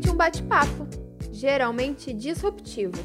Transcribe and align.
geralmente 0.00 0.10
um 0.10 0.16
bate-papo, 0.16 0.88
geralmente 1.30 2.12
disruptivo, 2.12 2.96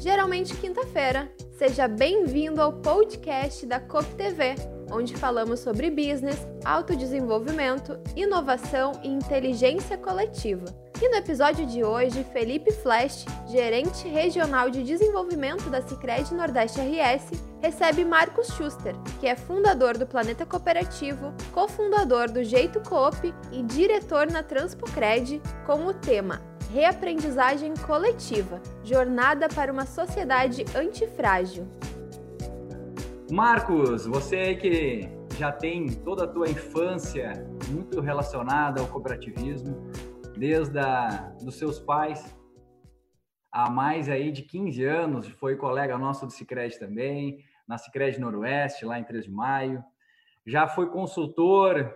geralmente 0.00 0.56
quinta-feira. 0.56 1.30
Seja 1.56 1.86
bem-vindo 1.86 2.60
ao 2.60 2.72
podcast 2.72 3.64
da 3.66 3.78
COP 3.78 4.14
TV, 4.16 4.56
onde 4.90 5.14
falamos 5.16 5.60
sobre 5.60 5.90
business, 5.90 6.46
autodesenvolvimento, 6.64 7.98
inovação 8.16 8.92
e 9.04 9.08
inteligência 9.08 9.96
coletiva. 9.96 10.64
E 11.02 11.08
no 11.08 11.16
episódio 11.16 11.66
de 11.66 11.82
hoje, 11.82 12.22
Felipe 12.32 12.70
Flash, 12.70 13.24
gerente 13.48 14.06
regional 14.06 14.70
de 14.70 14.84
desenvolvimento 14.84 15.68
da 15.68 15.82
Sicredi 15.82 16.32
Nordeste 16.32 16.78
RS, 16.80 17.42
recebe 17.60 18.04
Marcos 18.04 18.46
Schuster, 18.46 18.94
que 19.18 19.26
é 19.26 19.34
fundador 19.34 19.98
do 19.98 20.06
Planeta 20.06 20.46
Cooperativo, 20.46 21.34
cofundador 21.50 22.30
do 22.30 22.44
Jeito 22.44 22.80
Coop 22.88 23.34
e 23.50 23.64
diretor 23.64 24.30
na 24.30 24.44
Transpocred, 24.44 25.42
com 25.66 25.86
o 25.86 25.92
tema 25.92 26.40
Reaprendizagem 26.72 27.74
Coletiva 27.84 28.62
Jornada 28.84 29.48
para 29.48 29.72
uma 29.72 29.86
Sociedade 29.86 30.64
Antifrágil. 30.72 31.66
Marcos, 33.28 34.06
você 34.06 34.54
que 34.54 35.08
já 35.36 35.50
tem 35.50 35.88
toda 35.88 36.22
a 36.22 36.28
tua 36.28 36.48
infância 36.48 37.44
muito 37.68 38.00
relacionada 38.00 38.80
ao 38.80 38.86
cooperativismo, 38.86 39.90
desde 40.42 40.76
a, 40.76 41.36
dos 41.40 41.54
seus 41.54 41.78
pais 41.78 42.36
há 43.52 43.70
mais 43.70 44.08
aí 44.08 44.32
de 44.32 44.42
15 44.42 44.84
anos, 44.84 45.28
foi 45.28 45.54
colega 45.54 45.96
nosso 45.96 46.26
do 46.26 46.32
Cicred 46.32 46.76
também, 46.80 47.38
na 47.64 47.78
Cicred 47.78 48.18
Noroeste, 48.18 48.84
lá 48.84 48.98
em 48.98 49.04
3 49.04 49.26
de 49.26 49.30
maio. 49.30 49.84
Já 50.44 50.66
foi 50.66 50.90
consultor 50.90 51.94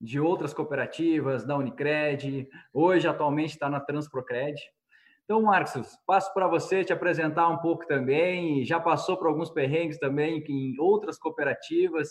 de 0.00 0.18
outras 0.18 0.54
cooperativas, 0.54 1.44
da 1.44 1.54
Unicred, 1.54 2.48
hoje 2.72 3.06
atualmente 3.06 3.50
está 3.50 3.68
na 3.68 3.78
Transprocred. 3.78 4.58
Então, 5.24 5.42
Marcos, 5.42 5.94
passo 6.06 6.32
para 6.32 6.48
você 6.48 6.82
te 6.82 6.94
apresentar 6.94 7.46
um 7.48 7.58
pouco 7.58 7.86
também, 7.86 8.64
já 8.64 8.80
passou 8.80 9.18
por 9.18 9.26
alguns 9.26 9.50
perrengues 9.50 9.98
também 9.98 10.42
em 10.48 10.80
outras 10.80 11.18
cooperativas 11.18 12.08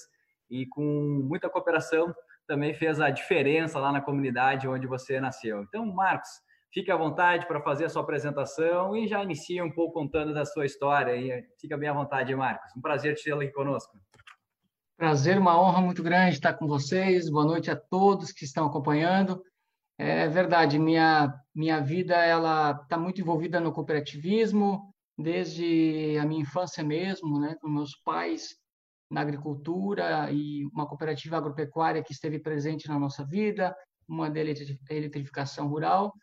e 0.48 0.64
com 0.68 1.24
muita 1.24 1.50
cooperação 1.50 2.14
também 2.47 2.73
fez 2.73 3.00
a 3.00 3.09
diferença 3.09 3.80
lá 3.80 3.92
na 3.92 4.02
comunidade 4.02 4.67
onde 4.67 4.88
você 4.88 5.20
nasceu. 5.20 5.61
Então, 5.64 5.86
Marcos, 5.86 6.30
fique 6.73 6.92
à 6.92 6.97
vontade 6.97 7.47
para 7.47 7.61
fazer 7.61 7.86
a 7.86 7.89
sua 7.89 8.02
apresentação 8.02 8.95
e 8.95 9.08
já 9.08 9.23
inicia 9.23 9.64
um 9.64 9.72
pouco 9.72 9.94
contando 9.94 10.34
da 10.34 10.45
sua 10.45 10.66
história. 10.66 11.16
E 11.16 11.44
fica 11.59 11.78
bem 11.78 11.89
à 11.89 11.94
vontade, 11.94 12.36
Marcos. 12.36 12.72
Um 12.75 12.81
prazer 12.81 13.16
ter 13.16 13.34
aqui 13.34 13.52
conosco. 13.52 13.97
Prazer, 14.97 15.38
uma 15.38 15.59
honra 15.59 15.81
muito 15.81 16.03
grande 16.03 16.36
estar 16.36 16.53
com 16.53 16.67
vocês. 16.67 17.30
Boa 17.30 17.45
noite 17.45 17.72
a 17.72 17.75
todos 17.75 18.31
que 18.31 18.45
estão 18.45 18.67
acompanhando. 18.67 19.44
É 19.97 20.28
verdade, 20.28 20.80
minha 20.80 21.34
minha 21.53 21.80
vida 21.80 22.16
ela 22.16 22.80
está 22.84 22.97
muito 22.97 23.22
envolvida 23.22 23.59
no 23.59 23.73
cooperativismo 23.73 24.94
desde 25.17 26.17
a 26.19 26.25
minha 26.25 26.42
infância 26.42 26.84
mesmo, 26.84 27.39
né? 27.39 27.56
Com 27.62 27.69
meus 27.69 27.95
pais 28.03 28.61
na 29.12 29.22
agricultura 29.22 30.31
e 30.31 30.66
uma 30.73 30.88
cooperativa 30.88 31.38
agropecuária 31.38 32.02
que 32.02 32.14
esteve 32.14 32.40
presente 32.40 32.88
na 32.88 32.98
nossa 32.98 33.26
vida, 33.26 33.76
uma 34.08 34.30
da 34.30 34.40
eletrificação 34.40 35.68
rural. 35.68 36.14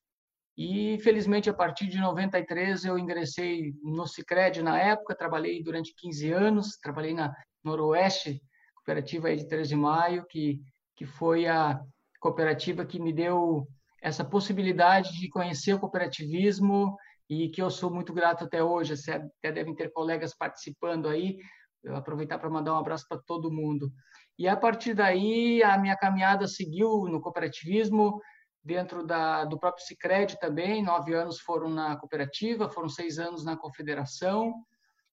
E, 0.56 0.98
felizmente, 1.02 1.48
a 1.48 1.54
partir 1.54 1.86
de 1.86 1.98
93, 1.98 2.86
eu 2.86 2.98
ingressei 2.98 3.74
no 3.82 4.06
Cicred 4.06 4.62
na 4.62 4.80
época, 4.80 5.14
trabalhei 5.14 5.62
durante 5.62 5.94
15 5.94 6.32
anos, 6.32 6.78
trabalhei 6.82 7.14
na 7.14 7.32
Noroeste, 7.62 8.42
cooperativa 8.74 9.36
de 9.36 9.46
13 9.46 9.68
de 9.68 9.76
maio, 9.76 10.26
que, 10.26 10.58
que 10.96 11.04
foi 11.04 11.46
a 11.46 11.78
cooperativa 12.18 12.84
que 12.84 12.98
me 12.98 13.12
deu 13.12 13.68
essa 14.02 14.24
possibilidade 14.24 15.12
de 15.20 15.28
conhecer 15.28 15.74
o 15.74 15.78
cooperativismo 15.78 16.96
e 17.28 17.50
que 17.50 17.60
eu 17.60 17.70
sou 17.70 17.90
muito 17.90 18.12
grato 18.12 18.44
até 18.44 18.62
hoje. 18.62 18.94
Até 18.94 19.52
devem 19.52 19.74
ter 19.74 19.92
colegas 19.92 20.34
participando 20.34 21.08
aí, 21.08 21.36
eu 21.82 21.96
aproveitar 21.96 22.38
para 22.38 22.50
mandar 22.50 22.74
um 22.74 22.78
abraço 22.78 23.06
para 23.08 23.18
todo 23.26 23.52
mundo. 23.52 23.92
E 24.38 24.46
a 24.46 24.56
partir 24.56 24.94
daí, 24.94 25.62
a 25.62 25.76
minha 25.78 25.96
caminhada 25.96 26.46
seguiu 26.46 27.06
no 27.06 27.20
cooperativismo, 27.20 28.20
dentro 28.62 29.04
da, 29.04 29.44
do 29.44 29.58
próprio 29.58 29.84
Cicred 29.84 30.38
também. 30.38 30.82
Nove 30.82 31.14
anos 31.14 31.40
foram 31.40 31.70
na 31.70 31.96
cooperativa, 31.96 32.68
foram 32.68 32.88
seis 32.88 33.18
anos 33.18 33.44
na 33.44 33.56
confederação. 33.56 34.54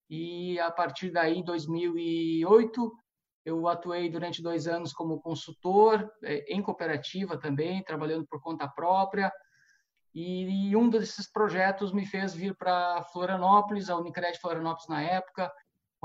E 0.09 0.59
a 0.59 0.69
partir 0.69 1.09
daí, 1.11 1.39
em 1.39 1.43
2008, 1.43 2.91
eu 3.45 3.67
atuei 3.67 4.09
durante 4.09 4.41
dois 4.41 4.67
anos 4.67 4.91
como 4.91 5.21
consultor 5.21 6.11
é, 6.23 6.53
em 6.53 6.61
cooperativa 6.61 7.37
também, 7.37 7.83
trabalhando 7.83 8.25
por 8.27 8.41
conta 8.41 8.67
própria. 8.67 9.31
E 10.13 10.75
um 10.75 10.89
desses 10.89 11.29
projetos 11.31 11.91
me 11.91 12.05
fez 12.05 12.33
vir 12.33 12.55
para 12.55 13.03
Florianópolis, 13.11 13.89
a 13.89 13.97
Unicred 13.97 14.39
Florianópolis 14.39 14.87
na 14.87 15.01
época, 15.01 15.51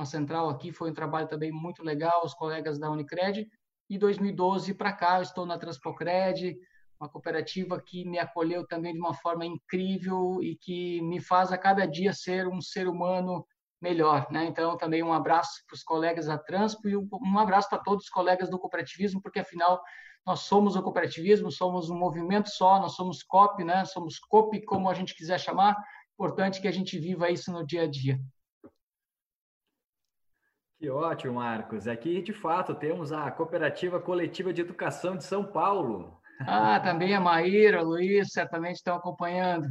com 0.00 0.02
a 0.02 0.06
central 0.06 0.48
aqui, 0.48 0.72
foi 0.72 0.90
um 0.90 0.94
trabalho 0.94 1.28
também 1.28 1.52
muito 1.52 1.82
legal, 1.82 2.24
os 2.24 2.32
colegas 2.32 2.78
da 2.78 2.90
Unicred. 2.90 3.46
E 3.88 3.98
2012 3.98 4.72
para 4.72 4.94
cá, 4.94 5.18
eu 5.18 5.22
estou 5.22 5.44
na 5.44 5.58
Transpocred, 5.58 6.56
uma 6.98 7.06
cooperativa 7.06 7.78
que 7.78 8.06
me 8.06 8.18
acolheu 8.18 8.66
também 8.66 8.94
de 8.94 8.98
uma 8.98 9.12
forma 9.12 9.44
incrível 9.44 10.42
e 10.42 10.56
que 10.56 11.02
me 11.02 11.20
faz 11.20 11.52
a 11.52 11.58
cada 11.58 11.84
dia 11.84 12.14
ser 12.14 12.48
um 12.48 12.62
ser 12.62 12.88
humano 12.88 13.46
melhor, 13.78 14.26
né? 14.30 14.46
Então 14.46 14.74
também 14.78 15.02
um 15.02 15.12
abraço 15.12 15.62
para 15.66 15.74
os 15.74 15.82
colegas 15.82 16.26
da 16.26 16.38
Transpo 16.38 16.88
e 16.88 16.96
um 16.96 17.38
abraço 17.38 17.68
para 17.68 17.78
todos 17.78 18.04
os 18.04 18.10
colegas 18.10 18.48
do 18.48 18.58
cooperativismo, 18.58 19.20
porque 19.20 19.40
afinal 19.40 19.82
nós 20.26 20.40
somos 20.40 20.76
o 20.76 20.82
cooperativismo, 20.82 21.50
somos 21.50 21.90
um 21.90 21.98
movimento 21.98 22.48
só, 22.48 22.78
nós 22.78 22.92
somos 22.92 23.22
COP, 23.22 23.64
né? 23.64 23.84
Somos 23.84 24.18
COP, 24.18 24.62
como 24.64 24.88
a 24.88 24.94
gente 24.94 25.14
quiser 25.14 25.38
chamar. 25.38 25.76
Importante 26.14 26.60
que 26.60 26.68
a 26.68 26.72
gente 26.72 26.98
viva 26.98 27.30
isso 27.30 27.52
no 27.52 27.66
dia 27.66 27.82
a 27.82 27.86
dia. 27.86 28.18
Que 30.80 30.88
ótimo, 30.88 31.34
Marcos. 31.34 31.86
Aqui, 31.86 32.22
de 32.22 32.32
fato, 32.32 32.74
temos 32.74 33.12
a 33.12 33.30
Cooperativa 33.30 34.00
Coletiva 34.00 34.50
de 34.50 34.62
Educação 34.62 35.14
de 35.14 35.24
São 35.24 35.44
Paulo. 35.44 36.18
Ah, 36.40 36.80
também 36.80 37.14
a 37.14 37.20
Maíra, 37.20 37.82
o 37.82 37.86
Luiz, 37.86 38.32
certamente 38.32 38.76
estão 38.76 38.96
acompanhando. 38.96 39.68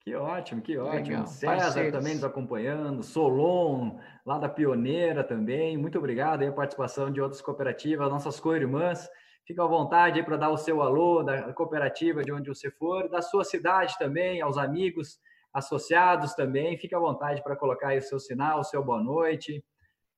Que 0.00 0.16
ótimo, 0.16 0.62
que 0.62 0.76
ótimo. 0.76 1.06
Legal, 1.06 1.26
César 1.28 1.56
parceiros. 1.58 1.92
também 1.92 2.14
nos 2.14 2.24
acompanhando, 2.24 3.04
Solon, 3.04 4.00
lá 4.26 4.36
da 4.36 4.48
Pioneira 4.48 5.22
também. 5.22 5.78
Muito 5.78 5.96
obrigado 5.96 6.42
aí 6.42 6.48
a 6.48 6.52
participação 6.52 7.08
de 7.08 7.20
outras 7.20 7.40
cooperativas, 7.40 8.10
nossas 8.10 8.40
co-irmãs. 8.40 9.08
Fica 9.46 9.62
à 9.62 9.68
vontade 9.68 10.18
aí 10.18 10.24
para 10.24 10.36
dar 10.36 10.50
o 10.50 10.58
seu 10.58 10.82
alô 10.82 11.22
da 11.22 11.52
cooperativa 11.52 12.24
de 12.24 12.32
onde 12.32 12.48
você 12.48 12.68
for, 12.68 13.08
da 13.08 13.22
sua 13.22 13.44
cidade 13.44 13.96
também, 13.96 14.40
aos 14.40 14.58
amigos 14.58 15.20
associados 15.58 16.34
também. 16.34 16.78
Fique 16.78 16.94
à 16.94 16.98
vontade 16.98 17.42
para 17.42 17.56
colocar 17.56 17.88
aí 17.88 17.98
o 17.98 18.02
seu 18.02 18.18
sinal, 18.18 18.60
o 18.60 18.64
seu 18.64 18.82
boa 18.82 19.02
noite. 19.02 19.64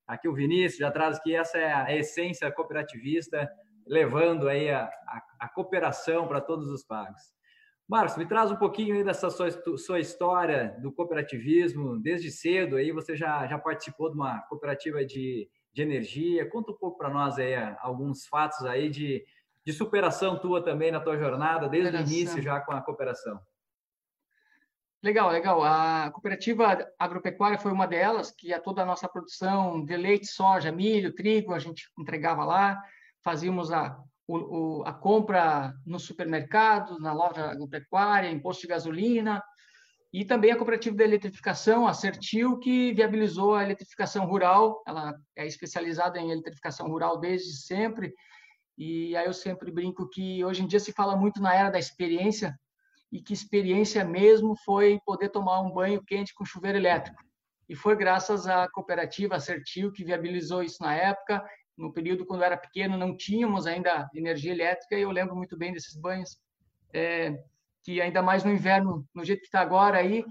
Aqui 0.07 0.29
o 0.29 0.35
Vinícius 0.35 0.79
já 0.79 0.91
traz 0.91 1.21
que 1.21 1.35
essa 1.35 1.59
é 1.59 1.73
a 1.73 1.97
essência 1.97 2.51
cooperativista, 2.51 3.49
levando 3.87 4.49
aí 4.49 4.71
a, 4.71 4.85
a, 4.85 5.23
a 5.41 5.49
cooperação 5.49 6.27
para 6.27 6.41
todos 6.41 6.69
os 6.69 6.85
pagos. 6.85 7.21
Marcos, 7.89 8.17
me 8.17 8.25
traz 8.25 8.53
um 8.53 8.57
pouquinho 8.57 8.95
aí 8.95 9.03
dessa 9.03 9.31
sua, 9.31 9.51
sua 9.77 9.99
história 9.99 10.77
do 10.81 10.93
cooperativismo. 10.93 12.01
Desde 12.01 12.31
cedo 12.31 12.77
aí 12.77 12.93
você 12.93 13.17
já, 13.17 13.47
já 13.49 13.59
participou 13.59 14.09
de 14.09 14.15
uma 14.15 14.39
cooperativa 14.43 15.05
de, 15.05 15.49
de 15.73 15.83
energia. 15.83 16.49
Conta 16.49 16.71
um 16.71 16.77
pouco 16.77 16.97
para 16.97 17.11
nós 17.11 17.37
aí 17.37 17.53
alguns 17.81 18.27
fatos 18.29 18.65
aí 18.65 18.89
de, 18.89 19.25
de 19.67 19.73
superação 19.73 20.39
tua 20.39 20.63
também 20.63 20.93
na 20.93 21.01
tua 21.01 21.17
jornada, 21.17 21.69
desde 21.69 21.97
o 21.97 22.01
início 22.01 22.41
já 22.41 22.61
com 22.61 22.71
a 22.71 22.81
cooperação. 22.81 23.41
Legal, 25.03 25.31
legal. 25.31 25.63
A 25.65 26.11
cooperativa 26.11 26.87
agropecuária 26.99 27.59
foi 27.59 27.73
uma 27.73 27.87
delas, 27.87 28.31
que 28.31 28.53
é 28.53 28.59
toda 28.59 28.83
a 28.83 28.87
nossa 28.87 29.09
produção 29.09 29.83
de 29.83 29.97
leite, 29.97 30.27
soja, 30.27 30.71
milho, 30.71 31.15
trigo, 31.15 31.55
a 31.55 31.59
gente 31.59 31.85
entregava 31.99 32.45
lá, 32.45 32.79
fazíamos 33.25 33.73
a, 33.73 33.99
o, 34.29 34.83
a 34.85 34.93
compra 34.93 35.73
no 35.87 35.99
supermercado, 35.99 36.99
na 36.99 37.15
loja 37.15 37.51
agropecuária, 37.51 38.31
imposto 38.31 38.63
de 38.63 38.69
gasolina, 38.69 39.43
e 40.13 40.23
também 40.23 40.51
a 40.53 40.57
cooperativa 40.57 40.97
de 40.97 41.05
eletrificação, 41.05 41.87
a 41.87 41.95
Certil, 41.95 42.59
que 42.59 42.93
viabilizou 42.93 43.55
a 43.55 43.65
eletrificação 43.65 44.27
rural. 44.27 44.83
Ela 44.87 45.15
é 45.35 45.47
especializada 45.47 46.19
em 46.19 46.31
eletrificação 46.31 46.89
rural 46.89 47.19
desde 47.19 47.57
sempre. 47.57 48.13
E 48.77 49.17
aí 49.17 49.25
eu 49.25 49.33
sempre 49.33 49.71
brinco 49.71 50.09
que 50.11 50.45
hoje 50.45 50.63
em 50.63 50.67
dia 50.67 50.81
se 50.81 50.93
fala 50.93 51.17
muito 51.17 51.41
na 51.41 51.55
era 51.55 51.71
da 51.71 51.79
experiência, 51.79 52.59
e 53.13 53.21
que 53.21 53.33
experiência 53.33 54.05
mesmo 54.05 54.55
foi 54.65 55.01
poder 55.05 55.31
tomar 55.31 55.61
um 55.61 55.71
banho 55.71 56.03
quente 56.05 56.35
com 56.35 56.45
chuveiro 56.45 56.79
elétrico. 56.79 57.23
E 57.69 57.75
foi 57.75 57.97
graças 57.97 58.47
à 58.47 58.69
cooperativa 58.69 59.37
Assertil 59.37 59.93
que 59.93 60.05
viabilizou 60.05 60.63
isso 60.63 60.83
na 60.83 60.95
época. 60.95 61.45
No 61.77 61.93
período 61.93 62.27
quando 62.27 62.41
eu 62.41 62.47
era 62.47 62.57
pequeno 62.57 62.97
não 62.97 63.17
tínhamos 63.17 63.67
ainda 63.67 64.09
energia 64.15 64.53
elétrica 64.53 64.97
e 64.97 65.03
eu 65.03 65.11
lembro 65.11 65.37
muito 65.37 65.57
bem 65.57 65.73
desses 65.73 65.97
banhos. 65.97 66.39
É, 66.93 67.37
que 67.83 68.01
ainda 68.01 68.23
mais 68.23 68.45
no 68.45 68.53
inverno, 68.53 69.07
no 69.15 69.25
jeito 69.25 69.41
que 69.41 69.47
está 69.47 69.61
agora 69.61 69.99
aí, 69.99 70.25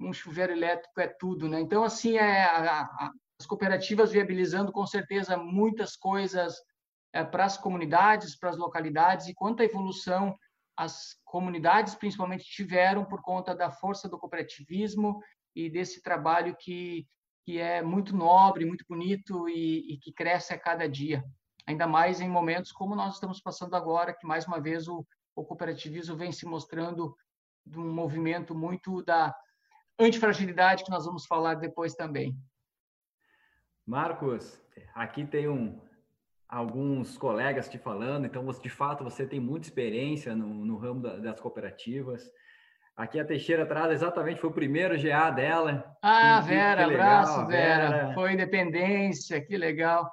um 0.00 0.12
chuveiro 0.12 0.52
elétrico 0.52 1.00
é 1.00 1.08
tudo, 1.08 1.48
né? 1.48 1.60
Então 1.60 1.84
assim 1.84 2.16
é 2.16 2.44
a, 2.44 2.82
a, 2.82 3.10
as 3.38 3.46
cooperativas 3.46 4.12
viabilizando 4.12 4.72
com 4.72 4.86
certeza 4.86 5.36
muitas 5.36 5.96
coisas 5.96 6.54
é, 7.12 7.22
para 7.22 7.44
as 7.44 7.56
comunidades, 7.56 8.36
para 8.38 8.50
as 8.50 8.56
localidades 8.56 9.28
e 9.28 9.34
quanto 9.34 9.62
à 9.62 9.64
evolução 9.64 10.36
as 10.76 11.16
comunidades, 11.24 11.94
principalmente, 11.94 12.44
tiveram 12.44 13.04
por 13.04 13.22
conta 13.22 13.54
da 13.54 13.70
força 13.70 14.08
do 14.08 14.18
cooperativismo 14.18 15.20
e 15.54 15.70
desse 15.70 16.02
trabalho 16.02 16.56
que, 16.58 17.06
que 17.44 17.58
é 17.58 17.82
muito 17.82 18.14
nobre, 18.14 18.64
muito 18.64 18.84
bonito 18.88 19.48
e, 19.48 19.94
e 19.94 19.98
que 19.98 20.12
cresce 20.12 20.52
a 20.52 20.58
cada 20.58 20.88
dia. 20.88 21.24
Ainda 21.66 21.86
mais 21.86 22.20
em 22.20 22.28
momentos 22.28 22.72
como 22.72 22.94
nós 22.94 23.14
estamos 23.14 23.40
passando 23.40 23.74
agora, 23.74 24.14
que 24.14 24.26
mais 24.26 24.46
uma 24.46 24.60
vez 24.60 24.88
o, 24.88 25.06
o 25.34 25.44
cooperativismo 25.44 26.16
vem 26.16 26.32
se 26.32 26.44
mostrando 26.44 27.16
de 27.64 27.78
um 27.78 27.92
movimento 27.92 28.54
muito 28.54 29.02
da 29.02 29.34
antifragilidade, 29.98 30.84
que 30.84 30.90
nós 30.90 31.06
vamos 31.06 31.24
falar 31.24 31.54
depois 31.54 31.94
também. 31.94 32.36
Marcos, 33.86 34.60
aqui 34.94 35.24
tem 35.24 35.48
um, 35.48 35.80
alguns 36.54 37.18
colegas 37.18 37.68
te 37.68 37.78
falando, 37.78 38.26
então, 38.26 38.46
de 38.46 38.68
fato, 38.68 39.02
você 39.02 39.26
tem 39.26 39.40
muita 39.40 39.66
experiência 39.66 40.36
no, 40.36 40.46
no 40.46 40.76
ramo 40.76 41.00
da, 41.00 41.16
das 41.16 41.40
cooperativas. 41.40 42.30
Aqui 42.96 43.18
a 43.18 43.24
Teixeira 43.24 43.66
traz 43.66 43.90
exatamente, 43.90 44.40
foi 44.40 44.50
o 44.50 44.54
primeiro 44.54 44.96
GA 44.96 45.30
dela. 45.30 45.84
Ah, 46.00 46.40
que, 46.40 46.50
Vera, 46.50 46.84
que 46.84 46.90
legal, 46.90 47.08
abraço, 47.08 47.46
Vera. 47.48 47.90
Vera. 47.90 48.14
Foi 48.14 48.32
independência, 48.32 49.40
que 49.44 49.56
legal. 49.56 50.08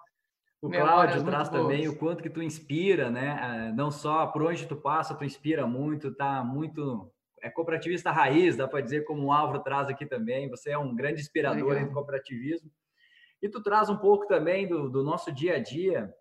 O 0.59 0.69
Cláudio 0.69 1.23
traz 1.23 1.47
também 1.47 1.87
o 1.87 1.95
quanto 1.95 2.23
que 2.23 2.29
tu 2.29 2.41
inspira, 2.41 3.11
né? 3.11 3.37
Ah, 3.39 3.71
não 3.75 3.91
só 3.91 4.25
por 4.25 4.41
onde 4.41 4.65
tu 4.65 4.75
passa, 4.75 5.13
tu 5.13 5.23
inspira 5.23 5.67
muito, 5.67 6.11
tá 6.15 6.43
muito 6.43 7.11
é 7.39 7.49
cooperativista 7.51 8.11
raiz, 8.11 8.55
dá 8.55 8.67
para 8.67 8.81
dizer 8.81 9.03
como 9.05 9.27
o 9.27 9.31
Álvaro 9.31 9.63
traz 9.63 9.89
aqui 9.89 10.07
também. 10.07 10.49
Você 10.49 10.71
é 10.71 10.77
um 10.77 10.95
grande 10.95 11.21
inspirador 11.21 11.79
do 11.79 11.91
cooperativismo. 11.91 12.71
E 13.41 13.49
tu 13.49 13.61
traz 13.61 13.89
um 13.89 13.97
pouco 13.97 14.27
também 14.27 14.67
do, 14.67 14.89
do 14.89 15.03
nosso 15.03 15.31
dia 15.31 15.55
a 15.55 15.59
dia. 15.59 16.13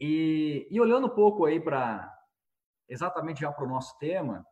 E, 0.00 0.66
e 0.70 0.80
olhando 0.80 1.06
um 1.06 1.14
pouco 1.14 1.44
aí 1.44 1.60
para 1.60 2.12
exatamente 2.88 3.40
já 3.40 3.52
para 3.52 3.64
o 3.64 3.68
nosso 3.68 3.98
tema, 3.98 4.46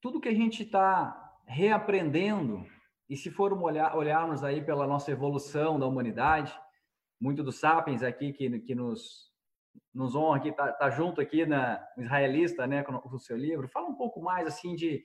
tudo 0.00 0.20
que 0.20 0.28
a 0.28 0.34
gente 0.34 0.64
está 0.64 1.18
reaprendendo, 1.46 2.66
e 3.08 3.16
se 3.16 3.30
formos 3.30 3.64
olhar, 3.64 3.96
olharmos 3.96 4.42
aí 4.42 4.64
pela 4.64 4.86
nossa 4.86 5.10
evolução 5.10 5.78
da 5.78 5.86
humanidade, 5.86 6.54
muito 7.20 7.42
dos 7.42 7.60
sapiens 7.60 8.02
aqui 8.02 8.32
que, 8.32 8.60
que 8.60 8.74
nos, 8.74 9.30
nos 9.94 10.14
honra 10.14 10.38
aqui, 10.38 10.52
tá, 10.52 10.72
tá 10.72 10.90
junto 10.90 11.20
aqui 11.20 11.46
na 11.46 11.84
israelista, 11.96 12.66
né, 12.66 12.82
com, 12.82 12.94
o 12.94 13.18
seu 13.18 13.36
livro. 13.36 13.68
Fala 13.68 13.88
um 13.88 13.94
pouco 13.94 14.20
mais 14.20 14.46
assim 14.46 14.74
de 14.74 15.04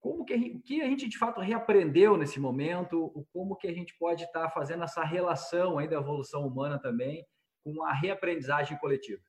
como 0.00 0.24
que 0.24 0.60
que 0.60 0.80
a 0.80 0.86
gente 0.86 1.08
de 1.08 1.18
fato 1.18 1.40
reaprendeu 1.40 2.16
nesse 2.16 2.40
momento, 2.40 3.26
como 3.32 3.56
que 3.56 3.68
a 3.68 3.72
gente 3.72 3.96
pode 3.98 4.24
estar 4.24 4.44
tá 4.44 4.50
fazendo 4.50 4.84
essa 4.84 5.04
relação 5.04 5.78
aí 5.78 5.88
da 5.88 5.96
evolução 5.96 6.46
humana 6.46 6.78
também 6.78 7.26
com 7.62 7.84
a 7.84 7.92
reaprendizagem 7.92 8.78
coletiva. 8.78 9.22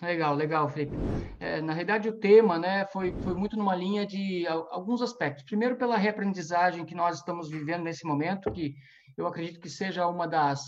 Legal, 0.00 0.34
legal, 0.34 0.68
Felipe. 0.68 0.94
É, 1.40 1.60
na 1.62 1.72
realidade, 1.72 2.08
o 2.08 2.18
tema 2.18 2.58
né, 2.58 2.84
foi, 2.86 3.12
foi 3.22 3.34
muito 3.34 3.56
numa 3.56 3.74
linha 3.74 4.06
de 4.06 4.46
alguns 4.46 5.00
aspectos. 5.00 5.44
Primeiro, 5.44 5.76
pela 5.76 5.96
reaprendizagem 5.96 6.84
que 6.84 6.94
nós 6.94 7.18
estamos 7.18 7.48
vivendo 7.48 7.84
nesse 7.84 8.06
momento, 8.06 8.52
que 8.52 8.74
eu 9.16 9.26
acredito 9.26 9.58
que 9.58 9.70
seja 9.70 10.06
uma 10.06 10.28
das 10.28 10.60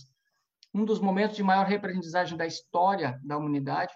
um 0.74 0.84
dos 0.84 1.00
momentos 1.00 1.36
de 1.36 1.42
maior 1.42 1.66
reaprendizagem 1.66 2.36
da 2.36 2.46
história 2.46 3.18
da 3.24 3.36
humanidade. 3.36 3.92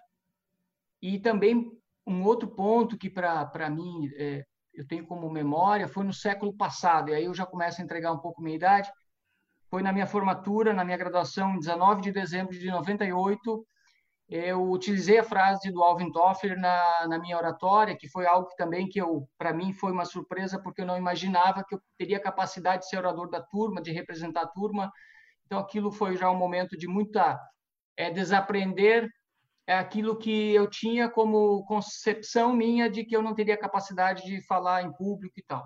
E 1.00 1.18
também 1.18 1.70
um 2.06 2.22
outro 2.24 2.48
ponto 2.48 2.96
que, 2.96 3.10
para 3.10 3.70
mim, 3.70 4.08
é, 4.16 4.44
eu 4.74 4.86
tenho 4.86 5.06
como 5.06 5.30
memória, 5.30 5.88
foi 5.88 6.04
no 6.04 6.12
século 6.12 6.56
passado, 6.56 7.10
e 7.10 7.14
aí 7.14 7.24
eu 7.24 7.34
já 7.34 7.44
começo 7.44 7.80
a 7.80 7.84
entregar 7.84 8.12
um 8.12 8.18
pouco 8.18 8.42
minha 8.42 8.56
idade. 8.56 8.90
Foi 9.72 9.82
na 9.82 9.90
minha 9.90 10.06
formatura, 10.06 10.74
na 10.74 10.84
minha 10.84 10.98
graduação, 10.98 11.54
em 11.54 11.58
19 11.58 12.02
de 12.02 12.12
dezembro 12.12 12.52
de 12.52 12.70
98, 12.70 13.66
eu 14.28 14.70
utilizei 14.70 15.18
a 15.18 15.24
frase 15.24 15.72
do 15.72 15.82
Alvin 15.82 16.12
Toffler 16.12 16.60
na, 16.60 17.06
na 17.08 17.18
minha 17.18 17.38
oratória, 17.38 17.96
que 17.96 18.06
foi 18.06 18.26
algo 18.26 18.48
que 18.48 18.56
também 18.56 18.86
que 18.86 19.00
eu, 19.00 19.26
para 19.38 19.54
mim, 19.54 19.72
foi 19.72 19.90
uma 19.90 20.04
surpresa, 20.04 20.60
porque 20.62 20.82
eu 20.82 20.86
não 20.86 20.98
imaginava 20.98 21.64
que 21.66 21.74
eu 21.74 21.80
teria 21.96 22.20
capacidade 22.20 22.82
de 22.82 22.90
ser 22.90 22.98
orador 22.98 23.30
da 23.30 23.40
turma, 23.40 23.80
de 23.80 23.90
representar 23.90 24.42
a 24.42 24.46
turma, 24.46 24.92
então, 25.52 25.60
aquilo 25.60 25.92
foi 25.92 26.16
já 26.16 26.30
um 26.30 26.36
momento 26.36 26.78
de 26.78 26.88
muita 26.88 27.38
é, 27.94 28.10
desaprender. 28.10 29.06
É 29.66 29.74
aquilo 29.74 30.16
que 30.16 30.54
eu 30.54 30.66
tinha 30.66 31.10
como 31.10 31.62
concepção 31.66 32.54
minha 32.54 32.88
de 32.88 33.04
que 33.04 33.14
eu 33.14 33.22
não 33.22 33.34
teria 33.34 33.58
capacidade 33.58 34.24
de 34.24 34.40
falar 34.46 34.82
em 34.82 34.90
público 34.94 35.38
e 35.38 35.42
tal. 35.42 35.62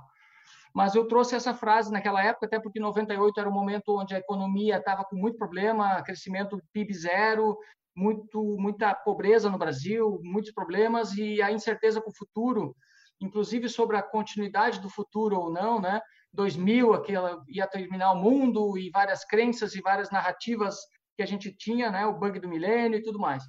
Mas 0.76 0.94
eu 0.94 1.08
trouxe 1.08 1.34
essa 1.34 1.54
frase 1.54 1.90
naquela 1.90 2.22
época, 2.22 2.44
até 2.44 2.60
porque 2.60 2.78
98 2.78 3.40
era 3.40 3.48
um 3.48 3.52
momento 3.52 3.98
onde 3.98 4.14
a 4.14 4.18
economia 4.18 4.76
estava 4.76 5.06
com 5.06 5.16
muito 5.16 5.38
problema, 5.38 6.02
crescimento 6.02 6.60
PIB 6.70 6.92
zero, 6.92 7.56
muito, 7.96 8.58
muita 8.58 8.94
pobreza 8.94 9.48
no 9.48 9.56
Brasil, 9.56 10.20
muitos 10.22 10.52
problemas 10.52 11.16
e 11.16 11.40
a 11.40 11.50
incerteza 11.50 11.98
com 12.02 12.10
o 12.10 12.14
futuro, 12.14 12.76
inclusive 13.18 13.70
sobre 13.70 13.96
a 13.96 14.02
continuidade 14.02 14.78
do 14.78 14.90
futuro 14.90 15.40
ou 15.40 15.50
não, 15.50 15.80
né? 15.80 15.98
2000, 16.34 16.92
aquela 16.92 17.42
ia 17.48 17.66
terminar 17.66 18.12
o 18.12 18.20
mundo 18.20 18.76
e 18.76 18.90
várias 18.90 19.24
crenças 19.24 19.74
e 19.74 19.80
várias 19.80 20.10
narrativas 20.10 20.76
que 21.16 21.22
a 21.22 21.26
gente 21.26 21.56
tinha, 21.56 21.90
né, 21.90 22.04
o 22.04 22.18
bug 22.18 22.38
do 22.38 22.50
milênio 22.50 22.98
e 22.98 23.02
tudo 23.02 23.18
mais. 23.18 23.42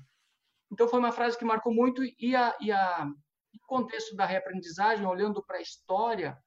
Então 0.72 0.88
foi 0.88 1.00
uma 1.00 1.12
frase 1.12 1.38
que 1.38 1.44
marcou 1.44 1.74
muito 1.74 2.02
e 2.06 2.34
a, 2.38 2.56
e 2.62 2.72
a 2.72 3.06
o 3.54 3.68
contexto 3.68 4.16
da 4.16 4.26
reaprendizagem, 4.26 5.06
olhando 5.06 5.44
para 5.46 5.58
a 5.58 5.62
história, 5.62 6.38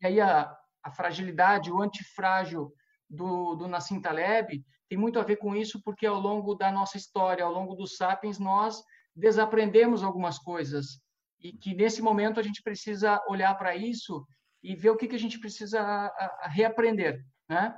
e 0.00 0.06
aí 0.06 0.20
a, 0.20 0.54
a 0.82 0.90
fragilidade, 0.90 1.70
o 1.70 1.82
antifrágil 1.82 2.72
do, 3.08 3.54
do 3.54 3.68
Nassim 3.68 4.00
Taleb 4.00 4.64
tem 4.88 4.98
muito 4.98 5.18
a 5.18 5.24
ver 5.24 5.36
com 5.36 5.54
isso, 5.56 5.82
porque 5.82 6.06
ao 6.06 6.18
longo 6.18 6.54
da 6.54 6.70
nossa 6.70 6.96
história, 6.96 7.44
ao 7.44 7.52
longo 7.52 7.74
dos 7.74 7.96
sapiens, 7.96 8.38
nós 8.38 8.82
desaprendemos 9.14 10.02
algumas 10.02 10.38
coisas 10.38 11.00
e 11.40 11.52
que 11.52 11.74
nesse 11.74 12.02
momento 12.02 12.38
a 12.38 12.42
gente 12.42 12.62
precisa 12.62 13.22
olhar 13.28 13.54
para 13.56 13.74
isso 13.74 14.26
e 14.62 14.74
ver 14.74 14.90
o 14.90 14.96
que, 14.96 15.08
que 15.08 15.14
a 15.14 15.18
gente 15.18 15.38
precisa 15.38 16.12
reaprender, 16.42 17.24
né? 17.48 17.74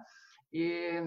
E, 0.52 1.02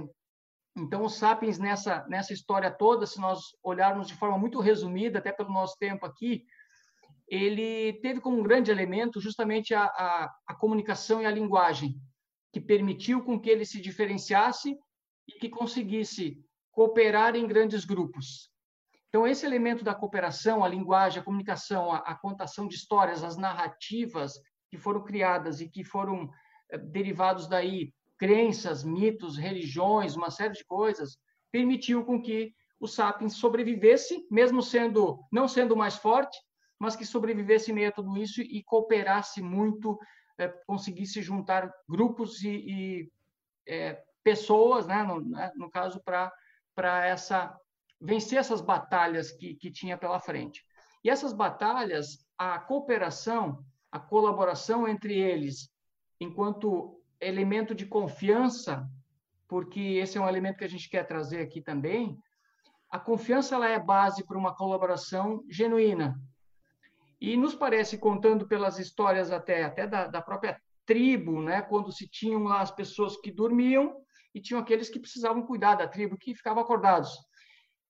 então, 0.77 1.03
os 1.03 1.15
Sapiens, 1.15 1.57
nessa, 1.57 2.05
nessa 2.07 2.33
história 2.33 2.71
toda, 2.71 3.05
se 3.05 3.19
nós 3.19 3.41
olharmos 3.63 4.07
de 4.07 4.15
forma 4.15 4.37
muito 4.37 4.59
resumida, 4.59 5.19
até 5.19 5.31
pelo 5.31 5.51
nosso 5.51 5.75
tempo 5.77 6.05
aqui, 6.05 6.45
ele 7.31 7.93
teve 8.01 8.19
como 8.19 8.43
grande 8.43 8.69
elemento 8.69 9.21
justamente 9.21 9.73
a, 9.73 9.85
a, 9.85 10.35
a 10.47 10.53
comunicação 10.53 11.21
e 11.21 11.25
a 11.25 11.31
linguagem, 11.31 11.95
que 12.51 12.59
permitiu 12.59 13.23
com 13.23 13.39
que 13.39 13.49
ele 13.49 13.63
se 13.63 13.79
diferenciasse 13.79 14.77
e 15.25 15.39
que 15.39 15.47
conseguisse 15.47 16.43
cooperar 16.71 17.37
em 17.37 17.47
grandes 17.47 17.85
grupos. 17.85 18.51
Então, 19.07 19.25
esse 19.25 19.45
elemento 19.45 19.81
da 19.81 19.95
cooperação, 19.95 20.61
a 20.61 20.67
linguagem, 20.67 21.21
a 21.21 21.23
comunicação, 21.23 21.93
a, 21.93 21.99
a 21.99 22.15
contação 22.15 22.67
de 22.67 22.75
histórias, 22.75 23.23
as 23.23 23.37
narrativas, 23.37 24.33
que 24.69 24.77
foram 24.77 25.01
criadas 25.01 25.61
e 25.61 25.69
que 25.69 25.85
foram 25.85 26.29
eh, 26.69 26.77
derivados 26.77 27.47
daí 27.47 27.93
crenças, 28.17 28.83
mitos, 28.83 29.37
religiões, 29.37 30.15
uma 30.15 30.29
série 30.29 30.53
de 30.53 30.65
coisas, 30.65 31.17
permitiu 31.49 32.03
com 32.03 32.21
que 32.21 32.53
o 32.79 32.87
sapiens 32.87 33.35
sobrevivesse, 33.35 34.27
mesmo 34.29 34.61
sendo 34.61 35.19
não 35.31 35.47
sendo 35.47 35.77
mais 35.77 35.95
forte, 35.95 36.37
mas 36.81 36.95
que 36.95 37.05
sobrevivesse 37.05 37.71
em 37.71 37.75
meio 37.75 37.89
a 37.89 37.91
tudo 37.91 38.17
isso 38.17 38.41
e 38.41 38.63
cooperasse 38.63 39.39
muito, 39.39 39.99
é, 40.35 40.47
conseguisse 40.65 41.21
juntar 41.21 41.71
grupos 41.87 42.41
e, 42.43 42.49
e 42.49 43.11
é, 43.67 44.01
pessoas, 44.23 44.87
né, 44.87 45.03
no, 45.03 45.21
né, 45.21 45.51
no 45.55 45.69
caso 45.69 46.01
para 46.03 47.05
essa 47.05 47.55
vencer 48.01 48.39
essas 48.39 48.61
batalhas 48.61 49.31
que, 49.31 49.53
que 49.53 49.71
tinha 49.71 49.95
pela 49.95 50.19
frente. 50.19 50.65
E 51.03 51.09
essas 51.11 51.33
batalhas, 51.33 52.25
a 52.35 52.57
cooperação 52.57 53.63
a 53.91 53.99
colaboração 53.99 54.87
entre 54.87 55.19
eles 55.19 55.69
enquanto 56.19 56.99
elemento 57.19 57.75
de 57.75 57.85
confiança, 57.85 58.89
porque 59.47 59.79
esse 59.79 60.17
é 60.17 60.21
um 60.21 60.29
elemento 60.29 60.57
que 60.57 60.63
a 60.63 60.69
gente 60.69 60.89
quer 60.89 61.05
trazer 61.05 61.41
aqui 61.41 61.61
também. 61.61 62.17
A 62.89 62.97
confiança 62.97 63.53
ela 63.53 63.67
é 63.67 63.77
base 63.77 64.25
para 64.25 64.37
uma 64.37 64.55
colaboração 64.55 65.43
genuína. 65.49 66.19
E 67.21 67.37
nos 67.37 67.53
parece, 67.53 67.99
contando 67.99 68.47
pelas 68.47 68.79
histórias 68.79 69.31
até, 69.31 69.63
até 69.63 69.85
da, 69.85 70.07
da 70.07 70.21
própria 70.21 70.59
tribo, 70.87 71.39
né, 71.39 71.61
quando 71.61 71.91
se 71.91 72.09
tinham 72.09 72.43
lá 72.43 72.61
as 72.61 72.71
pessoas 72.71 73.15
que 73.17 73.31
dormiam 73.31 73.95
e 74.33 74.41
tinham 74.41 74.59
aqueles 74.59 74.89
que 74.89 74.99
precisavam 74.99 75.45
cuidar 75.45 75.75
da 75.75 75.87
tribo, 75.87 76.17
que 76.17 76.33
ficavam 76.33 76.63
acordados. 76.63 77.11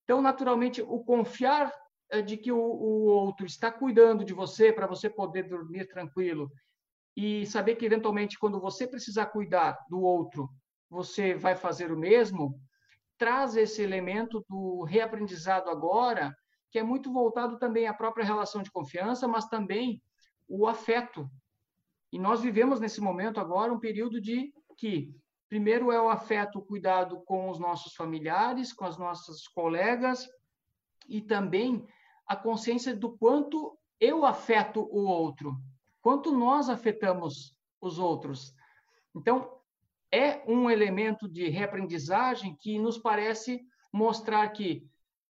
Então, 0.04 0.22
naturalmente, 0.22 0.82
o 0.82 1.00
confiar 1.00 1.72
é 2.10 2.22
de 2.22 2.36
que 2.36 2.52
o, 2.52 2.60
o 2.60 3.06
outro 3.06 3.46
está 3.46 3.72
cuidando 3.72 4.26
de 4.26 4.34
você 4.34 4.74
para 4.74 4.86
você 4.86 5.10
poder 5.10 5.44
dormir 5.44 5.88
tranquilo 5.88 6.52
e 7.16 7.46
saber 7.46 7.76
que 7.76 7.86
eventualmente 7.86 8.38
quando 8.38 8.60
você 8.60 8.86
precisar 8.86 9.28
cuidar 9.28 9.78
do 9.90 10.02
outro, 10.02 10.50
você 10.90 11.36
vai 11.36 11.56
fazer 11.56 11.90
o 11.90 11.98
mesmo, 11.98 12.60
traz 13.18 13.56
esse 13.56 13.82
elemento 13.82 14.44
do 14.50 14.84
reaprendizado 14.84 15.70
agora, 15.70 16.36
que 16.72 16.80
é 16.80 16.84
muito 16.84 17.12
voltado 17.12 17.60
também 17.60 17.88
à 17.88 17.94
própria 17.94 18.26
relação 18.26 18.64
de 18.64 18.72
confiança, 18.72 19.28
mas 19.28 19.48
também 19.48 20.02
o 20.48 20.68
afeto. 20.68 21.30
E 22.12 22.18
nós 22.18 22.42
vivemos 22.42 22.80
nesse 22.80 23.02
momento 23.02 23.40
agora 23.40 23.74
um 23.74 23.80
período 23.80 24.20
de 24.22 24.54
que 24.78 25.14
primeiro 25.50 25.92
é 25.92 26.02
o 26.02 26.10
afeto, 26.10 26.60
o 26.60 26.66
cuidado 26.66 27.22
com 27.26 27.50
os 27.50 27.60
nossos 27.60 27.94
familiares, 27.94 28.72
com 28.72 28.86
as 28.86 28.98
nossas 28.98 29.48
colegas 29.50 30.28
e 31.08 31.22
também 31.22 31.86
a 32.26 32.36
consciência 32.36 32.96
do 32.96 33.18
quanto 33.18 33.78
eu 34.00 34.26
afeto 34.26 34.88
o 34.92 35.06
outro? 35.06 35.58
Quanto 36.02 36.32
nós 36.32 36.70
afetamos 36.70 37.56
os 37.82 38.00
outros? 38.00 38.54
Então, 39.14 39.60
é 40.12 40.42
um 40.48 40.70
elemento 40.70 41.28
de 41.28 41.50
reaprendizagem 41.50 42.56
que 42.60 42.80
nos 42.80 42.98
parece 42.98 43.62
mostrar 43.94 44.48
que 44.50 44.90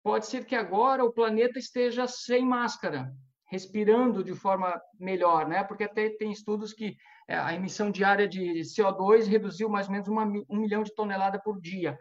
pode 0.03 0.27
ser 0.27 0.45
que 0.45 0.55
agora 0.55 1.03
o 1.03 1.13
planeta 1.13 1.57
esteja 1.57 2.05
sem 2.07 2.45
máscara, 2.45 3.11
respirando 3.49 4.23
de 4.23 4.33
forma 4.33 4.79
melhor, 4.99 5.47
né? 5.47 5.63
Porque 5.63 5.85
até 5.85 6.09
tem 6.09 6.31
estudos 6.31 6.73
que 6.73 6.95
é, 7.27 7.37
a 7.37 7.53
emissão 7.53 7.89
diária 7.89 8.27
de 8.27 8.61
CO2 8.61 9.27
reduziu 9.27 9.69
mais 9.69 9.87
ou 9.87 9.93
menos 9.93 10.07
uma, 10.07 10.25
um 10.25 10.57
milhão 10.57 10.83
de 10.83 10.93
toneladas 10.93 11.41
por 11.41 11.59
dia. 11.59 11.97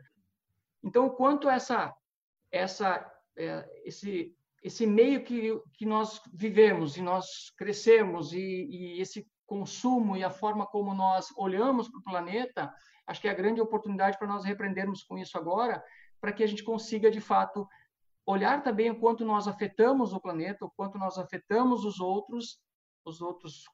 Então, 0.82 1.09
quanto 1.09 1.49
essa, 1.49 1.94
essa, 2.50 3.09
é, 3.37 3.64
esse, 3.85 4.35
esse 4.62 4.87
meio 4.87 5.23
que, 5.23 5.56
que 5.75 5.87
nós 5.87 6.21
vivemos 6.35 6.97
e 6.97 7.02
nós 7.02 7.50
crescemos 7.56 8.32
e, 8.32 8.38
e 8.38 9.00
esse 9.00 9.26
consumo 9.47 10.16
e 10.16 10.25
a 10.25 10.30
forma 10.30 10.66
como 10.66 10.94
nós 10.94 11.28
olhamos 11.37 11.88
para 11.88 12.00
o 12.00 12.02
planeta, 12.02 12.73
acho 13.06 13.21
que 13.21 13.28
é 13.28 13.30
a 13.30 13.35
grande 13.35 13.61
oportunidade 13.61 14.18
para 14.18 14.26
nós 14.26 14.44
repreendermos 14.44 15.04
com 15.04 15.18
isso 15.18 15.37
agora, 15.38 15.82
para 16.21 16.32
que 16.32 16.42
a 16.42 16.47
gente 16.47 16.64
consiga, 16.64 17.11
de 17.11 17.21
fato, 17.21 17.68
olhar 18.26 18.62
também 18.62 18.91
o 18.91 18.99
quanto 18.99 19.25
nós 19.25 19.49
afetamos 19.49 20.12
o 20.12 20.21
planeta, 20.21 20.64
o 20.64 20.71
quanto 20.71 20.99
nós 20.99 21.19
afetamos 21.19 21.85
os 21.85 22.00
outros, 22.00 22.61
os 23.05 23.21
outros, 23.21 23.64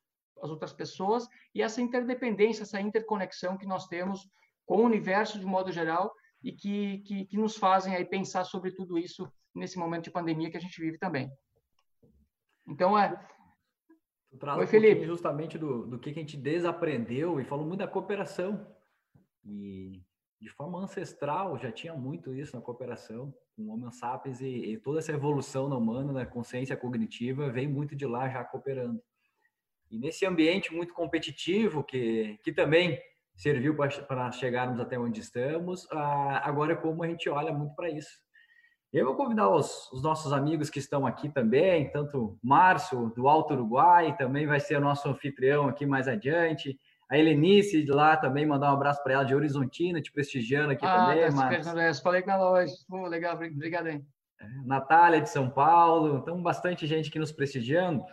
as 0.42 0.50
outras 0.50 0.72
pessoas, 0.72 1.28
e 1.54 1.62
essa 1.62 1.80
interdependência, 1.80 2.62
essa 2.62 2.80
interconexão 2.80 3.58
que 3.58 3.66
nós 3.66 3.86
temos 3.86 4.28
com 4.66 4.78
o 4.78 4.84
universo 4.84 5.38
de 5.38 5.46
modo 5.46 5.72
geral 5.72 6.12
e 6.42 6.52
que, 6.52 6.98
que, 6.98 7.26
que 7.26 7.36
nos 7.36 7.56
fazem 7.56 7.94
aí 7.94 8.04
pensar 8.04 8.44
sobre 8.44 8.72
tudo 8.72 8.98
isso 8.98 9.30
nesse 9.54 9.78
momento 9.78 10.04
de 10.04 10.10
pandemia 10.10 10.50
que 10.50 10.56
a 10.56 10.60
gente 10.60 10.80
vive 10.80 10.98
também. 10.98 11.30
Então, 12.66 12.98
é, 12.98 13.18
traz 14.38 14.58
Oi, 14.58 14.64
um 14.64 14.68
Felipe. 14.68 15.04
justamente 15.04 15.58
do, 15.58 15.86
do 15.86 15.98
que 15.98 16.10
a 16.10 16.12
gente 16.12 16.36
desaprendeu 16.36 17.40
e 17.40 17.44
falou 17.44 17.66
muito 17.66 17.80
da 17.80 17.88
cooperação. 17.88 18.66
E 19.44 20.02
de 20.40 20.48
forma 20.50 20.78
ancestral 20.78 21.58
já 21.58 21.72
tinha 21.72 21.94
muito 21.94 22.34
isso 22.34 22.54
na 22.54 22.62
cooperação, 22.62 23.34
com 23.56 23.62
o 23.62 23.70
Homo 23.72 23.90
sapiens 23.90 24.40
e, 24.40 24.46
e 24.46 24.78
toda 24.78 25.00
essa 25.00 25.12
evolução 25.12 25.68
na 25.68 25.76
humana, 25.76 26.12
na 26.12 26.26
consciência 26.26 26.76
cognitiva, 26.76 27.50
vem 27.50 27.66
muito 27.66 27.96
de 27.96 28.06
lá 28.06 28.28
já 28.28 28.44
cooperando. 28.44 29.02
E 29.90 29.98
nesse 29.98 30.26
ambiente 30.26 30.72
muito 30.72 30.94
competitivo, 30.94 31.82
que, 31.82 32.38
que 32.44 32.52
também 32.52 33.00
serviu 33.34 33.74
para 33.76 34.30
chegarmos 34.32 34.80
até 34.80 34.98
onde 34.98 35.20
estamos, 35.20 35.86
agora 35.90 36.72
é 36.72 36.76
como 36.76 37.02
a 37.02 37.08
gente 37.08 37.28
olha 37.28 37.52
muito 37.52 37.74
para 37.74 37.88
isso. 37.88 38.10
Eu 38.92 39.04
vou 39.04 39.16
convidar 39.16 39.50
os, 39.50 39.90
os, 39.92 40.02
nossos 40.02 40.32
amigos 40.32 40.70
que 40.70 40.78
estão 40.78 41.06
aqui 41.06 41.28
também, 41.28 41.90
tanto 41.90 42.38
Márcio, 42.42 43.12
do 43.14 43.28
Alto 43.28 43.52
Uruguai, 43.52 44.16
também 44.16 44.46
vai 44.46 44.58
ser 44.60 44.80
nosso 44.80 45.08
anfitrião 45.08 45.68
aqui 45.68 45.84
mais 45.84 46.08
adiante. 46.08 46.78
A 47.10 47.16
Helenice 47.16 47.82
de 47.82 47.90
lá 47.90 48.16
também, 48.16 48.44
mandar 48.44 48.70
um 48.70 48.74
abraço 48.74 49.02
para 49.02 49.14
ela 49.14 49.24
de 49.24 49.34
Horizontina, 49.34 50.00
te 50.00 50.12
prestigiando 50.12 50.72
aqui 50.72 50.84
ah, 50.84 51.06
também, 51.06 51.26
tá 51.26 51.74
Márcio. 51.74 52.02
Falei 52.02 52.22
com 52.22 52.30
ela 52.30 52.50
hoje. 52.50 52.74
Legal, 53.08 53.34
obrigado 53.34 53.86
aí. 53.86 54.02
É, 54.40 54.46
Natália 54.64 55.20
de 55.20 55.30
São 55.30 55.48
Paulo, 55.48 56.18
então 56.18 56.42
bastante 56.42 56.86
gente 56.86 57.08
aqui 57.08 57.18
nos 57.18 57.32
prestigiando. 57.32 58.04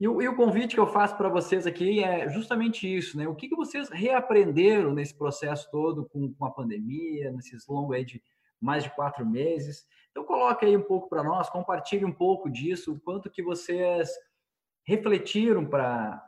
E 0.00 0.08
o, 0.08 0.22
e 0.22 0.28
o 0.28 0.36
convite 0.36 0.74
que 0.74 0.80
eu 0.80 0.86
faço 0.86 1.16
para 1.16 1.28
vocês 1.28 1.66
aqui 1.66 2.02
é 2.02 2.28
justamente 2.28 2.86
isso, 2.86 3.18
né? 3.18 3.28
O 3.28 3.34
que, 3.34 3.48
que 3.48 3.56
vocês 3.56 3.90
reaprenderam 3.90 4.94
nesse 4.94 5.16
processo 5.16 5.68
todo 5.70 6.08
com, 6.08 6.32
com 6.32 6.44
a 6.44 6.50
pandemia, 6.50 7.32
nesses 7.32 7.66
longos 7.66 7.96
aí 7.96 8.04
de 8.04 8.22
mais 8.60 8.84
de 8.84 8.90
quatro 8.90 9.26
meses? 9.26 9.84
Então 10.10 10.24
coloque 10.24 10.64
aí 10.64 10.76
um 10.76 10.82
pouco 10.82 11.08
para 11.08 11.22
nós, 11.22 11.50
compartilhe 11.50 12.04
um 12.04 12.12
pouco 12.12 12.48
disso, 12.48 12.94
o 12.94 13.00
quanto 13.00 13.30
que 13.30 13.42
vocês 13.42 14.08
refletiram 14.86 15.66
para 15.66 16.27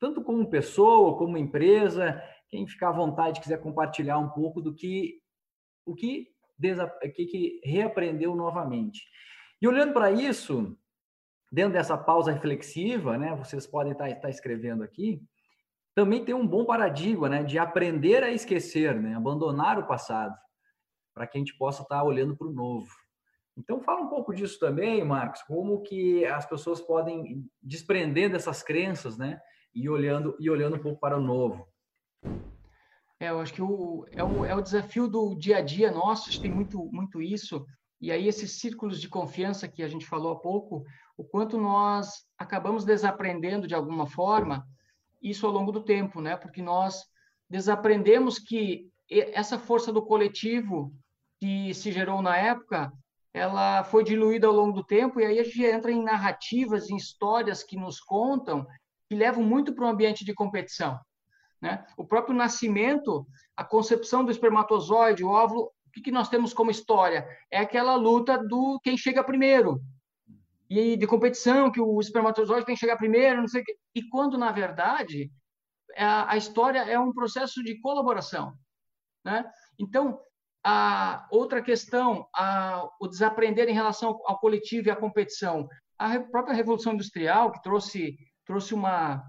tanto 0.00 0.24
como 0.24 0.48
pessoa, 0.48 1.16
como 1.16 1.36
empresa, 1.36 2.20
quem 2.48 2.66
ficar 2.66 2.88
à 2.88 2.92
vontade 2.92 3.40
quiser 3.40 3.60
compartilhar 3.60 4.18
um 4.18 4.30
pouco 4.30 4.60
do 4.60 4.74
que 4.74 5.20
o 5.84 5.94
que, 5.94 6.28
que, 7.14 7.26
que 7.26 7.60
reaprendeu 7.64 8.34
novamente. 8.34 9.02
E 9.60 9.68
olhando 9.68 9.92
para 9.92 10.10
isso, 10.10 10.76
dentro 11.52 11.74
dessa 11.74 11.96
pausa 11.96 12.32
reflexiva, 12.32 13.18
né, 13.18 13.34
vocês 13.36 13.66
podem 13.66 13.92
estar, 13.92 14.08
tá, 14.08 14.14
tá 14.22 14.30
escrevendo 14.30 14.82
aqui, 14.82 15.22
também 15.94 16.24
tem 16.24 16.34
um 16.34 16.46
bom 16.46 16.64
paradigma, 16.64 17.28
né, 17.28 17.42
de 17.42 17.58
aprender 17.58 18.22
a 18.22 18.30
esquecer, 18.30 18.94
né, 18.94 19.14
abandonar 19.14 19.78
o 19.78 19.86
passado, 19.86 20.34
para 21.12 21.26
que 21.26 21.36
a 21.36 21.40
gente 21.40 21.56
possa 21.56 21.82
estar 21.82 21.98
tá 21.98 22.04
olhando 22.04 22.36
para 22.36 22.46
o 22.46 22.52
novo. 22.52 22.88
Então, 23.56 23.82
fala 23.82 24.00
um 24.00 24.08
pouco 24.08 24.32
disso 24.32 24.58
também, 24.58 25.04
Marcos, 25.04 25.42
como 25.42 25.82
que 25.82 26.24
as 26.24 26.46
pessoas 26.46 26.80
podem 26.80 27.44
desprender 27.60 28.30
dessas 28.30 28.62
crenças, 28.62 29.18
né? 29.18 29.40
E 29.74 29.88
olhando, 29.88 30.36
e 30.40 30.50
olhando 30.50 30.76
um 30.76 30.80
pouco 30.80 31.00
para 31.00 31.16
o 31.16 31.20
novo. 31.20 31.66
É, 33.20 33.28
eu 33.28 33.38
acho 33.38 33.52
que 33.52 33.62
o, 33.62 34.06
é, 34.12 34.24
o, 34.24 34.44
é 34.44 34.54
o 34.54 34.62
desafio 34.62 35.06
do 35.06 35.34
dia 35.34 35.58
a 35.58 35.60
dia 35.60 35.90
nosso, 35.90 36.40
tem 36.40 36.50
muito, 36.50 36.90
muito 36.90 37.20
isso. 37.20 37.66
E 38.00 38.10
aí, 38.10 38.26
esses 38.26 38.58
círculos 38.58 38.98
de 38.98 39.08
confiança 39.08 39.68
que 39.68 39.82
a 39.82 39.88
gente 39.88 40.06
falou 40.06 40.32
há 40.32 40.40
pouco, 40.40 40.84
o 41.18 41.22
quanto 41.22 41.58
nós 41.58 42.24
acabamos 42.38 42.82
desaprendendo 42.82 43.66
de 43.66 43.74
alguma 43.74 44.06
forma 44.06 44.66
isso 45.20 45.46
ao 45.46 45.52
longo 45.52 45.70
do 45.70 45.84
tempo, 45.84 46.20
né? 46.22 46.34
Porque 46.34 46.62
nós 46.62 47.04
desaprendemos 47.48 48.38
que 48.38 48.88
essa 49.10 49.58
força 49.58 49.92
do 49.92 50.02
coletivo 50.02 50.90
que 51.38 51.74
se 51.74 51.92
gerou 51.92 52.22
na 52.22 52.36
época, 52.36 52.90
ela 53.34 53.84
foi 53.84 54.02
diluída 54.02 54.46
ao 54.46 54.52
longo 54.52 54.72
do 54.72 54.84
tempo, 54.84 55.20
e 55.20 55.26
aí 55.26 55.38
a 55.38 55.44
gente 55.44 55.62
entra 55.64 55.90
em 55.90 56.02
narrativas, 56.02 56.88
em 56.88 56.96
histórias 56.96 57.62
que 57.62 57.76
nos 57.76 58.00
contam, 58.00 58.66
que 59.10 59.16
levam 59.16 59.42
muito 59.42 59.74
para 59.74 59.86
o 59.86 59.88
ambiente 59.88 60.24
de 60.24 60.32
competição. 60.32 60.96
Né? 61.60 61.84
O 61.96 62.04
próprio 62.04 62.32
nascimento, 62.32 63.26
a 63.56 63.64
concepção 63.64 64.24
do 64.24 64.30
espermatozoide, 64.30 65.24
o 65.24 65.30
óvulo, 65.30 65.72
o 65.84 65.90
que, 65.92 66.00
que 66.00 66.12
nós 66.12 66.28
temos 66.28 66.54
como 66.54 66.70
história? 66.70 67.26
É 67.50 67.58
aquela 67.58 67.96
luta 67.96 68.38
do 68.38 68.78
quem 68.84 68.96
chega 68.96 69.24
primeiro. 69.24 69.82
E 70.70 70.96
de 70.96 71.08
competição, 71.08 71.72
que 71.72 71.80
o 71.80 72.00
espermatozoide 72.00 72.64
tem 72.64 72.76
que 72.76 72.80
chegar 72.80 72.96
primeiro, 72.96 73.40
não 73.40 73.48
sei 73.48 73.62
o 73.62 73.64
quê. 73.64 73.76
E 73.96 74.08
quando, 74.08 74.38
na 74.38 74.52
verdade, 74.52 75.28
a, 75.96 76.34
a 76.34 76.36
história 76.36 76.78
é 76.78 76.96
um 76.96 77.12
processo 77.12 77.64
de 77.64 77.80
colaboração. 77.80 78.52
Né? 79.24 79.44
Então, 79.76 80.20
a 80.62 81.26
outra 81.32 81.60
questão, 81.60 82.28
a, 82.32 82.88
o 83.00 83.08
desaprender 83.08 83.68
em 83.68 83.74
relação 83.74 84.20
ao 84.24 84.38
coletivo 84.38 84.86
e 84.86 84.90
à 84.92 84.94
competição. 84.94 85.68
A 85.98 86.20
própria 86.20 86.54
Revolução 86.54 86.92
Industrial, 86.92 87.50
que 87.50 87.60
trouxe, 87.60 88.16
trouxe 88.50 88.74
uma, 88.74 89.22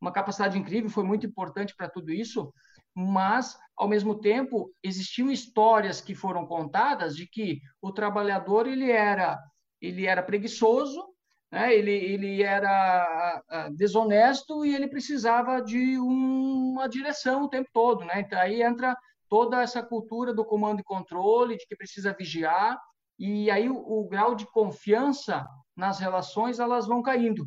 uma 0.00 0.12
capacidade 0.12 0.56
incrível, 0.56 0.88
foi 0.88 1.02
muito 1.02 1.26
importante 1.26 1.74
para 1.74 1.88
tudo 1.88 2.12
isso, 2.12 2.54
mas, 2.94 3.58
ao 3.76 3.88
mesmo 3.88 4.20
tempo, 4.20 4.72
existiam 4.84 5.32
histórias 5.32 6.00
que 6.00 6.14
foram 6.14 6.46
contadas 6.46 7.16
de 7.16 7.26
que 7.26 7.60
o 7.82 7.90
trabalhador 7.90 8.68
ele 8.68 8.88
era, 8.88 9.36
ele 9.80 10.06
era 10.06 10.22
preguiçoso, 10.22 11.04
né? 11.50 11.74
ele, 11.74 11.90
ele 11.90 12.40
era 12.40 13.42
desonesto 13.74 14.64
e 14.64 14.76
ele 14.76 14.86
precisava 14.86 15.60
de 15.60 15.98
uma 15.98 16.88
direção 16.88 17.42
o 17.42 17.48
tempo 17.48 17.68
todo. 17.72 18.04
Né? 18.04 18.20
Então, 18.20 18.38
aí 18.38 18.62
entra 18.62 18.96
toda 19.28 19.60
essa 19.60 19.82
cultura 19.82 20.32
do 20.32 20.44
comando 20.44 20.78
e 20.78 20.84
controle, 20.84 21.56
de 21.56 21.66
que 21.66 21.74
precisa 21.74 22.14
vigiar, 22.16 22.80
e 23.18 23.50
aí 23.50 23.68
o, 23.68 23.76
o 23.76 24.06
grau 24.08 24.36
de 24.36 24.46
confiança 24.46 25.44
nas 25.76 25.98
relações 25.98 26.60
elas 26.60 26.86
vão 26.86 27.02
caindo, 27.02 27.44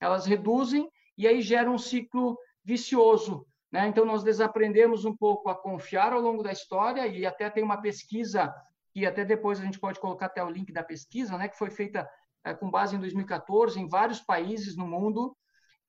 elas 0.00 0.26
reduzem 0.26 0.88
e 1.16 1.26
aí 1.26 1.42
gera 1.42 1.70
um 1.70 1.78
ciclo 1.78 2.38
vicioso. 2.64 3.46
Né? 3.70 3.86
Então, 3.88 4.04
nós 4.04 4.22
desaprendemos 4.22 5.04
um 5.04 5.16
pouco 5.16 5.48
a 5.48 5.54
confiar 5.54 6.12
ao 6.12 6.20
longo 6.20 6.42
da 6.42 6.52
história, 6.52 7.06
e 7.06 7.26
até 7.26 7.50
tem 7.50 7.62
uma 7.62 7.80
pesquisa, 7.80 8.54
que 8.92 9.04
até 9.04 9.24
depois 9.24 9.60
a 9.60 9.64
gente 9.64 9.78
pode 9.78 10.00
colocar 10.00 10.26
até 10.26 10.42
o 10.42 10.50
link 10.50 10.72
da 10.72 10.82
pesquisa, 10.82 11.36
né? 11.36 11.48
que 11.48 11.58
foi 11.58 11.70
feita 11.70 12.08
é, 12.44 12.54
com 12.54 12.70
base 12.70 12.96
em 12.96 13.00
2014, 13.00 13.78
em 13.78 13.88
vários 13.88 14.20
países 14.20 14.76
no 14.76 14.86
mundo, 14.86 15.36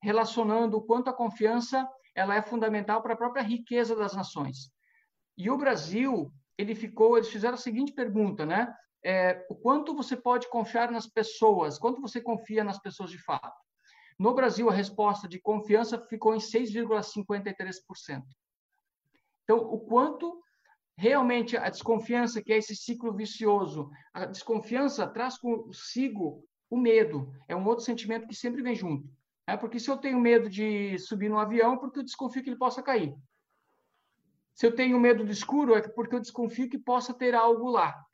relacionando 0.02 0.78
o 0.78 0.82
quanto 0.82 1.10
a 1.10 1.14
confiança 1.14 1.88
ela 2.16 2.36
é 2.36 2.42
fundamental 2.42 3.02
para 3.02 3.14
a 3.14 3.18
própria 3.18 3.44
riqueza 3.44 3.96
das 3.96 4.14
nações. 4.14 4.72
E 5.38 5.50
o 5.50 5.58
Brasil, 5.58 6.34
ele 6.58 6.76
ficou, 6.76 7.16
eles 7.16 7.30
fizeram 7.30 7.54
a 7.54 7.58
seguinte 7.58 7.94
pergunta, 7.94 8.46
né? 8.46 8.74
É, 9.02 9.46
o 9.50 9.56
quanto 9.56 9.96
você 9.96 10.18
pode 10.18 10.50
confiar 10.50 10.92
nas 10.92 11.08
pessoas? 11.08 11.78
Quanto 11.78 12.02
você 12.02 12.20
confia 12.20 12.64
nas 12.64 12.78
pessoas 12.78 13.10
de 13.10 13.18
fato? 13.18 13.58
No 14.20 14.34
Brasil, 14.34 14.70
a 14.70 14.74
resposta 14.74 15.30
de 15.30 15.40
confiança 15.40 15.98
ficou 15.98 16.36
em 16.36 16.40
6,53%. 16.40 18.24
Então, 19.44 19.58
o 19.60 19.80
quanto 19.80 20.44
realmente 20.98 21.56
a 21.56 21.70
desconfiança, 21.70 22.42
que 22.42 22.52
é 22.52 22.58
esse 22.58 22.76
ciclo 22.76 23.14
vicioso, 23.14 23.90
a 24.14 24.26
desconfiança 24.26 25.08
traz 25.08 25.38
consigo 25.38 26.46
o 26.70 26.78
medo. 26.78 27.34
É 27.48 27.56
um 27.56 27.66
outro 27.66 27.86
sentimento 27.86 28.28
que 28.28 28.36
sempre 28.36 28.62
vem 28.62 28.76
junto. 28.76 29.10
É 29.48 29.56
porque 29.56 29.80
se 29.80 29.90
eu 29.90 29.96
tenho 29.96 30.20
medo 30.20 30.50
de 30.50 31.00
subir 31.00 31.30
no 31.30 31.40
avião, 31.40 31.78
porque 31.78 32.00
eu 32.00 32.04
desconfio 32.04 32.44
que 32.44 32.50
ele 32.50 32.58
possa 32.58 32.84
cair. 32.84 33.16
Se 34.54 34.66
eu 34.66 34.76
tenho 34.76 35.00
medo 35.00 35.24
do 35.24 35.32
escuro, 35.32 35.74
é 35.74 35.82
porque 35.82 36.16
eu 36.16 36.20
desconfio 36.20 36.70
que 36.70 36.78
possa 36.78 37.14
ter 37.14 37.34
algo 37.34 37.70
lá. 37.70 38.06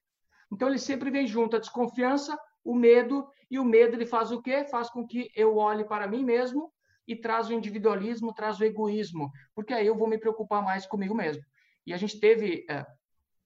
Então, 0.51 0.69
ele 0.69 0.77
sempre 0.77 1.09
vem 1.09 1.25
junto 1.25 1.55
a 1.55 1.59
desconfiança 1.59 2.39
o 2.65 2.75
medo, 2.75 3.27
e 3.49 3.59
o 3.59 3.63
medo 3.63 3.95
ele 3.95 4.07
faz 4.07 4.31
o 4.31 4.41
quê? 4.41 4.65
Faz 4.65 4.89
com 4.89 5.07
que 5.07 5.29
eu 5.35 5.55
olhe 5.55 5.85
para 5.85 6.07
mim 6.07 6.25
mesmo 6.25 6.73
e 7.07 7.15
traz 7.15 7.47
o 7.47 7.53
individualismo, 7.53 8.33
traz 8.33 8.59
o 8.59 8.65
egoísmo, 8.65 9.31
porque 9.53 9.73
aí 9.73 9.85
eu 9.85 9.95
vou 9.95 10.07
me 10.07 10.17
preocupar 10.17 10.63
mais 10.63 10.87
comigo 10.87 11.13
mesmo. 11.13 11.43
E 11.85 11.93
a 11.93 11.97
gente 11.97 12.19
teve, 12.19 12.65
é, 12.67 12.83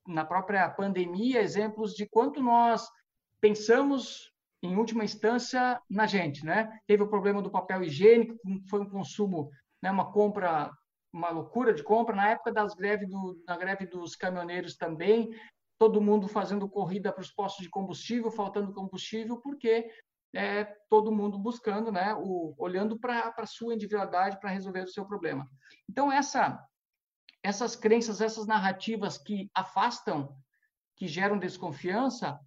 na 0.08 0.24
própria 0.24 0.70
pandemia, 0.70 1.42
exemplos 1.42 1.94
de 1.94 2.08
quanto 2.08 2.42
nós 2.42 2.90
pensamos, 3.42 4.32
em 4.64 4.76
última 4.78 5.04
instância, 5.04 5.82
na 5.90 6.08
gente. 6.08 6.46
Né? 6.46 6.80
Teve 6.88 7.04
o 7.04 7.10
problema 7.10 7.42
do 7.42 7.52
papel 7.52 7.84
higiênico, 7.84 8.38
foi 8.70 8.80
um 8.80 8.90
consumo, 8.90 9.50
né, 9.82 9.92
uma 9.92 10.12
compra, 10.12 10.72
uma 11.12 11.30
loucura 11.30 11.74
de 11.74 11.84
compra. 11.84 12.16
Na 12.16 12.30
época 12.30 12.54
das 12.54 12.74
greve 12.74 13.06
do, 13.06 13.42
na 13.46 13.58
greve 13.58 13.86
dos 13.86 14.16
caminhoneiros 14.16 14.78
também, 14.78 15.30
todo 15.80 16.02
mundo 16.02 16.28
fazendo 16.28 16.70
corrida 16.70 17.12
para 17.12 17.22
os 17.22 17.32
postos 17.32 17.64
de 17.64 17.70
combustível, 17.70 18.30
faltando 18.30 18.74
combustível, 18.74 19.38
porque 19.38 19.90
é, 20.36 20.66
todo 20.90 21.12
mundo 21.12 21.40
buscando, 21.40 21.90
né, 21.92 22.14
o, 22.14 22.54
olhando 22.58 23.00
para 23.00 23.34
a 23.36 23.46
sua 23.46 23.74
individualidade 23.74 24.40
para 24.40 24.52
resolver 24.52 24.84
o 24.84 24.88
seu 24.88 25.06
problema. 25.06 25.50
Então, 25.90 26.12
essa, 26.12 26.62
essas 27.42 27.78
crenças, 27.78 28.20
essas 28.20 28.46
narrativas 28.46 29.18
que 29.18 29.50
afastam, 29.56 30.38
que 30.98 31.08
geram 31.08 31.40
desconfiança, 31.40 32.38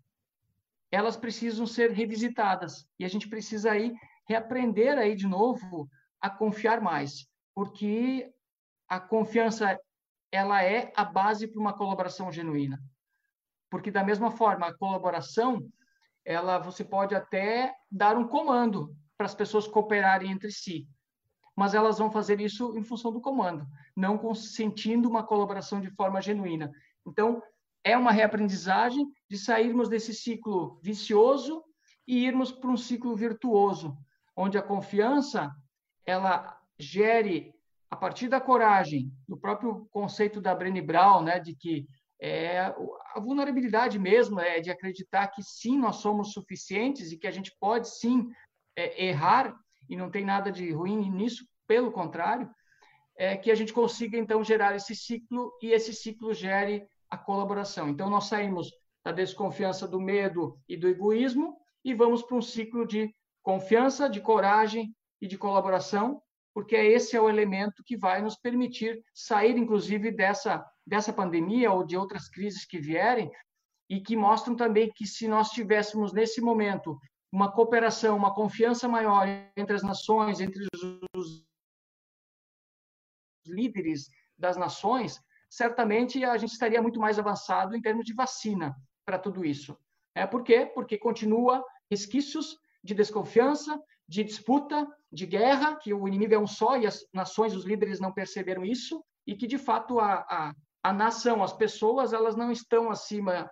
elas 0.90 1.16
precisam 1.16 1.66
ser 1.66 1.90
revisitadas. 1.90 2.86
E 2.98 3.04
a 3.04 3.08
gente 3.08 3.28
precisa 3.28 3.72
aí 3.72 3.94
reaprender 4.28 4.98
aí 4.98 5.16
de 5.16 5.26
novo 5.26 5.88
a 6.20 6.28
confiar 6.28 6.82
mais, 6.82 7.26
porque 7.54 8.30
a 8.86 9.00
confiança 9.00 9.80
ela 10.30 10.62
é 10.62 10.92
a 10.94 11.04
base 11.04 11.48
para 11.48 11.60
uma 11.60 11.72
colaboração 11.72 12.30
genuína. 12.30 12.78
Porque 13.72 13.90
da 13.90 14.04
mesma 14.04 14.30
forma, 14.30 14.66
a 14.66 14.74
colaboração 14.74 15.66
ela 16.26 16.58
você 16.58 16.84
pode 16.84 17.14
até 17.14 17.74
dar 17.90 18.18
um 18.18 18.28
comando 18.28 18.94
para 19.16 19.24
as 19.24 19.34
pessoas 19.34 19.66
cooperarem 19.66 20.30
entre 20.30 20.52
si, 20.52 20.86
mas 21.56 21.72
elas 21.72 21.96
vão 21.96 22.10
fazer 22.10 22.38
isso 22.38 22.76
em 22.76 22.84
função 22.84 23.10
do 23.10 23.20
comando, 23.20 23.66
não 23.96 24.18
consentindo 24.18 25.08
uma 25.08 25.22
colaboração 25.22 25.80
de 25.80 25.88
forma 25.92 26.20
genuína. 26.20 26.70
Então, 27.06 27.42
é 27.82 27.96
uma 27.96 28.12
reaprendizagem 28.12 29.10
de 29.26 29.38
sairmos 29.38 29.88
desse 29.88 30.12
ciclo 30.12 30.78
vicioso 30.82 31.64
e 32.06 32.26
irmos 32.26 32.52
para 32.52 32.70
um 32.70 32.76
ciclo 32.76 33.16
virtuoso, 33.16 33.96
onde 34.36 34.58
a 34.58 34.62
confiança 34.62 35.50
ela 36.04 36.58
gere 36.78 37.54
a 37.90 37.96
partir 37.96 38.28
da 38.28 38.40
coragem, 38.40 39.10
do 39.26 39.36
próprio 39.36 39.86
conceito 39.90 40.42
da 40.42 40.54
Brené 40.54 40.82
Brown, 40.82 41.22
né, 41.22 41.40
de 41.40 41.54
que 41.54 41.86
é, 42.24 42.60
a 42.60 43.18
vulnerabilidade 43.18 43.98
mesmo 43.98 44.38
é 44.38 44.60
de 44.60 44.70
acreditar 44.70 45.26
que 45.26 45.42
sim, 45.42 45.76
nós 45.76 45.96
somos 45.96 46.32
suficientes 46.32 47.10
e 47.10 47.18
que 47.18 47.26
a 47.26 47.32
gente 47.32 47.52
pode 47.58 47.88
sim 47.88 48.30
é, 48.76 49.06
errar, 49.06 49.56
e 49.90 49.96
não 49.96 50.08
tem 50.08 50.24
nada 50.24 50.52
de 50.52 50.70
ruim 50.70 51.10
nisso, 51.10 51.44
pelo 51.66 51.90
contrário, 51.90 52.48
é 53.16 53.36
que 53.36 53.50
a 53.50 53.56
gente 53.56 53.72
consiga 53.72 54.16
então 54.16 54.44
gerar 54.44 54.76
esse 54.76 54.94
ciclo 54.94 55.52
e 55.60 55.72
esse 55.72 55.92
ciclo 55.92 56.32
gere 56.32 56.86
a 57.10 57.18
colaboração. 57.18 57.88
Então 57.88 58.08
nós 58.08 58.28
saímos 58.28 58.70
da 59.04 59.10
desconfiança, 59.10 59.88
do 59.88 60.00
medo 60.00 60.56
e 60.68 60.76
do 60.76 60.88
egoísmo 60.88 61.56
e 61.84 61.92
vamos 61.92 62.22
para 62.22 62.36
um 62.36 62.40
ciclo 62.40 62.86
de 62.86 63.12
confiança, 63.42 64.08
de 64.08 64.20
coragem 64.20 64.94
e 65.20 65.26
de 65.26 65.36
colaboração, 65.36 66.22
porque 66.54 66.76
esse 66.76 67.16
é 67.16 67.20
o 67.20 67.28
elemento 67.28 67.82
que 67.84 67.96
vai 67.96 68.20
nos 68.20 68.36
permitir 68.36 69.02
sair, 69.14 69.56
inclusive, 69.56 70.10
dessa 70.10 70.64
dessa 70.86 71.12
pandemia 71.12 71.70
ou 71.70 71.84
de 71.84 71.96
outras 71.96 72.28
crises 72.28 72.64
que 72.64 72.78
vierem 72.78 73.30
e 73.88 74.00
que 74.00 74.16
mostram 74.16 74.56
também 74.56 74.90
que 74.92 75.06
se 75.06 75.28
nós 75.28 75.50
tivéssemos 75.50 76.12
nesse 76.12 76.40
momento 76.40 76.98
uma 77.30 77.50
cooperação, 77.50 78.16
uma 78.16 78.34
confiança 78.34 78.88
maior 78.88 79.26
entre 79.56 79.74
as 79.74 79.82
nações, 79.82 80.40
entre 80.40 80.66
os 81.16 81.44
líderes 83.46 84.08
das 84.36 84.56
nações, 84.56 85.20
certamente 85.48 86.24
a 86.24 86.36
gente 86.36 86.52
estaria 86.52 86.82
muito 86.82 87.00
mais 87.00 87.18
avançado 87.18 87.76
em 87.76 87.80
termos 87.80 88.04
de 88.04 88.12
vacina 88.12 88.74
para 89.04 89.18
tudo 89.18 89.44
isso. 89.44 89.76
É 90.14 90.26
por 90.26 90.42
quê? 90.42 90.70
Porque 90.74 90.98
continua 90.98 91.64
resquícios 91.90 92.58
de 92.84 92.94
desconfiança, 92.94 93.80
de 94.12 94.22
disputa, 94.22 94.86
de 95.10 95.24
guerra, 95.24 95.74
que 95.76 95.94
o 95.94 96.06
inimigo 96.06 96.34
é 96.34 96.38
um 96.38 96.46
só 96.46 96.76
e 96.76 96.86
as 96.86 97.02
nações, 97.14 97.56
os 97.56 97.64
líderes 97.64 97.98
não 97.98 98.12
perceberam 98.12 98.62
isso, 98.62 99.02
e 99.26 99.34
que 99.34 99.46
de 99.46 99.56
fato 99.56 99.98
a, 99.98 100.16
a, 100.28 100.54
a 100.82 100.92
nação, 100.92 101.42
as 101.42 101.54
pessoas, 101.54 102.12
elas 102.12 102.36
não 102.36 102.52
estão 102.52 102.90
acima 102.90 103.50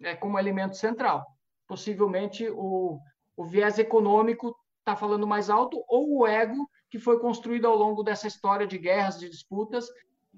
é, 0.00 0.14
como 0.14 0.38
elemento 0.38 0.76
central. 0.76 1.26
Possivelmente 1.66 2.48
o, 2.48 3.00
o 3.36 3.44
viés 3.44 3.80
econômico 3.80 4.56
está 4.78 4.94
falando 4.94 5.26
mais 5.26 5.50
alto 5.50 5.84
ou 5.88 6.20
o 6.20 6.26
ego 6.26 6.70
que 6.88 7.00
foi 7.00 7.18
construído 7.18 7.66
ao 7.66 7.74
longo 7.74 8.04
dessa 8.04 8.28
história 8.28 8.64
de 8.64 8.78
guerras, 8.78 9.18
de 9.18 9.28
disputas, 9.28 9.88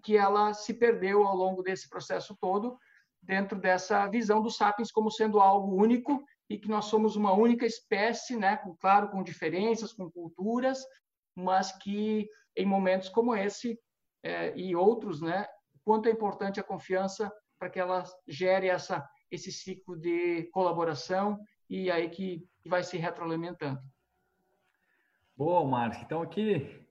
que 0.03 0.17
ela 0.17 0.55
se 0.55 0.73
perdeu 0.73 1.27
ao 1.27 1.37
longo 1.37 1.63
desse 1.63 1.91
processo 1.91 2.35
todo, 2.41 2.79
dentro 3.23 3.61
dessa 3.61 4.07
visão 4.07 4.41
dos 4.41 4.57
sapiens 4.57 4.91
como 4.91 5.11
sendo 5.11 5.39
algo 5.41 5.77
único 5.77 6.25
e 6.49 6.59
que 6.59 6.69
nós 6.69 6.87
somos 6.87 7.17
uma 7.17 7.33
única 7.33 7.67
espécie, 7.67 8.37
né, 8.37 8.57
com, 8.57 8.75
claro, 8.77 9.11
com 9.11 9.23
diferenças, 9.23 9.93
com 9.93 10.11
culturas, 10.11 10.83
mas 11.35 11.73
que 11.79 12.29
em 12.57 12.67
momentos 12.67 13.09
como 13.09 13.35
esse 13.35 13.79
é, 14.23 14.57
e 14.59 14.75
outros, 14.75 15.21
né, 15.21 15.47
quanto 15.85 16.09
é 16.09 16.13
importante 16.13 16.59
a 16.59 16.65
confiança 16.65 17.33
para 17.59 17.71
que 17.71 17.79
ela 17.79 18.05
gere 18.27 18.69
essa, 18.69 19.07
esse 19.31 19.53
ciclo 19.53 19.97
de 19.97 20.45
colaboração 20.53 21.39
e 21.69 21.91
aí 21.91 22.09
que 22.09 22.47
vai 22.67 22.83
se 22.83 22.97
retroalimentando. 22.97 23.81
Boa, 25.37 25.65
Márcio. 25.65 26.03
Então, 26.05 26.23
aqui, 26.23 26.85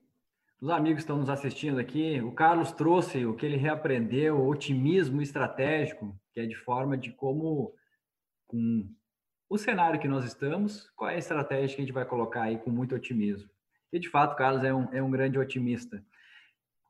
os 0.60 0.70
amigos 0.70 1.02
estão 1.02 1.18
nos 1.18 1.28
assistindo 1.28 1.78
aqui, 1.78 2.20
o 2.20 2.32
Carlos 2.32 2.72
trouxe 2.72 3.26
o 3.26 3.36
que 3.36 3.44
ele 3.44 3.56
reaprendeu, 3.56 4.38
o 4.38 4.48
otimismo 4.48 5.20
estratégico, 5.20 6.18
que 6.32 6.40
é 6.40 6.46
de 6.46 6.56
forma 6.56 6.96
de 6.96 7.12
como, 7.12 7.74
com 8.46 8.88
o 9.48 9.56
cenário 9.56 9.98
que 9.98 10.08
nós 10.08 10.24
estamos, 10.24 10.90
qual 10.94 11.10
é 11.10 11.14
a 11.14 11.18
estratégia 11.18 11.76
que 11.76 11.82
a 11.82 11.84
gente 11.84 11.94
vai 11.94 12.04
colocar 12.04 12.42
aí 12.42 12.58
com 12.58 12.70
muito 12.70 12.94
otimismo. 12.94 13.48
E, 13.92 13.98
de 13.98 14.08
fato, 14.08 14.32
o 14.32 14.36
Carlos 14.36 14.62
é 14.62 14.74
um, 14.74 14.92
é 14.92 15.02
um 15.02 15.10
grande 15.10 15.38
otimista. 15.38 16.04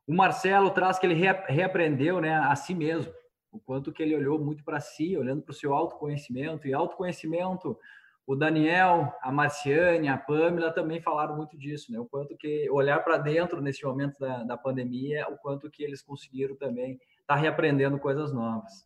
O 0.05 0.13
Marcelo 0.13 0.69
traz 0.71 0.99
que 0.99 1.05
ele 1.05 1.13
reaprendeu 1.13 2.19
né, 2.19 2.35
a 2.35 2.55
si 2.55 2.75
mesmo, 2.75 3.13
o 3.51 3.59
quanto 3.59 3.91
que 3.91 4.03
ele 4.03 4.15
olhou 4.15 4.37
muito 4.37 4.63
para 4.63 4.79
si, 4.79 5.15
olhando 5.15 5.41
para 5.41 5.51
o 5.51 5.55
seu 5.55 5.73
autoconhecimento. 5.73 6.67
E 6.67 6.73
autoconhecimento, 6.73 7.79
o 8.27 8.35
Daniel, 8.35 9.13
a 9.21 9.31
Marciane, 9.31 10.09
a 10.09 10.17
Pamela 10.17 10.71
também 10.71 11.01
falaram 11.01 11.37
muito 11.37 11.57
disso, 11.57 11.91
né? 11.91 11.99
O 11.99 12.05
quanto 12.05 12.35
que 12.35 12.69
olhar 12.69 13.03
para 13.03 13.17
dentro 13.17 13.61
nesse 13.61 13.83
momento 13.85 14.19
da, 14.19 14.43
da 14.43 14.57
pandemia, 14.57 15.27
o 15.29 15.37
quanto 15.37 15.69
que 15.71 15.83
eles 15.83 16.01
conseguiram 16.01 16.55
também 16.55 16.93
estar 17.21 17.25
tá 17.25 17.35
reaprendendo 17.35 17.97
coisas 17.97 18.33
novas. 18.33 18.85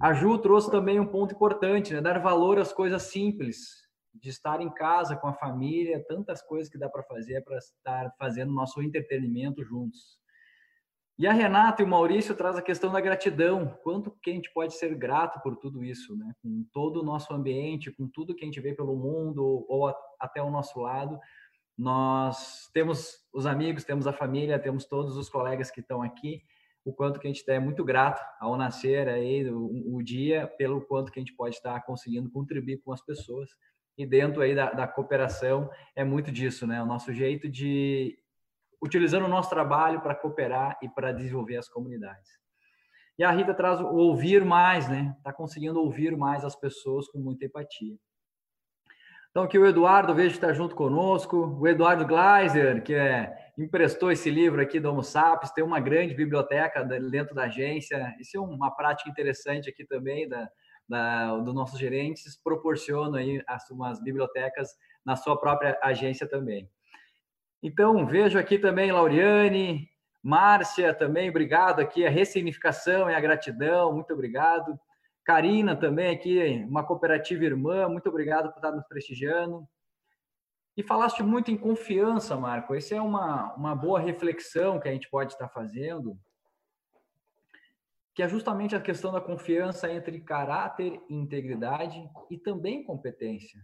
A 0.00 0.14
Ju 0.14 0.38
trouxe 0.38 0.70
também 0.70 0.98
um 0.98 1.06
ponto 1.06 1.34
importante, 1.34 1.92
né? 1.92 2.00
Dar 2.00 2.18
valor 2.18 2.58
às 2.58 2.72
coisas 2.72 3.02
simples, 3.02 3.86
de 4.14 4.30
estar 4.30 4.60
em 4.60 4.70
casa 4.70 5.14
com 5.14 5.28
a 5.28 5.34
família, 5.34 6.04
tantas 6.08 6.40
coisas 6.42 6.70
que 6.70 6.78
dá 6.78 6.88
para 6.88 7.02
fazer 7.02 7.42
para 7.42 7.58
estar 7.58 8.10
fazendo 8.18 8.52
nosso 8.52 8.82
entretenimento 8.82 9.62
juntos. 9.62 10.18
E 11.18 11.26
a 11.26 11.34
Renata 11.34 11.82
e 11.82 11.84
o 11.84 11.88
Maurício 11.88 12.34
traz 12.34 12.56
a 12.56 12.62
questão 12.62 12.90
da 12.90 12.98
gratidão, 12.98 13.78
quanto 13.82 14.10
que 14.22 14.30
a 14.30 14.32
gente 14.32 14.50
pode 14.54 14.72
ser 14.72 14.94
grato 14.94 15.38
por 15.42 15.54
tudo 15.56 15.84
isso, 15.84 16.16
né? 16.16 16.32
Com 16.42 16.64
todo 16.72 17.02
o 17.02 17.04
nosso 17.04 17.34
ambiente, 17.34 17.92
com 17.92 18.08
tudo 18.08 18.34
que 18.34 18.42
a 18.42 18.46
gente 18.46 18.60
vê 18.60 18.72
pelo 18.74 18.96
mundo 18.96 19.66
ou 19.68 19.94
até 20.18 20.42
o 20.42 20.50
nosso 20.50 20.80
lado. 20.80 21.20
Nós 21.76 22.70
temos 22.72 23.18
os 23.34 23.44
amigos, 23.44 23.84
temos 23.84 24.06
a 24.06 24.14
família, 24.14 24.58
temos 24.58 24.86
todos 24.86 25.14
os 25.18 25.28
colegas 25.28 25.70
que 25.70 25.80
estão 25.80 26.02
aqui, 26.02 26.42
o 26.84 26.92
quanto 26.92 27.20
que 27.20 27.26
a 27.26 27.32
gente 27.32 27.48
é 27.50 27.58
muito 27.58 27.84
grato 27.84 28.22
ao 28.40 28.56
nascer 28.56 29.08
aí 29.08 29.48
o, 29.50 29.96
o 29.96 30.02
dia, 30.02 30.46
pelo 30.58 30.80
quanto 30.80 31.12
que 31.12 31.18
a 31.18 31.22
gente 31.22 31.34
pode 31.34 31.56
estar 31.56 31.80
conseguindo 31.82 32.30
contribuir 32.30 32.78
com 32.78 32.92
as 32.92 33.04
pessoas. 33.04 33.50
E 33.98 34.06
dentro 34.06 34.40
aí 34.40 34.54
da, 34.54 34.72
da 34.72 34.88
cooperação 34.88 35.70
é 35.94 36.04
muito 36.04 36.32
disso, 36.32 36.66
né? 36.66 36.82
O 36.82 36.86
nosso 36.86 37.12
jeito 37.12 37.48
de 37.48 38.18
utilizando 38.82 39.26
o 39.26 39.28
nosso 39.28 39.50
trabalho 39.50 40.00
para 40.00 40.14
cooperar 40.14 40.78
e 40.82 40.88
para 40.88 41.12
desenvolver 41.12 41.58
as 41.58 41.68
comunidades. 41.68 42.40
E 43.18 43.22
a 43.22 43.30
Rita 43.30 43.52
traz 43.52 43.78
o 43.78 43.86
ouvir 43.86 44.42
mais, 44.42 44.88
né? 44.88 45.14
Está 45.18 45.30
conseguindo 45.30 45.78
ouvir 45.78 46.16
mais 46.16 46.42
as 46.42 46.56
pessoas 46.56 47.06
com 47.08 47.18
muita 47.18 47.44
empatia. 47.44 47.94
Então, 49.30 49.42
aqui 49.44 49.58
o 49.58 49.66
Eduardo, 49.66 50.14
vejo 50.14 50.30
que 50.30 50.38
está 50.38 50.52
junto 50.52 50.74
conosco. 50.74 51.58
O 51.60 51.68
Eduardo 51.68 52.06
Gleiser, 52.06 52.82
que 52.82 52.94
é, 52.94 53.49
emprestou 53.64 54.10
esse 54.10 54.30
livro 54.30 54.60
aqui 54.60 54.80
do 54.80 54.90
Homo 54.90 55.02
Sapiens, 55.02 55.52
tem 55.52 55.62
uma 55.62 55.80
grande 55.80 56.14
biblioteca 56.14 56.82
dentro 56.82 57.34
da 57.34 57.44
agência. 57.44 58.14
Isso 58.18 58.36
é 58.36 58.40
uma 58.40 58.70
prática 58.70 59.10
interessante 59.10 59.68
aqui 59.68 59.84
também 59.84 60.28
da, 60.28 60.48
da, 60.88 61.36
dos 61.36 61.54
nossos 61.54 61.78
gerentes, 61.78 62.40
proporciona 62.42 63.18
aí 63.18 63.42
as, 63.46 63.70
umas 63.70 64.02
bibliotecas 64.02 64.70
na 65.04 65.14
sua 65.16 65.38
própria 65.38 65.78
agência 65.82 66.28
também. 66.28 66.68
Então, 67.62 68.06
vejo 68.06 68.38
aqui 68.38 68.58
também 68.58 68.90
Lauriane, 68.90 69.88
Márcia 70.22 70.94
também, 70.94 71.30
obrigado 71.30 71.80
aqui, 71.80 72.06
a 72.06 72.10
ressignificação 72.10 73.10
e 73.10 73.14
a 73.14 73.20
gratidão, 73.20 73.92
muito 73.92 74.12
obrigado. 74.12 74.78
Karina 75.24 75.76
também 75.76 76.14
aqui, 76.14 76.64
uma 76.68 76.84
cooperativa 76.84 77.44
irmã, 77.44 77.88
muito 77.88 78.08
obrigado 78.08 78.50
por 78.50 78.56
estar 78.56 78.72
nos 78.72 78.86
prestigiando. 78.86 79.66
E 80.80 80.82
falaste 80.82 81.22
muito 81.22 81.50
em 81.50 81.58
confiança, 81.58 82.34
Marco. 82.38 82.74
Essa 82.74 82.94
é 82.94 83.00
uma, 83.02 83.52
uma 83.54 83.76
boa 83.76 84.00
reflexão 84.00 84.80
que 84.80 84.88
a 84.88 84.90
gente 84.90 85.10
pode 85.10 85.34
estar 85.34 85.46
fazendo, 85.50 86.18
que 88.14 88.22
é 88.22 88.28
justamente 88.28 88.74
a 88.74 88.80
questão 88.80 89.12
da 89.12 89.20
confiança 89.20 89.92
entre 89.92 90.22
caráter 90.22 90.98
integridade 91.10 92.02
e 92.30 92.38
também 92.38 92.82
competência. 92.82 93.60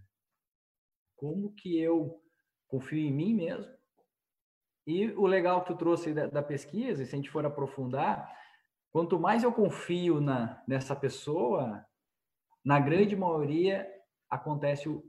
Como 1.16 1.54
que 1.54 1.80
eu 1.80 2.22
confio 2.68 2.98
em 2.98 3.14
mim 3.14 3.32
mesmo? 3.32 3.72
E 4.86 5.08
o 5.12 5.26
legal 5.26 5.62
que 5.62 5.68
tu 5.68 5.78
trouxe 5.78 6.12
da, 6.12 6.26
da 6.26 6.42
pesquisa, 6.42 7.02
e 7.02 7.06
se 7.06 7.14
a 7.14 7.16
gente 7.16 7.30
for 7.30 7.46
aprofundar, 7.46 8.30
quanto 8.92 9.18
mais 9.18 9.42
eu 9.42 9.54
confio 9.54 10.20
na, 10.20 10.62
nessa 10.68 10.94
pessoa, 10.94 11.82
na 12.62 12.78
grande 12.78 13.16
maioria 13.16 13.90
acontece 14.28 14.86
o, 14.86 15.02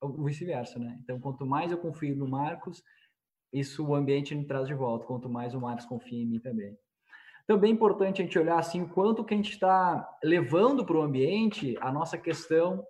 o 0.00 0.24
vice-versa, 0.24 0.78
né? 0.78 0.98
Então, 1.02 1.20
quanto 1.20 1.46
mais 1.46 1.70
eu 1.70 1.78
confio 1.78 2.16
no 2.16 2.26
Marcos, 2.26 2.82
isso 3.52 3.86
o 3.86 3.94
ambiente 3.94 4.34
me 4.34 4.44
traz 4.44 4.66
de 4.66 4.74
volta, 4.74 5.06
quanto 5.06 5.28
mais 5.28 5.54
o 5.54 5.60
Marcos 5.60 5.86
confia 5.86 6.22
em 6.22 6.26
mim 6.26 6.38
também. 6.38 6.76
Também 7.46 7.72
é 7.72 7.74
importante 7.74 8.22
a 8.22 8.24
gente 8.24 8.38
olhar 8.38 8.58
assim 8.58 8.86
quanto 8.86 9.24
que 9.24 9.34
a 9.34 9.36
gente 9.36 9.50
está 9.50 10.08
levando 10.22 10.84
para 10.84 10.96
o 10.96 11.02
ambiente 11.02 11.76
a 11.80 11.90
nossa 11.90 12.16
questão 12.16 12.86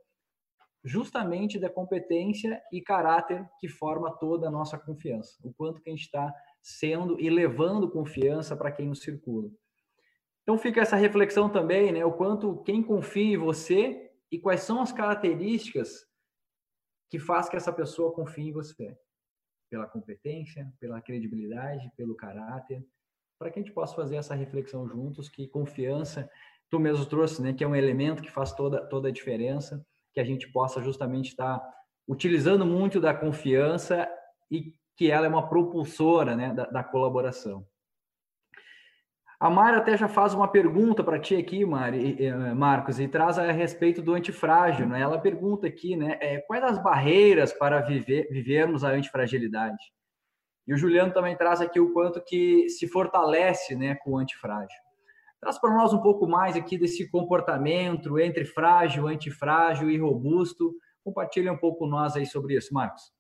justamente 0.85 1.59
da 1.59 1.71
competência 1.71 2.61
e 2.73 2.81
caráter 2.81 3.49
que 3.59 3.69
forma 3.69 4.11
toda 4.19 4.49
a 4.49 4.51
nossa 4.51 4.79
confiança. 4.79 5.39
O 5.43 5.53
quanto 5.53 5.81
que 5.81 5.89
a 5.89 5.93
gente 5.93 6.05
está 6.05 6.35
sendo 6.63 7.19
e 7.21 7.31
levando 7.31 7.91
confiança 7.91 8.57
para 8.57 8.71
quem 8.71 8.87
nos 8.87 9.01
circula. 9.01 9.51
Então 10.43 10.59
fica 10.59 10.81
essa 10.81 10.97
reflexão 10.97 11.49
também, 11.49 11.93
né? 11.93 12.05
O 12.05 12.13
quanto 12.13 12.63
quem 12.63 12.83
confia 12.83 13.35
em 13.35 13.39
você 13.39 14.11
e 14.31 14.39
quais 14.39 14.63
são 14.63 14.81
as 14.81 14.93
características 14.93 16.10
que 17.11 17.19
faz 17.19 17.49
que 17.49 17.57
essa 17.57 17.73
pessoa 17.73 18.13
confie 18.13 18.49
em 18.49 18.53
você, 18.53 18.97
pela 19.69 19.87
competência, 19.87 20.73
pela 20.79 21.01
credibilidade, 21.01 21.91
pelo 21.97 22.15
caráter, 22.15 22.87
para 23.39 23.51
que 23.51 23.59
a 23.59 23.63
gente 23.63 23.75
possa 23.75 23.95
fazer 23.95 24.17
essa 24.17 24.35
reflexão 24.35 24.89
juntos, 24.89 25.29
que 25.29 25.49
confiança, 25.49 26.31
tu 26.69 26.79
mesmo 26.79 27.05
trouxe, 27.07 27.43
né, 27.43 27.53
que 27.53 27.65
é 27.65 27.67
um 27.67 27.75
elemento 27.75 28.23
que 28.23 28.31
faz 28.31 28.53
toda, 28.53 28.87
toda 28.87 29.09
a 29.09 29.13
diferença, 29.13 29.85
que 30.13 30.21
a 30.21 30.25
gente 30.25 30.51
possa 30.53 30.81
justamente 30.81 31.31
estar 31.31 31.61
utilizando 32.07 32.65
muito 32.65 33.01
da 33.01 33.15
confiança 33.15 34.09
e 34.51 34.75
que 34.97 35.11
ela 35.11 35.27
é 35.27 35.29
uma 35.29 35.49
propulsora 35.49 36.37
né, 36.37 36.53
da, 36.53 36.67
da 36.67 36.85
colaboração. 36.85 37.67
A 39.41 39.49
Mara 39.49 39.79
até 39.79 39.97
já 39.97 40.07
faz 40.07 40.35
uma 40.35 40.47
pergunta 40.47 41.03
para 41.03 41.19
ti 41.19 41.35
aqui, 41.35 41.65
Mari, 41.65 42.19
Marcos, 42.55 43.01
e 43.01 43.09
traz 43.09 43.39
a 43.39 43.51
respeito 43.51 44.03
do 44.03 44.13
antifrágil. 44.13 44.87
Né? 44.87 45.01
Ela 45.01 45.19
pergunta 45.19 45.67
aqui, 45.67 45.97
né, 45.97 46.19
é, 46.21 46.41
quais 46.43 46.63
as 46.63 46.83
barreiras 46.83 47.51
para 47.51 47.81
viver, 47.81 48.29
vivermos 48.31 48.85
a 48.85 48.91
antifragilidade? 48.91 49.83
E 50.69 50.75
o 50.75 50.77
Juliano 50.77 51.15
também 51.15 51.35
traz 51.39 51.63
aqui 51.63 51.81
o 51.81 51.91
quanto 51.95 52.23
que 52.23 52.69
se 52.69 52.87
fortalece 52.87 53.75
né, 53.75 53.95
com 53.95 54.11
o 54.11 54.19
antifrágil. 54.19 54.79
Traz 55.41 55.59
para 55.59 55.75
nós 55.75 55.95
um 55.95 56.03
pouco 56.03 56.29
mais 56.29 56.55
aqui 56.55 56.77
desse 56.77 57.11
comportamento 57.11 58.19
entre 58.19 58.45
frágil, 58.45 59.09
antifrágil 59.09 59.91
e 59.91 59.97
robusto. 59.97 60.75
Compartilha 61.03 61.51
um 61.51 61.57
pouco 61.57 61.87
nós 61.87 62.15
aí 62.15 62.27
sobre 62.27 62.59
isso, 62.59 62.75
Marcos. 62.75 63.11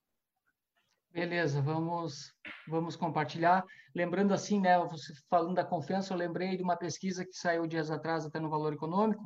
Beleza, 1.12 1.60
vamos 1.60 2.32
vamos 2.68 2.94
compartilhar. 2.94 3.64
Lembrando 3.92 4.32
assim, 4.32 4.60
né, 4.60 4.78
você 4.78 5.12
falando 5.28 5.54
da 5.54 5.64
confiança, 5.64 6.12
eu 6.12 6.16
lembrei 6.16 6.56
de 6.56 6.62
uma 6.62 6.76
pesquisa 6.76 7.24
que 7.24 7.34
saiu 7.34 7.66
dias 7.66 7.90
atrás 7.90 8.24
até 8.24 8.38
no 8.38 8.48
Valor 8.48 8.72
Econômico, 8.72 9.22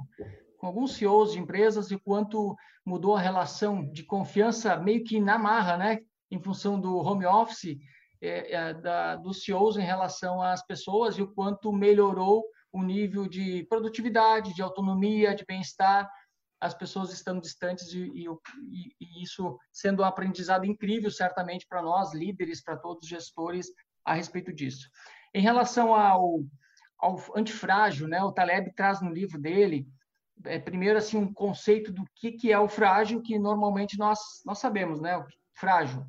com 0.57 0.67
alguns 0.67 0.97
CEOs 0.97 1.33
de 1.33 1.41
empresas 1.41 1.91
e 1.91 1.99
quanto 1.99 2.57
mudou 2.87 3.15
a 3.15 3.21
relação 3.21 3.85
de 3.85 4.03
confiança 4.03 4.77
meio 4.79 5.05
que 5.05 5.21
na 5.21 5.37
marra, 5.37 5.77
né, 5.77 5.99
em 6.31 6.41
função 6.41 6.81
do 6.81 6.97
home 6.97 7.27
office 7.27 7.77
é, 8.23 8.55
é, 8.55 8.75
da, 8.75 9.17
dos 9.17 9.45
CEOs 9.45 9.77
em 9.77 9.83
relação 9.83 10.41
às 10.41 10.65
pessoas 10.65 11.19
e 11.19 11.23
o 11.23 11.35
quanto 11.35 11.71
melhorou 11.71 12.45
o 12.73 12.83
nível 12.83 13.29
de 13.29 13.65
produtividade, 13.69 14.55
de 14.55 14.63
autonomia, 14.63 15.35
de 15.35 15.45
bem-estar 15.47 16.11
as 16.61 16.75
pessoas 16.75 17.13
estando 17.13 17.41
distantes 17.41 17.93
e, 17.93 18.01
e, 18.01 18.27
e 19.01 19.23
isso 19.23 19.59
sendo 19.73 20.03
um 20.03 20.07
aprendizado 20.07 20.65
incrível, 20.65 21.11
certamente, 21.11 21.67
para 21.67 21.83
nós, 21.83 22.15
líderes, 22.15 22.63
para 22.63 22.77
todos 22.77 23.05
os 23.05 23.09
gestores, 23.09 23.69
a 24.05 24.15
respeito 24.15 24.53
disso. 24.53 24.89
Em 25.35 25.41
relação 25.41 25.95
ao, 25.95 26.41
ao 26.99 27.17
antifrágil, 27.37 28.07
né, 28.07 28.23
o 28.23 28.33
Taleb 28.33 28.73
traz 28.75 29.01
no 29.01 29.11
livro 29.11 29.39
dele, 29.41 29.87
é, 30.45 30.59
primeiro, 30.59 30.99
assim, 30.99 31.17
um 31.17 31.33
conceito 31.33 31.93
do 31.93 32.05
que, 32.17 32.33
que 32.33 32.53
é 32.53 32.59
o 32.59 32.69
frágil, 32.69 33.23
que 33.23 33.39
normalmente 33.39 33.99
nós, 33.99 34.19
nós 34.45 34.59
sabemos, 34.59 35.01
né? 35.01 35.17
O 35.17 35.25
frágil. 35.55 36.05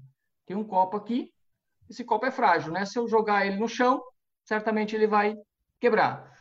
Tem 0.46 0.56
um 0.56 0.64
copo 0.64 0.98
aqui, 0.98 1.32
esse 1.90 2.04
copo 2.04 2.26
é 2.26 2.32
frágil, 2.32 2.72
né? 2.72 2.86
Se 2.86 2.98
eu 2.98 3.08
jogar 3.08 3.46
ele 3.46 3.58
no 3.58 3.68
chão, 3.68 4.04
certamente 4.44 4.96
ele 4.96 5.08
vai 5.08 5.36
quebrar. 5.80 6.34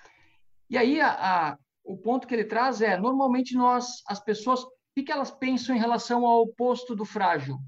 E 0.68 0.78
aí, 0.78 1.00
a, 1.00 1.10
a 1.50 1.58
o 1.84 1.96
ponto 1.96 2.26
que 2.26 2.34
ele 2.34 2.44
traz 2.44 2.80
é, 2.80 2.96
normalmente 2.96 3.54
nós, 3.54 4.02
as 4.08 4.18
pessoas, 4.18 4.64
o 4.64 4.70
que 4.96 5.12
elas 5.12 5.30
pensam 5.30 5.76
em 5.76 5.78
relação 5.78 6.26
ao 6.26 6.42
oposto 6.42 6.96
do 6.96 7.04
frágil? 7.04 7.58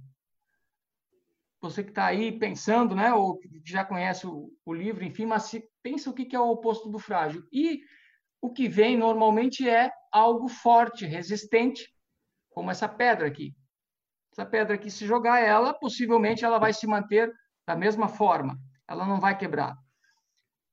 Você 1.61 1.83
que 1.83 1.91
está 1.91 2.07
aí 2.07 2.37
pensando, 2.39 2.95
né, 2.95 3.13
ou 3.13 3.39
já 3.65 3.85
conhece 3.85 4.27
o, 4.27 4.51
o 4.65 4.73
livro, 4.73 5.05
enfim, 5.05 5.27
mas 5.27 5.45
se, 5.45 5.69
pensa 5.83 6.11
o 6.11 6.15
que 6.15 6.35
é 6.35 6.41
o 6.41 6.51
oposto 6.51 6.89
do 6.89 6.99
frágil. 6.99 7.43
E 7.53 7.83
o 8.41 8.53
que 8.53 8.69
vem 8.69 8.97
normalmente 8.97 9.69
é 9.69 9.93
algo 10.13 10.49
forte, 10.49 11.05
resistente, 11.05 11.89
como 12.51 12.71
essa 12.71 12.89
pedra 12.89 13.27
aqui. 13.27 13.55
Essa 14.33 14.47
pedra 14.47 14.75
aqui, 14.75 14.91
se 14.91 15.07
jogar 15.07 15.41
ela, 15.41 15.75
possivelmente 15.75 16.45
ela 16.45 16.59
vai 16.59 16.73
se 16.73 16.87
manter 16.87 17.33
da 17.67 17.75
mesma 17.75 18.09
forma, 18.09 18.59
ela 18.89 19.07
não 19.07 19.19
vai 19.19 19.37
quebrar. 19.37 19.77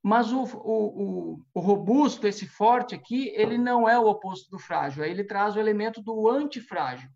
Mas 0.03 0.33
o, 0.33 0.43
o, 0.43 1.37
o, 1.37 1.45
o, 1.53 1.59
robusto, 1.61 2.27
esse 2.27 2.45
forte 2.45 2.93
aqui, 2.93 3.29
ele 3.29 3.57
não 3.57 3.87
é 3.87 3.97
o 3.97 4.05
oposto 4.05 4.51
do 4.51 4.59
frágil. 4.59 5.01
Aí 5.01 5.09
ele 5.09 5.23
traz 5.23 5.55
o 5.55 5.59
elemento 5.59 6.01
do 6.01 6.27
antifrágil. 6.27 7.09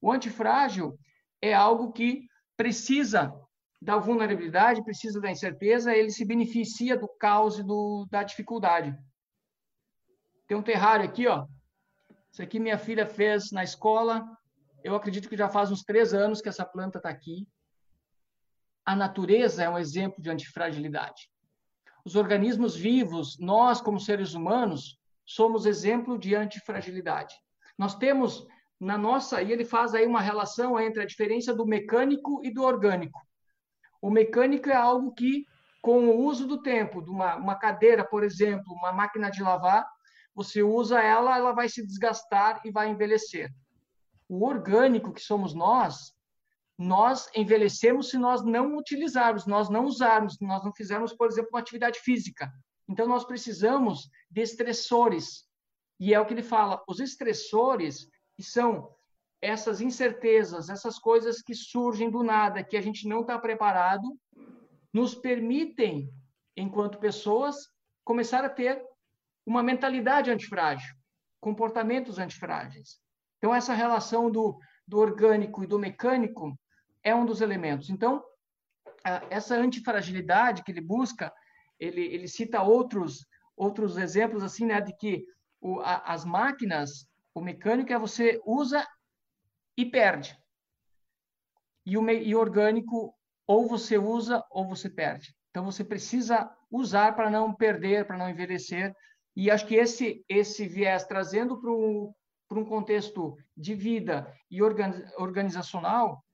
O 0.00 0.10
antifrágil 0.10 0.98
é 1.42 1.52
algo 1.52 1.92
que 1.92 2.26
precisa 2.56 3.30
da 3.82 3.98
vulnerabilidade, 3.98 4.82
precisa 4.82 5.20
da 5.20 5.30
incerteza, 5.30 5.94
ele 5.94 6.10
se 6.10 6.24
beneficia 6.24 6.96
do 6.96 7.08
caos 7.08 7.58
e 7.58 7.62
do, 7.62 8.06
da 8.10 8.22
dificuldade. 8.22 8.96
Tem 10.46 10.56
um 10.56 10.62
terrário 10.62 11.04
aqui, 11.04 11.26
ó. 11.26 11.46
Isso 12.32 12.42
aqui 12.42 12.58
minha 12.58 12.78
filha 12.78 13.06
fez 13.06 13.50
na 13.50 13.62
escola. 13.62 14.24
Eu 14.82 14.94
acredito 14.94 15.28
que 15.28 15.36
já 15.36 15.48
faz 15.48 15.70
uns 15.70 15.82
três 15.82 16.14
anos 16.14 16.40
que 16.40 16.48
essa 16.48 16.64
planta 16.64 16.98
está 16.98 17.10
aqui. 17.10 17.46
A 18.86 18.96
natureza 18.96 19.62
é 19.62 19.68
um 19.68 19.78
exemplo 19.78 20.22
de 20.22 20.30
antifragilidade. 20.30 21.31
Os 22.04 22.16
organismos 22.16 22.74
vivos, 22.74 23.38
nós 23.38 23.80
como 23.80 24.00
seres 24.00 24.34
humanos, 24.34 24.98
somos 25.24 25.66
exemplo 25.66 26.18
de 26.18 26.34
antifragilidade. 26.34 27.34
Nós 27.78 27.94
temos 27.94 28.46
na 28.78 28.98
nossa, 28.98 29.40
e 29.40 29.52
ele 29.52 29.64
faz 29.64 29.94
aí 29.94 30.04
uma 30.04 30.20
relação 30.20 30.78
entre 30.80 31.02
a 31.02 31.06
diferença 31.06 31.54
do 31.54 31.64
mecânico 31.64 32.40
e 32.44 32.52
do 32.52 32.64
orgânico. 32.64 33.20
O 34.00 34.10
mecânico 34.10 34.68
é 34.68 34.74
algo 34.74 35.12
que, 35.14 35.46
com 35.80 36.08
o 36.08 36.24
uso 36.24 36.48
do 36.48 36.60
tempo, 36.60 37.00
de 37.00 37.08
uma, 37.08 37.36
uma 37.36 37.54
cadeira, 37.54 38.04
por 38.04 38.24
exemplo, 38.24 38.74
uma 38.74 38.92
máquina 38.92 39.30
de 39.30 39.40
lavar, 39.40 39.86
você 40.34 40.64
usa 40.64 41.00
ela, 41.00 41.36
ela 41.36 41.52
vai 41.52 41.68
se 41.68 41.86
desgastar 41.86 42.60
e 42.64 42.72
vai 42.72 42.90
envelhecer. 42.90 43.52
O 44.28 44.44
orgânico, 44.44 45.12
que 45.12 45.20
somos 45.20 45.54
nós, 45.54 46.12
nós 46.78 47.30
envelhecemos 47.34 48.10
se 48.10 48.18
nós 48.18 48.42
não 48.42 48.76
utilizarmos, 48.76 49.46
nós 49.46 49.68
não 49.68 49.84
usarmos, 49.84 50.38
nós 50.40 50.64
não 50.64 50.72
fizermos, 50.72 51.12
por 51.12 51.28
exemplo, 51.28 51.50
uma 51.52 51.60
atividade 51.60 52.00
física. 52.00 52.52
Então, 52.88 53.06
nós 53.06 53.24
precisamos 53.24 54.08
de 54.30 54.42
estressores. 54.42 55.46
E 56.00 56.12
é 56.12 56.20
o 56.20 56.26
que 56.26 56.34
ele 56.34 56.42
fala: 56.42 56.82
os 56.88 57.00
estressores, 57.00 58.08
que 58.36 58.42
são 58.42 58.94
essas 59.40 59.80
incertezas, 59.80 60.68
essas 60.68 60.98
coisas 60.98 61.42
que 61.42 61.54
surgem 61.54 62.10
do 62.10 62.22
nada, 62.22 62.62
que 62.62 62.76
a 62.76 62.80
gente 62.80 63.08
não 63.08 63.22
está 63.22 63.38
preparado, 63.38 64.16
nos 64.92 65.14
permitem, 65.14 66.12
enquanto 66.56 66.98
pessoas, 66.98 67.56
começar 68.04 68.44
a 68.44 68.48
ter 68.48 68.84
uma 69.44 69.62
mentalidade 69.62 70.30
antifrágil, 70.30 70.94
comportamentos 71.40 72.18
antifrágeis. 72.18 73.00
Então, 73.38 73.54
essa 73.54 73.74
relação 73.74 74.30
do, 74.30 74.58
do 74.86 74.98
orgânico 74.98 75.64
e 75.64 75.66
do 75.66 75.78
mecânico 75.78 76.56
é 77.04 77.14
um 77.14 77.26
dos 77.26 77.40
elementos. 77.40 77.90
Então, 77.90 78.22
essa 79.30 79.56
antifragilidade 79.56 80.62
que 80.62 80.70
ele 80.70 80.80
busca, 80.80 81.32
ele, 81.78 82.02
ele 82.02 82.28
cita 82.28 82.62
outros 82.62 83.26
outros 83.56 83.96
exemplos 83.96 84.42
assim, 84.42 84.66
né, 84.66 84.80
de 84.80 84.94
que 84.96 85.24
o, 85.60 85.80
a, 85.80 85.98
as 85.98 86.24
máquinas, 86.24 87.06
o 87.34 87.40
mecânico 87.40 87.92
é 87.92 87.98
você 87.98 88.40
usa 88.44 88.86
e 89.76 89.86
perde. 89.86 90.36
E 91.86 91.96
o, 91.96 92.10
e 92.10 92.34
orgânico 92.34 93.14
ou 93.46 93.68
você 93.68 93.98
usa 93.98 94.44
ou 94.50 94.66
você 94.66 94.88
perde. 94.88 95.34
Então 95.50 95.64
você 95.64 95.84
precisa 95.84 96.50
usar 96.70 97.14
para 97.14 97.30
não 97.30 97.54
perder, 97.54 98.06
para 98.06 98.16
não 98.16 98.30
envelhecer 98.30 98.94
E 99.36 99.50
acho 99.50 99.66
que 99.66 99.74
esse, 99.74 100.24
esse 100.28 100.66
viés, 100.66 101.04
trazendo 101.04 101.60
para 101.60 101.70
um 101.70 102.64
contexto 102.64 103.36
de 103.56 103.74
vida 103.74 104.32
e 104.50 104.62
organizacional, 104.62 106.24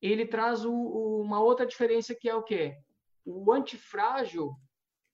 ele 0.00 0.26
traz 0.26 0.64
o, 0.64 0.72
o, 0.72 1.20
uma 1.20 1.40
outra 1.40 1.66
diferença 1.66 2.14
que 2.14 2.28
é 2.28 2.34
o 2.34 2.42
quê? 2.42 2.78
O 3.24 3.52
antifrágil, 3.52 4.54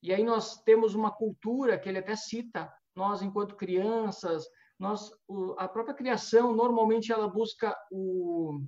e 0.02 0.12
aí 0.12 0.22
nós 0.22 0.62
temos 0.62 0.94
uma 0.94 1.10
cultura 1.10 1.78
que 1.78 1.88
ele 1.88 1.98
até 1.98 2.16
cita, 2.16 2.72
nós 2.94 3.22
enquanto 3.22 3.56
crianças, 3.56 4.44
nós 4.78 5.10
o, 5.28 5.54
a 5.58 5.68
própria 5.68 5.94
criação 5.94 6.54
normalmente 6.54 7.12
ela 7.12 7.28
busca 7.28 7.76
o, 7.90 8.60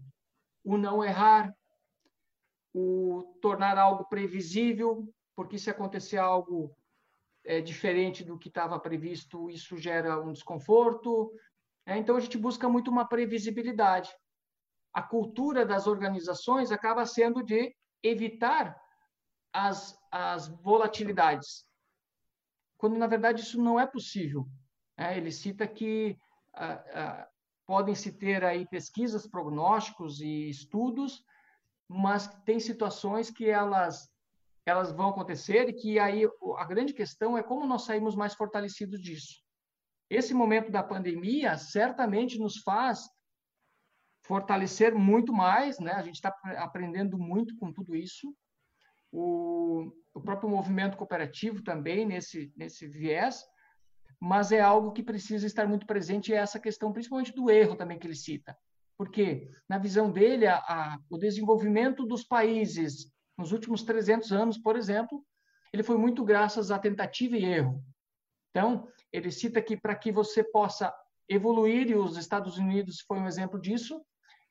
o 0.64 0.77
não 0.77 1.05
errar, 1.05 1.53
o 2.72 3.38
tornar 3.40 3.79
algo 3.79 4.05
previsível, 4.05 5.09
porque 5.37 5.59
se 5.59 5.70
acontecer 5.70 6.18
algo 6.18 6.77
é, 7.44 7.61
diferente 7.61 8.24
do 8.24 8.38
que 8.38 8.48
estava 8.48 8.79
previsto, 8.81 9.50
isso 9.50 9.77
gera 9.77 10.20
um 10.20 10.33
desconforto. 10.33 11.33
É, 11.87 11.96
então, 11.98 12.16
a 12.16 12.20
gente 12.20 12.38
busca 12.38 12.68
muito 12.68 12.90
uma 12.90 13.07
previsibilidade. 13.07 14.11
A 14.95 15.03
cultura 15.03 15.67
das 15.67 15.87
organizações 15.87 16.73
acaba 16.73 17.05
sendo 17.05 17.43
de 17.43 17.75
evitar 18.03 18.81
as, 19.53 19.99
as 20.11 20.49
volatilidades, 20.49 21.67
quando, 22.77 22.99
na 22.99 23.07
verdade, 23.07 23.41
isso 23.41 23.61
não 23.61 23.79
é 23.79 23.87
possível. 23.87 24.47
É, 24.97 25.17
ele 25.17 25.33
cita 25.33 25.67
que 25.67 26.17
ah, 26.53 26.85
ah, 26.93 27.29
podem 27.67 27.95
se 27.95 28.13
ter 28.13 28.45
aí 28.45 28.67
pesquisas, 28.67 29.27
prognósticos 29.27 30.21
e 30.21 30.49
estudos, 30.49 31.25
mas 31.89 32.29
tem 32.45 32.61
situações 32.61 33.31
que 33.31 33.49
elas 33.49 34.13
elas 34.67 34.93
vão 34.93 35.11
acontecer 35.11 35.69
e 35.69 35.75
que 35.75 35.99
aí 35.99 36.27
a 36.57 36.65
grande 36.65 36.95
questão 36.95 37.37
é 37.37 37.43
como 37.43 37.67
nós 37.67 37.85
saímos 37.85 38.17
mais 38.17 38.35
fortalecidos 38.35 38.99
disso. 38.99 39.43
Esse 40.09 40.33
momento 40.33 40.71
da 40.71 40.83
pandemia 40.83 41.59
certamente 41.59 42.39
nos 42.39 42.59
faz 42.59 43.07
fortalecer 44.25 44.95
muito 44.95 45.33
mais, 45.33 45.79
né? 45.79 45.93
A 45.93 46.03
gente 46.03 46.17
está 46.17 46.35
aprendendo 46.59 47.19
muito 47.19 47.57
com 47.57 47.73
tudo 47.73 47.95
isso. 47.95 48.35
O, 49.13 49.93
o 50.13 50.21
próprio 50.21 50.49
movimento 50.49 50.97
cooperativo 50.97 51.63
também 51.63 52.05
nesse 52.05 52.53
nesse 52.57 52.87
viés, 52.89 53.45
mas 54.21 54.51
é 54.51 54.61
algo 54.61 54.93
que 54.93 55.03
precisa 55.03 55.47
estar 55.47 55.69
muito 55.69 55.87
presente 55.87 56.33
é 56.33 56.37
essa 56.37 56.59
questão, 56.59 56.93
principalmente 56.93 57.33
do 57.33 57.51
erro 57.51 57.77
também 57.77 57.99
que 57.99 58.07
ele 58.07 58.17
cita. 58.17 58.57
Porque, 58.97 59.51
na 59.69 59.77
visão 59.77 60.11
dele, 60.11 60.47
a, 60.47 60.57
a, 60.57 60.99
o 61.11 61.19
desenvolvimento 61.19 62.07
dos 62.07 62.25
países 62.25 63.13
nos 63.37 63.53
últimos 63.53 63.83
300 63.83 64.33
anos, 64.33 64.57
por 64.57 64.77
exemplo, 64.77 65.25
ele 65.73 65.83
foi 65.83 65.99
muito 65.99 66.25
graças 66.25 66.71
à 66.71 66.79
tentativa 66.79 67.37
e 67.37 67.45
erro. 67.45 67.85
Então, 68.51 68.89
ele 69.13 69.31
cita 69.31 69.61
que 69.61 69.77
para 69.77 69.97
que 69.97 70.13
você 70.13 70.45
possa 70.45 70.95
evoluir, 71.29 71.91
e 71.91 71.97
os 71.97 72.17
Estados 72.17 72.57
Unidos 72.57 73.01
foi 73.01 73.19
um 73.19 73.27
exemplo 73.27 73.61
disso, 73.61 74.01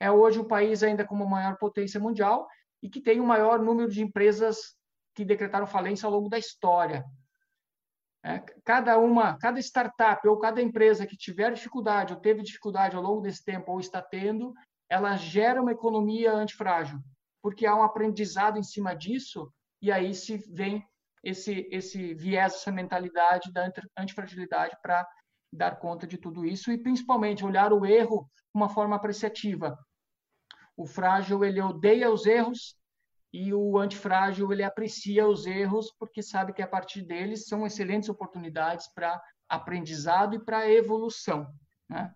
é 0.04 0.10
hoje 0.10 0.38
o 0.38 0.44
país 0.44 0.82
ainda 0.82 1.06
como 1.06 1.26
maior 1.26 1.56
potência 1.56 1.98
mundial 1.98 2.46
e 2.82 2.90
que 2.90 3.00
tem 3.00 3.20
o 3.20 3.26
maior 3.26 3.58
número 3.58 3.90
de 3.90 4.02
empresas 4.02 4.76
que 5.14 5.24
decretaram 5.24 5.66
falência 5.66 6.06
ao 6.06 6.12
longo 6.12 6.28
da 6.28 6.38
história. 6.38 7.04
É, 8.22 8.38
cada 8.64 8.98
uma, 8.98 9.38
cada 9.38 9.58
startup 9.60 10.26
ou 10.28 10.38
cada 10.38 10.60
empresa 10.60 11.06
que 11.06 11.16
tiver 11.16 11.52
dificuldade 11.52 12.12
ou 12.12 12.20
teve 12.20 12.42
dificuldade 12.42 12.96
ao 12.96 13.02
longo 13.02 13.22
desse 13.22 13.42
tempo 13.42 13.72
ou 13.72 13.80
está 13.80 14.02
tendo, 14.02 14.52
ela 14.90 15.16
gera 15.16 15.62
uma 15.62 15.72
economia 15.72 16.32
antifrágil 16.32 17.00
porque 17.42 17.66
há 17.66 17.76
um 17.76 17.82
aprendizado 17.82 18.58
em 18.58 18.62
cima 18.62 18.94
disso 18.94 19.52
e 19.80 19.92
aí 19.92 20.14
se 20.14 20.38
vem 20.50 20.82
esse 21.22 21.68
esse 21.70 22.14
viés, 22.14 22.54
essa 22.54 22.72
mentalidade 22.72 23.52
da 23.52 23.70
antifragilidade 23.98 24.76
para 24.82 25.06
dar 25.52 25.78
conta 25.78 26.06
de 26.06 26.16
tudo 26.16 26.44
isso 26.44 26.72
e 26.72 26.78
principalmente 26.78 27.44
olhar 27.44 27.70
o 27.72 27.84
erro 27.84 28.28
de 28.32 28.58
uma 28.60 28.68
forma 28.68 28.96
apreciativa. 28.96 29.78
O 30.76 30.86
frágil 30.86 31.44
ele 31.44 31.60
odeia 31.60 32.10
os 32.10 32.26
erros 32.26 32.76
e 33.32 33.52
o 33.52 33.78
antifrágil 33.78 34.52
ele 34.52 34.62
aprecia 34.62 35.26
os 35.26 35.46
erros 35.46 35.92
porque 35.98 36.22
sabe 36.22 36.52
que 36.52 36.62
a 36.62 36.68
partir 36.68 37.02
deles 37.02 37.46
são 37.46 37.66
excelentes 37.66 38.08
oportunidades 38.08 38.88
para 38.94 39.20
aprendizado 39.48 40.34
e 40.34 40.38
para 40.38 40.70
evolução, 40.70 41.52
né? 41.88 42.14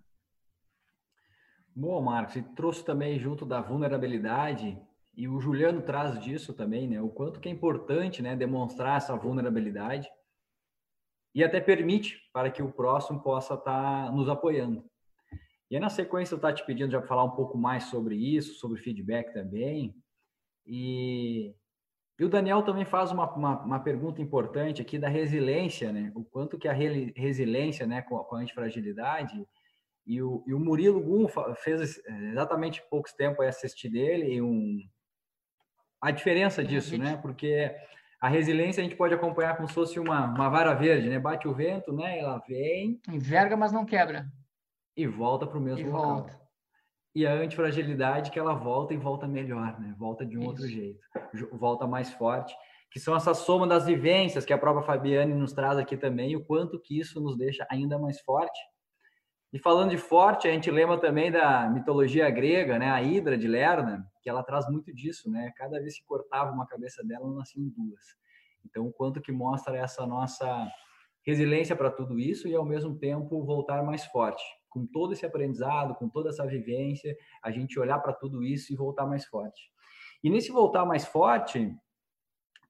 Bom, 1.74 2.00
Marcos, 2.02 2.36
e 2.36 2.42
trouxe 2.42 2.84
também 2.84 3.18
junto 3.18 3.46
da 3.46 3.60
vulnerabilidade 3.60 4.80
e 5.14 5.28
o 5.28 5.40
Juliano 5.40 5.82
traz 5.82 6.18
disso 6.20 6.52
também, 6.52 6.88
né? 6.88 7.00
O 7.00 7.08
quanto 7.08 7.40
que 7.40 7.48
é 7.48 7.52
importante, 7.52 8.22
né, 8.22 8.36
demonstrar 8.36 8.96
essa 8.96 9.16
vulnerabilidade 9.16 10.08
e 11.34 11.44
até 11.44 11.60
permite 11.60 12.20
para 12.32 12.50
que 12.50 12.62
o 12.62 12.72
próximo 12.72 13.20
possa 13.20 13.54
estar 13.54 14.06
tá 14.06 14.12
nos 14.12 14.28
apoiando. 14.28 14.84
E 15.70 15.76
aí, 15.76 15.80
na 15.80 15.90
sequência, 15.90 16.34
eu 16.34 16.36
estou 16.36 16.52
te 16.52 16.64
pedindo 16.64 16.90
já 16.90 16.98
para 16.98 17.08
falar 17.08 17.24
um 17.24 17.32
pouco 17.32 17.58
mais 17.58 17.84
sobre 17.84 18.16
isso, 18.16 18.54
sobre 18.54 18.80
feedback 18.80 19.32
também. 19.32 19.94
E, 20.66 21.54
e 22.18 22.24
o 22.24 22.28
Daniel 22.28 22.62
também 22.62 22.84
faz 22.84 23.12
uma, 23.12 23.30
uma, 23.34 23.60
uma, 23.62 23.80
pergunta 23.80 24.22
importante 24.22 24.80
aqui 24.80 24.98
da 24.98 25.08
resiliência, 25.08 25.92
né? 25.92 26.10
O 26.14 26.24
quanto 26.24 26.58
que 26.58 26.68
a 26.68 26.72
resiliência, 26.72 27.86
né, 27.86 28.02
com, 28.02 28.18
com 28.18 28.36
a 28.36 28.40
antifragilidade 28.40 29.46
e 30.06 30.22
o, 30.22 30.42
e 30.46 30.54
o 30.54 30.58
Murilo 30.58 31.00
Gum 31.02 31.26
fez 31.56 32.02
exatamente 32.30 32.82
poucos 32.88 33.12
tempo 33.12 33.42
assistir 33.42 33.90
dele 33.90 34.34
e 34.34 34.40
um, 34.40 34.80
a 36.00 36.10
diferença 36.10 36.64
disso, 36.64 36.96
né? 36.96 37.18
Porque 37.20 37.74
a 38.20 38.28
resiliência 38.28 38.80
a 38.80 38.84
gente 38.84 38.96
pode 38.96 39.14
acompanhar 39.14 39.56
como 39.56 39.68
se 39.68 39.74
fosse 39.74 40.00
uma, 40.00 40.24
uma 40.26 40.48
vara 40.48 40.74
verde, 40.74 41.08
né? 41.08 41.18
Bate 41.18 41.46
o 41.46 41.52
vento, 41.52 41.92
né? 41.92 42.18
Ela 42.18 42.38
vem. 42.48 43.00
Enverga, 43.08 43.56
mas 43.56 43.70
não 43.70 43.84
quebra. 43.84 44.26
E 44.98 45.06
volta 45.06 45.46
para 45.46 45.58
o 45.58 45.60
mesmo 45.60 45.86
e 45.86 45.90
local. 45.90 46.14
Volta. 46.16 46.40
E 47.14 47.26
a 47.26 47.32
antifragilidade 47.32 48.30
que 48.30 48.38
ela 48.38 48.54
volta 48.54 48.92
e 48.92 48.96
volta 48.96 49.26
melhor, 49.26 49.78
né? 49.80 49.94
Volta 49.98 50.26
de 50.26 50.36
um 50.36 50.40
Isso. 50.40 50.50
outro 50.50 50.68
jeito. 50.68 51.00
Volta 51.52 51.86
mais 51.86 52.12
forte. 52.12 52.54
Que 52.90 53.00
são 53.00 53.14
essa 53.16 53.34
soma 53.34 53.66
das 53.66 53.86
vivências 53.86 54.44
que 54.44 54.52
a 54.52 54.58
própria 54.58 54.84
Fabiane 54.84 55.34
nos 55.34 55.52
traz 55.52 55.78
aqui 55.78 55.96
também, 55.96 56.36
o 56.36 56.44
quanto 56.44 56.80
que 56.80 56.98
isso 56.98 57.20
nos 57.20 57.36
deixa 57.36 57.66
ainda 57.70 57.98
mais 57.98 58.20
forte 58.20 58.58
e 59.50 59.58
falando 59.58 59.90
de 59.90 59.96
forte, 59.96 60.46
a 60.46 60.52
gente 60.52 60.70
lembra 60.70 60.98
também 60.98 61.32
da 61.32 61.70
mitologia 61.70 62.28
grega, 62.28 62.78
né? 62.78 62.90
A 62.90 63.02
Hidra 63.02 63.36
de 63.38 63.48
Lerna, 63.48 64.06
que 64.22 64.28
ela 64.28 64.42
traz 64.42 64.68
muito 64.68 64.94
disso, 64.94 65.30
né? 65.30 65.50
Cada 65.56 65.80
vez 65.80 65.98
que 65.98 66.04
cortava 66.04 66.52
uma 66.52 66.66
cabeça 66.66 67.02
dela, 67.02 67.32
nasciam 67.32 67.66
duas. 67.68 68.04
Então, 68.64 68.86
o 68.86 68.92
quanto 68.92 69.22
que 69.22 69.32
mostra 69.32 69.74
essa 69.78 70.06
nossa 70.06 70.70
resiliência 71.28 71.76
para 71.76 71.90
tudo 71.90 72.18
isso 72.18 72.48
e, 72.48 72.54
ao 72.54 72.64
mesmo 72.64 72.98
tempo, 72.98 73.44
voltar 73.44 73.82
mais 73.84 74.06
forte. 74.06 74.42
Com 74.70 74.86
todo 74.86 75.12
esse 75.12 75.26
aprendizado, 75.26 75.94
com 75.94 76.08
toda 76.08 76.30
essa 76.30 76.46
vivência, 76.46 77.14
a 77.42 77.50
gente 77.50 77.78
olhar 77.78 77.98
para 77.98 78.14
tudo 78.14 78.42
isso 78.42 78.72
e 78.72 78.76
voltar 78.76 79.06
mais 79.06 79.26
forte. 79.26 79.60
E 80.24 80.30
nesse 80.30 80.50
voltar 80.50 80.86
mais 80.86 81.04
forte, 81.04 81.70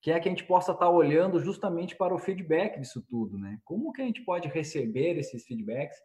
que 0.03 0.11
é 0.11 0.18
que 0.18 0.29
a 0.29 0.33
gente 0.33 0.42
possa 0.42 0.73
estar 0.73 0.87
tá 0.87 0.90
olhando 0.90 1.38
justamente 1.38 1.94
para 1.94 2.12
o 2.12 2.18
feedback 2.18 2.81
disso 2.81 3.01
tudo, 3.09 3.38
né? 3.38 3.61
Como 3.64 3.92
que 3.92 4.03
a 4.03 4.05
gente 4.05 4.25
pode 4.25 4.49
receber 4.49 5.16
esses 5.16 5.44
feedbacks 5.47 5.97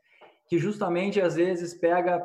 que 0.47 0.59
justamente 0.59 1.19
às 1.19 1.33
vezes 1.35 1.73
pega 1.73 2.23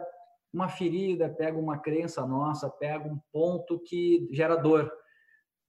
uma 0.53 0.69
ferida, 0.69 1.27
pega 1.31 1.59
uma 1.59 1.79
crença 1.79 2.27
nossa, 2.27 2.69
pega 2.69 3.09
um 3.09 3.19
ponto 3.33 3.81
que 3.81 4.29
gera 4.31 4.57
dor. 4.57 4.93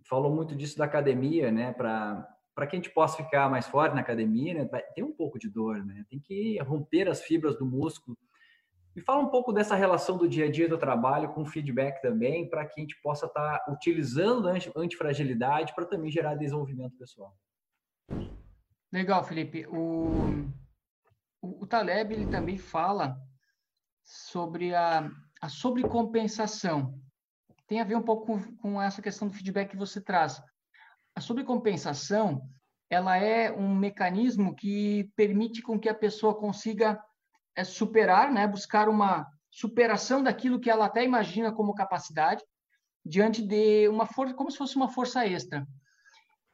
Falou 0.10 0.36
muito 0.36 0.54
disso 0.54 0.78
da 0.78 0.84
academia, 0.84 1.50
né? 1.50 1.72
Para 1.72 2.28
para 2.60 2.68
que 2.68 2.76
a 2.76 2.80
gente 2.80 2.90
possa 2.90 3.24
ficar 3.24 3.50
mais 3.50 3.66
forte 3.68 3.96
na 3.96 4.02
academia, 4.02 4.54
né? 4.54 4.70
tem 4.94 5.02
um 5.02 5.14
pouco 5.14 5.40
de 5.40 5.48
dor, 5.48 5.82
né? 5.86 6.06
Tem 6.10 6.20
que 6.20 6.60
romper 6.60 7.08
as 7.08 7.22
fibras 7.22 7.58
do 7.58 7.66
músculo. 7.66 8.18
E 8.94 9.00
fala 9.00 9.22
um 9.22 9.30
pouco 9.30 9.54
dessa 9.54 9.76
relação 9.76 10.18
do 10.18 10.28
dia 10.28 10.46
a 10.46 10.52
dia 10.52 10.68
do 10.68 10.78
trabalho 10.78 11.30
com 11.30 11.46
feedback 11.46 12.02
também, 12.02 12.50
para 12.50 12.66
que 12.66 12.82
a 12.82 12.82
gente 12.82 13.02
possa 13.02 13.28
estar 13.28 13.60
tá 13.60 13.72
utilizando 13.72 14.50
a 14.50 14.58
antifragilidade 14.76 15.74
para 15.74 15.86
também 15.86 16.12
gerar 16.12 16.36
desenvolvimento 16.36 16.98
pessoal. 16.98 17.34
Legal, 18.92 19.24
Felipe. 19.24 19.66
O 19.68 20.50
o, 21.42 21.64
o 21.64 21.68
Taleb 21.68 22.14
ele 22.14 22.28
também 22.28 22.58
fala 22.58 23.18
sobre 24.04 24.76
a, 24.76 25.10
a 25.42 25.50
sobrecompensação. 25.50 27.00
Tem 27.68 27.80
a 27.80 27.86
ver 27.86 27.96
um 27.96 28.02
pouco 28.02 28.26
com, 28.26 28.56
com 28.58 28.82
essa 28.82 29.02
questão 29.02 29.28
do 29.28 29.34
feedback 29.34 29.70
que 29.70 29.78
você 29.78 30.02
traz. 30.02 30.42
A 31.16 31.22
sobrecompensação 31.22 32.42
ela 32.90 33.18
é 33.18 33.52
um 33.52 33.76
mecanismo 33.76 34.56
que 34.56 35.12
permite 35.16 35.62
com 35.62 35.80
que 35.80 35.88
a 35.88 35.94
pessoa 35.94 36.34
consiga 36.34 37.00
é, 37.56 37.64
superar, 37.64 38.32
né, 38.32 38.48
buscar 38.48 38.90
uma 38.90 39.28
superação 39.52 40.24
daquilo 40.24 40.60
que 40.60 40.70
ela 40.70 40.86
até 40.86 41.04
imagina 41.04 41.52
como 41.52 41.76
capacidade 41.76 42.44
diante 43.06 43.42
de 43.42 43.88
uma 43.88 44.06
força, 44.06 44.34
como 44.34 44.50
se 44.50 44.58
fosse 44.58 44.76
uma 44.76 44.90
força 44.90 45.26
extra. 45.26 45.68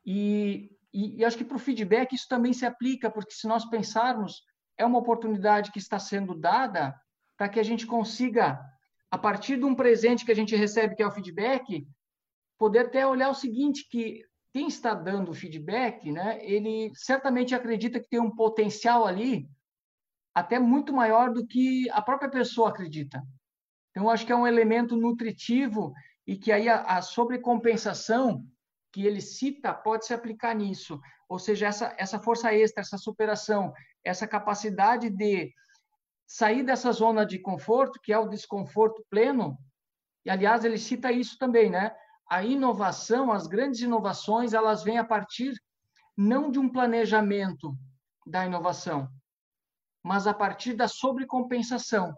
E, 0.05 0.69
e, 0.93 1.17
e 1.17 1.25
acho 1.25 1.37
que 1.37 1.45
para 1.45 1.55
o 1.55 1.59
feedback 1.59 2.13
isso 2.13 2.27
também 2.27 2.53
se 2.53 2.65
aplica, 2.65 3.09
porque 3.09 3.31
se 3.33 3.47
nós 3.47 3.65
pensarmos 3.65 4.43
é 4.77 4.85
uma 4.85 4.99
oportunidade 4.99 5.71
que 5.71 5.79
está 5.79 5.99
sendo 5.99 6.35
dada 6.35 6.93
para 7.37 7.49
que 7.49 7.59
a 7.59 7.63
gente 7.63 7.85
consiga, 7.85 8.59
a 9.09 9.17
partir 9.17 9.57
de 9.57 9.65
um 9.65 9.75
presente 9.75 10.25
que 10.25 10.31
a 10.31 10.35
gente 10.35 10.55
recebe, 10.55 10.95
que 10.95 11.03
é 11.03 11.07
o 11.07 11.11
feedback, 11.11 11.87
poder 12.57 12.79
até 12.79 13.05
olhar 13.05 13.29
o 13.29 13.35
seguinte, 13.35 13.87
que 13.89 14.21
quem 14.55 14.67
está 14.67 14.93
dando 14.93 15.33
feedback, 15.33 16.09
né, 16.09 16.39
ele 16.41 16.89
certamente 16.95 17.53
acredita 17.53 17.99
que 17.99 18.07
tem 18.07 18.21
um 18.21 18.33
potencial 18.33 19.05
ali 19.05 19.49
até 20.33 20.57
muito 20.57 20.93
maior 20.93 21.33
do 21.33 21.45
que 21.45 21.89
a 21.89 22.01
própria 22.01 22.29
pessoa 22.29 22.69
acredita. 22.69 23.21
Então, 23.91 24.09
acho 24.09 24.25
que 24.25 24.31
é 24.31 24.35
um 24.35 24.47
elemento 24.47 24.95
nutritivo 24.95 25.93
e 26.25 26.37
que 26.37 26.53
aí 26.53 26.69
a, 26.69 26.83
a 26.83 27.01
sobrecompensação 27.01 28.45
que 28.93 29.05
ele 29.05 29.19
cita 29.19 29.73
pode 29.73 30.05
se 30.05 30.13
aplicar 30.13 30.55
nisso. 30.55 31.01
Ou 31.27 31.37
seja, 31.37 31.67
essa, 31.67 31.93
essa 31.97 32.17
força 32.17 32.53
extra, 32.53 32.79
essa 32.79 32.97
superação, 32.97 33.73
essa 34.05 34.25
capacidade 34.25 35.09
de 35.09 35.53
sair 36.25 36.63
dessa 36.63 36.93
zona 36.93 37.25
de 37.25 37.39
conforto, 37.39 37.99
que 38.01 38.13
é 38.13 38.17
o 38.17 38.29
desconforto 38.29 39.05
pleno, 39.09 39.57
e 40.25 40.29
aliás, 40.29 40.63
ele 40.63 40.77
cita 40.77 41.11
isso 41.11 41.37
também, 41.37 41.69
né? 41.69 41.93
A 42.29 42.43
inovação, 42.43 43.31
as 43.31 43.47
grandes 43.47 43.81
inovações, 43.81 44.53
elas 44.53 44.83
vêm 44.83 44.97
a 44.97 45.03
partir 45.03 45.53
não 46.17 46.49
de 46.49 46.59
um 46.59 46.69
planejamento 46.69 47.75
da 48.25 48.45
inovação, 48.45 49.07
mas 50.03 50.25
a 50.25 50.33
partir 50.33 50.73
da 50.73 50.87
sobrecompensação. 50.87 52.15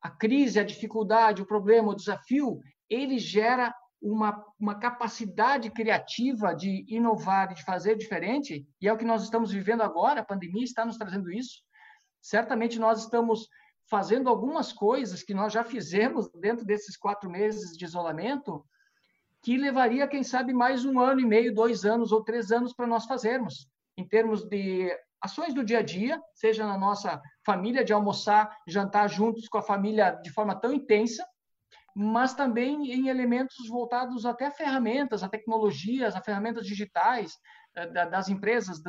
A 0.00 0.10
crise, 0.10 0.60
a 0.60 0.64
dificuldade, 0.64 1.42
o 1.42 1.46
problema, 1.46 1.88
o 1.88 1.96
desafio, 1.96 2.60
ele 2.88 3.18
gera 3.18 3.74
uma, 4.00 4.44
uma 4.58 4.78
capacidade 4.78 5.70
criativa 5.70 6.54
de 6.54 6.84
inovar, 6.88 7.52
de 7.52 7.64
fazer 7.64 7.96
diferente, 7.96 8.66
e 8.80 8.88
é 8.88 8.92
o 8.92 8.96
que 8.96 9.04
nós 9.04 9.22
estamos 9.22 9.50
vivendo 9.50 9.82
agora, 9.82 10.20
a 10.20 10.24
pandemia 10.24 10.64
está 10.64 10.84
nos 10.84 10.96
trazendo 10.96 11.32
isso. 11.32 11.62
Certamente 12.20 12.78
nós 12.78 13.00
estamos 13.00 13.48
fazendo 13.88 14.28
algumas 14.28 14.72
coisas 14.72 15.22
que 15.22 15.34
nós 15.34 15.52
já 15.52 15.64
fizemos 15.64 16.28
dentro 16.32 16.64
desses 16.64 16.96
quatro 16.96 17.30
meses 17.30 17.76
de 17.76 17.84
isolamento, 17.84 18.64
que 19.46 19.56
levaria, 19.56 20.08
quem 20.08 20.24
sabe, 20.24 20.52
mais 20.52 20.84
um 20.84 20.98
ano 20.98 21.20
e 21.20 21.24
meio, 21.24 21.54
dois 21.54 21.84
anos 21.84 22.10
ou 22.10 22.24
três 22.24 22.50
anos 22.50 22.72
para 22.72 22.84
nós 22.84 23.04
fazermos, 23.04 23.70
em 23.96 24.04
termos 24.04 24.42
de 24.42 24.90
ações 25.20 25.54
do 25.54 25.62
dia 25.62 25.78
a 25.78 25.82
dia, 25.82 26.20
seja 26.34 26.66
na 26.66 26.76
nossa 26.76 27.22
família, 27.44 27.84
de 27.84 27.92
almoçar, 27.92 28.50
jantar 28.66 29.06
juntos 29.06 29.46
com 29.46 29.56
a 29.56 29.62
família 29.62 30.10
de 30.20 30.32
forma 30.32 30.52
tão 30.56 30.72
intensa, 30.72 31.24
mas 31.94 32.34
também 32.34 32.90
em 32.90 33.06
elementos 33.06 33.68
voltados 33.68 34.26
até 34.26 34.46
a 34.46 34.50
ferramentas, 34.50 35.22
a 35.22 35.28
tecnologias, 35.28 36.16
a 36.16 36.20
ferramentas 36.20 36.66
digitais 36.66 37.38
eh, 37.76 37.86
das 37.86 38.28
empresas, 38.28 38.82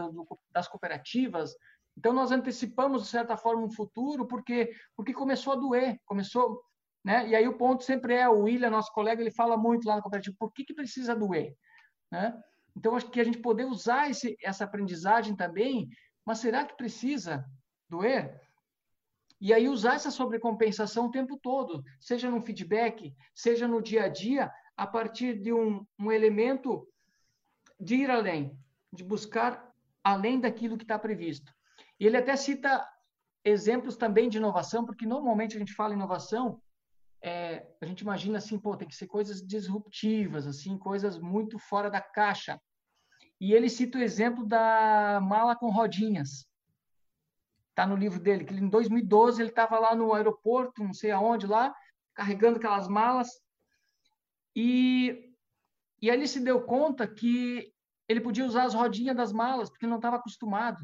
das 0.52 0.67
cooperativas. 0.67 1.54
Então, 1.96 2.12
nós 2.12 2.32
antecipamos, 2.32 3.04
de 3.04 3.10
certa 3.10 3.38
forma, 3.38 3.62
um 3.62 3.70
futuro, 3.70 4.26
porque, 4.26 4.72
porque 4.96 5.13
começou 5.13 5.54
a 5.54 5.56
doer, 5.56 6.00
começou 6.04 6.63
né? 7.08 7.26
E 7.30 7.34
aí 7.38 7.48
o 7.48 7.58
ponto 7.58 7.86
sempre 7.86 8.15
é, 8.15 8.28
o 8.28 8.41
William, 8.41 8.70
nosso 8.70 8.91
colega, 8.91 9.22
ele 9.22 9.32
fala 9.32 9.56
muito 9.56 9.88
lá 9.88 9.96
no 9.96 10.02
cooperativo, 10.02 10.36
por 10.38 10.52
que, 10.52 10.65
que 10.65 10.74
precisa 10.74 11.15
doer? 11.15 11.56
Né? 12.12 12.38
Então, 12.76 12.98
acho 12.98 13.10
que 13.10 13.22
a 13.22 13.24
gente 13.24 13.38
poder 13.38 13.63
usar 13.63 14.10
esse, 14.10 14.36
essa 14.43 14.65
aprendizagem 14.65 15.34
também, 15.34 15.88
mas 16.26 16.39
será 16.39 16.65
que 16.65 16.76
precisa 16.76 17.46
doer? 17.88 18.41
E 19.39 19.54
aí 19.54 19.70
usar 19.70 19.96
essa 19.96 20.12
sobrecompensação 20.12 21.06
o 21.06 21.12
tempo 21.12 21.39
todo, 21.41 21.82
seja 21.98 22.30
no 22.30 22.41
feedback, 22.41 23.15
seja 23.34 23.70
no 23.70 23.82
dia 23.82 24.04
a 24.04 24.10
dia, 24.10 24.52
a 24.76 24.86
partir 24.86 25.39
de 25.39 25.54
um, 25.54 25.88
um 25.98 26.12
elemento 26.12 26.86
de 27.80 27.96
ir 27.96 28.12
além, 28.12 28.52
de 28.91 29.06
buscar 29.06 29.74
além 30.04 30.41
daquilo 30.41 30.78
que 30.78 30.84
está 30.84 31.00
previsto. 31.00 31.54
E 31.98 32.06
ele 32.06 32.17
até 32.17 32.36
cita 32.36 32.86
exemplos 33.46 33.96
também 33.96 34.28
de 34.28 34.39
inovação, 34.39 34.86
porque 34.86 35.06
normalmente 35.06 35.56
a 35.56 35.60
gente 35.60 35.74
fala 35.74 35.93
inovação 35.93 36.62
é, 37.21 37.65
a 37.82 37.86
gente 37.86 38.01
imagina 38.01 38.38
assim, 38.38 38.60
pô, 38.60 38.75
tem 38.77 38.88
que 38.88 38.95
ser 38.95 39.08
coisas 39.08 39.41
disruptivas, 39.41 40.45
assim, 40.45 40.77
coisas 40.77 41.19
muito 41.19 41.58
fora 41.58 41.89
da 41.89 42.01
caixa. 42.01 42.60
E 43.39 43.53
ele 43.53 43.69
cita 43.69 43.97
o 43.97 44.01
exemplo 44.01 44.45
da 44.45 45.19
mala 45.21 45.56
com 45.56 45.69
rodinhas. 45.69 46.47
Está 47.69 47.86
no 47.86 47.95
livro 47.95 48.19
dele, 48.19 48.43
que 48.43 48.53
em 48.53 48.69
2012 48.69 49.41
ele 49.41 49.49
estava 49.49 49.80
lá 49.80 49.95
no 49.95 50.13
aeroporto, 50.13 50.84
não 50.84 50.93
sei 50.93 51.12
aonde 51.12 51.45
lá, 51.45 51.75
carregando 52.15 52.58
aquelas 52.58 52.88
malas. 52.88 53.30
E, 54.56 55.36
e 56.01 56.10
aí 56.10 56.17
ele 56.17 56.27
se 56.27 56.39
deu 56.39 56.65
conta 56.65 57.08
que 57.08 57.71
ele 58.08 58.21
podia 58.21 58.45
usar 58.45 58.63
as 58.63 58.73
rodinhas 58.73 59.15
das 59.15 59.32
malas, 59.32 59.69
porque 59.69 59.86
não 59.86 59.97
estava 59.97 60.15
acostumado. 60.15 60.84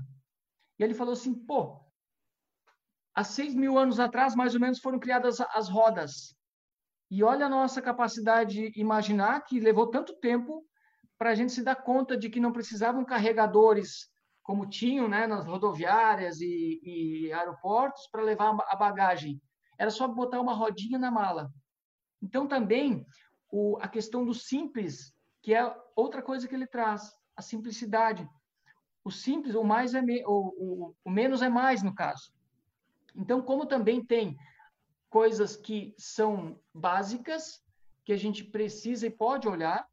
E 0.78 0.84
ele 0.84 0.94
falou 0.94 1.14
assim, 1.14 1.34
pô, 1.34 1.83
há 3.14 3.24
seis 3.24 3.54
mil 3.54 3.78
anos 3.78 4.00
atrás, 4.00 4.36
mais 4.36 4.54
ou 4.54 4.62
menos, 4.62 4.80
foram 4.80 5.00
criadas 5.00 5.40
as 5.42 5.70
rodas. 5.70 6.36
E 7.10 7.24
olha 7.24 7.46
a 7.46 7.50
nossa 7.50 7.82
capacidade 7.82 8.72
de 8.72 8.80
imaginar 8.80 9.42
que 9.42 9.60
levou 9.60 9.90
tanto 9.90 10.16
tempo 10.20 10.66
para 11.18 11.30
a 11.30 11.36
gente 11.36 11.52
se 11.52 11.64
dar 11.64 11.76
conta 11.76 12.18
de 12.18 12.30
que 12.30 12.40
não 12.40 12.52
precisavam 12.52 13.06
carregadores 13.06 14.12
como 14.44 14.68
tinham 14.68 15.08
né, 15.08 15.26
nas 15.26 15.46
rodoviárias 15.46 16.42
e, 16.42 16.82
e 16.84 17.34
aeroportos 17.34 18.08
para 18.12 18.22
levar 18.22 18.58
a 18.68 18.76
bagagem. 18.76 19.42
Era 19.80 19.90
só 19.90 20.08
botar 20.08 20.42
uma 20.42 20.54
rodinha 20.54 21.00
na 21.00 21.10
mala. 21.10 21.50
Então, 22.22 22.48
também, 22.48 23.06
o, 23.50 23.78
a 23.82 23.88
questão 23.88 24.26
do 24.26 24.34
simples, 24.34 25.14
que 25.42 25.54
é 25.54 25.76
outra 25.96 26.22
coisa 26.22 26.48
que 26.48 26.54
ele 26.54 26.68
traz, 26.68 27.10
a 27.36 27.42
simplicidade. 27.42 28.28
O 29.04 29.12
simples, 29.12 29.56
o 29.56 29.64
mais 29.64 29.94
é 29.94 30.02
me, 30.02 30.24
o, 30.26 30.54
o, 30.58 30.96
o 31.06 31.10
menos 31.10 31.42
é 31.42 31.50
mais, 31.50 31.82
no 31.82 31.96
caso. 31.96 32.32
Então, 33.16 33.42
como 33.42 33.66
também 33.66 34.04
tem 34.04 34.38
coisas 35.10 35.56
que 35.56 35.94
são 35.98 36.60
básicas, 36.74 37.62
que 38.04 38.12
a 38.12 38.18
gente 38.18 38.44
precisa 38.44 39.08
e 39.08 39.12
pode 39.12 39.48
olhar, 39.48 39.88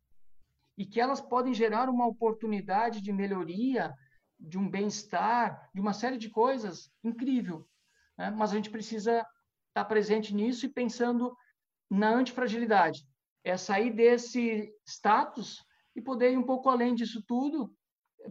e 0.77 0.87
que 0.87 1.01
elas 1.01 1.21
podem 1.21 1.53
gerar 1.53 1.91
uma 1.91 2.07
oportunidade 2.07 3.01
de 3.01 3.13
melhoria, 3.13 3.95
de 4.39 4.59
um 4.59 4.69
bem-estar, 4.69 5.69
de 5.75 5.81
uma 5.81 5.93
série 5.93 6.17
de 6.17 6.31
coisas 6.31 6.91
incrível. 7.05 7.69
Né? 8.17 8.31
Mas 8.31 8.53
a 8.53 8.57
gente 8.57 8.71
precisa 8.71 9.27
estar 9.69 9.85
presente 9.85 10.35
nisso 10.35 10.65
e 10.65 10.73
pensando 10.73 11.37
na 11.91 12.09
antifragilidade. 12.09 13.07
É 13.45 13.57
sair 13.57 13.93
desse 13.93 14.73
status 14.87 15.63
e 15.95 16.01
poder 16.01 16.33
ir 16.33 16.39
um 16.39 16.47
pouco 16.47 16.69
além 16.69 16.95
disso 16.95 17.23
tudo, 17.27 17.75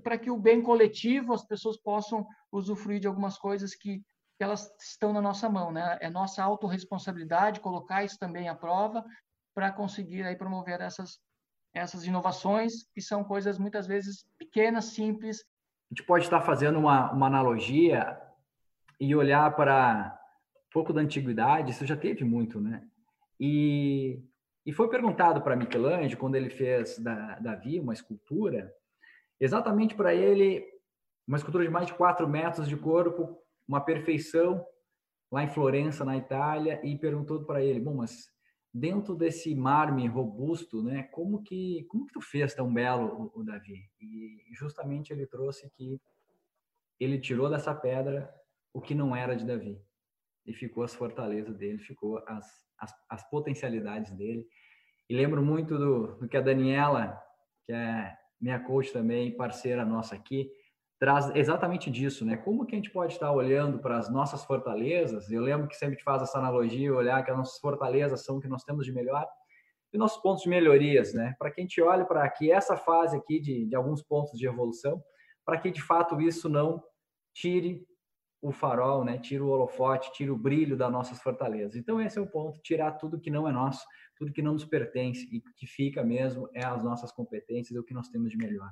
para 0.04 0.17
que 0.17 0.32
o 0.32 0.38
bem 0.38 0.62
coletivo, 0.62 1.34
as 1.34 1.45
pessoas 1.45 1.78
possam 1.78 2.25
usufruir 2.52 2.99
de 2.99 3.08
algumas 3.08 3.38
coisas 3.38 3.75
que 3.75 4.02
elas 4.43 4.71
estão 4.80 5.12
na 5.12 5.21
nossa 5.21 5.49
mão, 5.49 5.71
né? 5.71 5.97
É 6.02 6.10
nossa 6.10 6.43
autorresponsabilidade 6.43 7.60
colocar 7.60 8.04
isso 8.04 8.17
também 8.17 8.47
à 8.47 8.56
prova 8.56 9.06
para 9.54 9.71
conseguir 9.71 10.23
aí 10.23 10.36
promover 10.36 10.80
essas 10.82 11.19
essas 11.73 12.06
inovações 12.06 12.84
que 12.93 13.02
são 13.02 13.23
coisas 13.23 13.60
muitas 13.60 13.86
vezes 13.86 14.25
pequenas, 14.38 14.86
simples. 14.86 15.43
A 15.91 15.93
gente 15.93 16.06
pode 16.06 16.25
estar 16.25 16.41
fazendo 16.41 16.80
uma, 16.80 17.12
uma 17.12 17.28
analogia 17.28 18.19
e 18.99 19.15
olhar 19.15 19.56
para 19.56 20.19
um 20.67 20.71
pouco 20.71 20.93
da 20.93 21.02
antiguidade, 21.02 21.71
isso 21.71 21.86
já 21.86 21.95
teve 21.95 22.23
muito, 22.23 22.60
né? 22.60 22.84
E, 23.39 24.21
e 24.65 24.73
foi 24.73 24.89
perguntado 24.89 25.41
para 25.41 25.56
Michelangelo, 25.56 26.17
quando 26.17 26.36
ele 26.36 26.49
fez 26.49 26.99
da 26.99 27.39
Davi 27.39 27.80
uma 27.80 27.93
escultura, 27.93 28.71
exatamente 29.39 29.95
para 29.95 30.13
ele, 30.13 30.65
uma 31.28 31.38
escultura 31.38 31.63
de 31.63 31.69
mais 31.69 31.88
de 31.88 31.93
4 31.93 32.28
metros 32.28 32.67
de 32.67 32.75
corpo, 32.75 33.41
uma 33.70 33.80
perfeição 33.80 34.66
lá 35.32 35.44
em 35.44 35.50
Florença, 35.50 36.04
na 36.04 36.18
Itália, 36.18 36.82
e 36.84 36.98
perguntou 36.98 37.46
para 37.46 37.64
ele, 37.64 37.80
bom, 37.80 37.94
mas 37.94 38.28
dentro 38.74 39.16
desse 39.16 39.54
mármore 39.54 40.08
robusto, 40.08 40.82
né, 40.82 41.04
como 41.04 41.44
que 41.44 41.86
como 41.88 42.08
que 42.08 42.14
tu 42.14 42.22
fez 42.22 42.56
tão 42.56 42.74
belo 42.74 43.32
o, 43.36 43.40
o 43.40 43.44
Davi? 43.44 43.88
E 44.02 44.40
justamente 44.56 45.14
ele 45.14 45.28
trouxe 45.28 45.70
que 45.72 46.02
ele 47.00 47.20
tirou 47.20 47.48
dessa 47.48 47.74
pedra 47.74 48.34
o 48.74 48.82
que 48.82 48.96
não 48.96 49.16
era 49.16 49.36
de 49.36 49.46
Davi 49.46 49.80
e 50.46 50.54
ficou 50.54 50.84
as 50.84 50.96
fortalezas 50.96 51.56
dele, 51.56 51.78
ficou 51.78 52.24
as, 52.28 52.46
as, 52.80 52.94
as 53.08 53.30
potencialidades 53.30 54.12
dele. 54.14 54.48
E 55.08 55.16
lembro 55.16 55.44
muito 55.44 55.78
do, 55.78 56.16
do 56.16 56.28
que 56.28 56.38
a 56.38 56.42
Daniela, 56.42 57.22
que 57.66 57.72
é 57.72 58.18
minha 58.42 58.60
coach 58.60 58.92
também, 58.92 59.36
parceira 59.36 59.86
nossa 59.86 60.16
aqui, 60.16 60.52
traz 61.00 61.34
exatamente 61.34 61.90
disso, 61.90 62.26
né? 62.26 62.36
Como 62.36 62.66
que 62.66 62.76
a 62.76 62.78
gente 62.78 62.92
pode 62.92 63.13
estar 63.13 63.32
olhando 63.32 63.80
para 63.80 63.98
as 63.98 64.12
nossas 64.12 64.44
fortalezas? 64.44 65.32
Eu 65.32 65.42
lembro 65.42 65.67
que 65.67 65.76
sempre 65.76 66.02
faz 66.04 66.21
essa 66.21 66.38
analogia, 66.38 66.94
olhar 66.94 67.23
que 67.23 67.32
as 67.32 67.38
nossas 67.38 67.58
fortalezas 67.60 68.26
são 68.26 68.38
o 68.38 68.42
que 68.42 68.50
nós 68.50 68.63
temos 68.63 68.86
de 68.86 68.92
melhor 68.92 69.26
e 69.94 69.98
nossos 69.98 70.21
pontos 70.21 70.44
de 70.44 70.50
melhorias, 70.50 71.13
né? 71.13 71.36
Para 71.40 71.52
que 71.52 71.62
a 71.62 71.63
gente 71.63 71.82
olhe 71.82 72.06
para 72.06 72.30
que 72.30 72.52
essa 72.52 72.76
fase 72.76 73.15
aqui 73.17 73.40
de, 73.40 73.65
de 73.65 73.76
alguns 73.76 74.04
pontos 74.04 74.38
de 74.38 74.46
evolução, 74.46 75.02
para 75.46 75.58
que 75.58 75.71
de 75.71 75.82
fato 75.82 76.19
isso 76.21 76.50
não 76.50 76.84
tire 77.34 77.88
o 78.42 78.52
farol, 78.52 79.04
né? 79.06 79.17
Tire 79.17 79.42
o 79.42 79.48
holofote, 79.48 80.12
tire 80.12 80.30
o 80.30 80.38
brilho 80.38 80.78
das 80.78 80.92
nossas 80.92 81.21
fortalezas. 81.21 81.78
Então 81.78 82.02
esse 82.02 82.19
é 82.19 82.21
o 82.21 82.28
ponto, 82.28 82.60
tirar 82.62 82.92
tudo 82.94 83.19
que 83.19 83.32
não 83.32 83.48
é 83.48 83.52
nosso, 83.54 83.86
tudo 84.17 84.34
que 84.34 84.42
não 84.42 84.54
nos 84.54 84.65
pertence 84.65 85.28
e 85.32 85.42
que 85.56 85.65
fica 85.65 86.04
mesmo 86.04 86.50
é 86.54 86.63
as 86.63 86.84
nossas 86.84 87.12
competências, 87.12 87.76
é 87.76 87.80
o 87.80 87.84
que 87.84 87.94
nós 87.94 88.10
temos 88.10 88.32
de 88.32 88.38
melhor. 88.38 88.69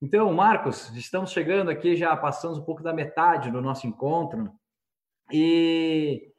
Então, 0.00 0.32
Marcos, 0.32 0.94
estamos 0.94 1.30
chegando 1.30 1.70
aqui, 1.70 1.96
já 1.96 2.14
passamos 2.16 2.58
um 2.58 2.64
pouco 2.64 2.82
da 2.82 2.92
metade 2.92 3.50
do 3.50 3.62
nosso 3.62 3.86
encontro. 3.86 4.52
E, 5.32 6.32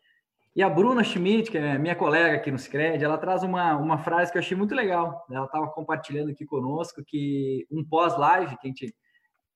E 0.58 0.64
a 0.64 0.70
Bruna 0.70 1.03
Schmidt, 1.03 1.51
que 1.51 1.58
é 1.60 1.78
minha 1.78 1.95
colega 1.95 2.36
aqui 2.38 2.49
no 2.51 2.58
Scred, 2.58 3.03
ela 3.03 3.20
traz 3.20 3.43
uma, 3.43 3.76
uma 3.78 3.99
frase 3.99 4.32
que 4.32 4.39
eu 4.39 4.41
achei 4.41 4.58
muito 4.58 4.74
legal. 4.74 5.24
Ela 5.30 5.45
estava 5.45 5.68
compartilhando 5.68 6.32
aqui 6.32 6.45
conosco 6.47 7.03
que 7.05 7.68
um 7.70 7.84
pós-live, 7.84 8.58
que 8.58 8.66
a 8.66 8.70
gente 8.70 8.95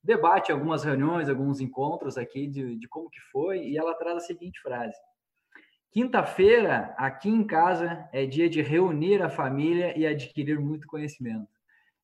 debate 0.04 0.52
algumas 0.52 0.84
reuniões, 0.84 1.28
alguns 1.28 1.60
encontros 1.60 2.20
aqui 2.20 2.46
de, 2.46 2.76
de 2.76 2.88
como 2.88 3.10
que 3.10 3.20
foi, 3.32 3.64
e 3.68 3.80
ela 3.80 3.96
traz 3.96 4.18
a 4.18 4.20
seguinte 4.20 4.62
frase. 4.62 4.96
Quinta-feira, 5.92 6.94
aqui 6.98 7.30
em 7.30 7.44
casa, 7.44 8.08
é 8.14 8.26
dia 8.26 8.48
de 8.50 8.62
reunir 8.62 9.24
a 9.24 9.30
família 9.30 9.98
e 9.98 10.06
adquirir 10.06 10.60
muito 10.60 10.88
conhecimento. 10.88 11.51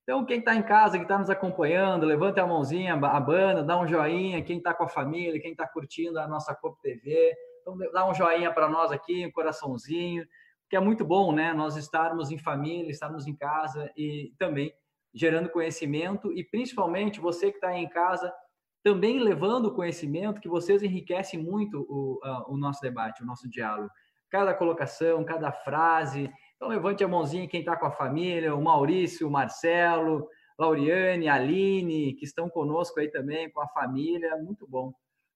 Então, 0.07 0.23
quem 0.23 0.39
está 0.39 0.55
em 0.55 0.63
casa, 0.63 0.97
que 0.97 1.03
está 1.03 1.17
nos 1.17 1.29
acompanhando, 1.29 2.05
levanta 2.05 2.41
a 2.41 2.47
mãozinha, 2.47 2.93
a 2.93 3.19
banda, 3.19 3.61
dá 3.61 3.77
um 3.77 3.85
joinha. 3.85 4.41
Quem 4.41 4.57
está 4.57 4.73
com 4.73 4.85
a 4.85 4.87
família, 4.87 5.41
quem 5.41 5.51
está 5.51 5.67
curtindo 5.67 6.17
a 6.17 6.25
nossa 6.25 6.55
COP 6.55 6.81
TV, 6.81 7.35
então 7.59 7.77
dá 7.91 8.09
um 8.09 8.13
joinha 8.13 8.49
para 8.53 8.69
nós 8.69 8.89
aqui, 8.89 9.25
um 9.25 9.31
coraçãozinho, 9.31 10.25
que 10.69 10.77
é 10.77 10.79
muito 10.79 11.03
bom, 11.03 11.33
né? 11.33 11.51
Nós 11.51 11.75
estarmos 11.75 12.31
em 12.31 12.37
família, 12.37 12.89
estarmos 12.89 13.27
em 13.27 13.35
casa 13.35 13.91
e 13.97 14.33
também 14.39 14.73
gerando 15.13 15.49
conhecimento 15.49 16.31
e 16.31 16.41
principalmente 16.41 17.19
você 17.19 17.51
que 17.51 17.57
está 17.57 17.77
em 17.77 17.89
casa 17.89 18.33
também 18.81 19.19
levando 19.19 19.73
conhecimento 19.73 20.39
que 20.39 20.47
vocês 20.47 20.81
enriquecem 20.83 21.43
muito 21.43 21.81
o, 21.89 22.17
o 22.47 22.55
nosso 22.55 22.79
debate, 22.79 23.23
o 23.23 23.25
nosso 23.25 23.49
diálogo. 23.49 23.89
Cada 24.29 24.53
colocação, 24.53 25.25
cada 25.25 25.51
frase. 25.51 26.31
Então 26.57 26.67
levante 26.67 27.03
a 27.03 27.07
mãozinha 27.07 27.47
quem 27.47 27.61
está 27.61 27.77
com 27.77 27.85
a 27.85 27.91
família, 27.91 28.53
o 28.53 28.61
Maurício, 28.61 29.27
o 29.27 29.31
Marcelo, 29.31 30.27
Lauriane, 30.59 31.29
Aline, 31.29 32.13
que 32.13 32.25
estão 32.25 32.49
conosco 32.49 32.99
aí 32.99 33.09
também, 33.09 33.49
com 33.49 33.61
a 33.61 33.67
família, 33.67 34.35
muito 34.37 34.67
bom. 34.67 34.93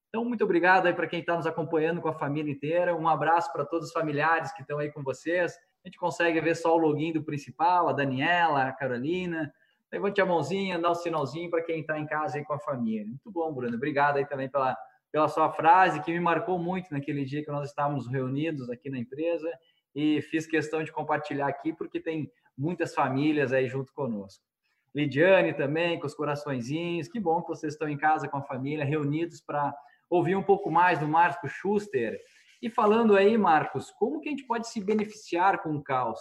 Então, 0.09 0.25
muito 0.25 0.43
obrigado 0.43 0.87
aí 0.87 0.93
para 0.93 1.07
quem 1.07 1.21
está 1.21 1.37
nos 1.37 1.47
acompanhando 1.47 2.01
com 2.01 2.09
a 2.09 2.13
família 2.13 2.51
inteira. 2.51 2.93
Um 2.93 3.07
abraço 3.07 3.49
para 3.53 3.63
todos 3.63 3.87
os 3.87 3.93
familiares 3.93 4.51
que 4.51 4.61
estão 4.61 4.77
aí 4.77 4.91
com 4.91 5.01
vocês. 5.01 5.53
A 5.85 5.87
gente 5.87 5.97
consegue 5.97 6.41
ver 6.41 6.55
só 6.55 6.75
o 6.75 6.77
login 6.77 7.13
do 7.13 7.23
principal, 7.23 7.87
a 7.87 7.93
Daniela, 7.93 8.63
a 8.63 8.73
Carolina. 8.73 9.53
Levante 9.89 10.19
a 10.19 10.25
mãozinha, 10.25 10.77
dá 10.77 10.91
um 10.91 10.95
sinalzinho 10.95 11.49
para 11.49 11.63
quem 11.63 11.79
está 11.79 11.97
em 11.97 12.05
casa 12.05 12.37
aí 12.37 12.43
com 12.43 12.53
a 12.53 12.59
família. 12.59 13.05
Muito 13.05 13.31
bom, 13.31 13.53
Bruno. 13.53 13.73
Obrigado 13.73 14.17
aí 14.17 14.25
também 14.25 14.49
pela, 14.49 14.75
pela 15.13 15.29
sua 15.29 15.49
frase, 15.49 16.01
que 16.01 16.11
me 16.11 16.19
marcou 16.19 16.59
muito 16.59 16.91
naquele 16.91 17.23
dia 17.23 17.41
que 17.41 17.49
nós 17.49 17.69
estávamos 17.69 18.05
reunidos 18.07 18.69
aqui 18.69 18.89
na 18.89 18.99
empresa. 18.99 19.49
E 19.93 20.21
fiz 20.21 20.45
questão 20.45 20.83
de 20.83 20.91
compartilhar 20.91 21.47
aqui, 21.47 21.73
porque 21.73 21.99
tem 21.99 22.31
muitas 22.57 22.93
famílias 22.93 23.51
aí 23.51 23.67
junto 23.67 23.93
conosco. 23.93 24.43
Lidiane 24.93 25.53
também, 25.53 25.99
com 25.99 26.07
os 26.07 26.13
coraçõezinhos. 26.13 27.07
Que 27.07 27.19
bom 27.19 27.41
que 27.41 27.49
vocês 27.49 27.73
estão 27.73 27.87
em 27.87 27.97
casa 27.97 28.27
com 28.27 28.37
a 28.37 28.43
família, 28.43 28.85
reunidos 28.85 29.41
para 29.41 29.73
ouvir 30.09 30.35
um 30.35 30.43
pouco 30.43 30.69
mais 30.69 30.99
do 30.99 31.07
Marcos 31.07 31.51
Schuster. 31.53 32.19
E 32.61 32.69
falando 32.69 33.15
aí, 33.15 33.37
Marcos, 33.37 33.89
como 33.91 34.19
que 34.19 34.29
a 34.29 34.31
gente 34.31 34.45
pode 34.45 34.67
se 34.67 34.83
beneficiar 34.83 35.63
com 35.63 35.75
o 35.75 35.81
caos? 35.81 36.19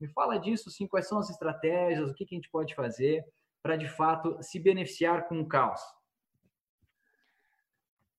Me 0.00 0.08
fala 0.08 0.38
disso, 0.38 0.70
sim, 0.70 0.86
quais 0.86 1.08
são 1.08 1.18
as 1.18 1.30
estratégias, 1.30 2.10
o 2.10 2.14
que, 2.14 2.26
que 2.26 2.34
a 2.34 2.38
gente 2.38 2.50
pode 2.50 2.74
fazer 2.74 3.24
para, 3.62 3.76
de 3.76 3.88
fato, 3.88 4.36
se 4.42 4.58
beneficiar 4.58 5.26
com 5.26 5.40
o 5.40 5.48
caos? 5.48 5.80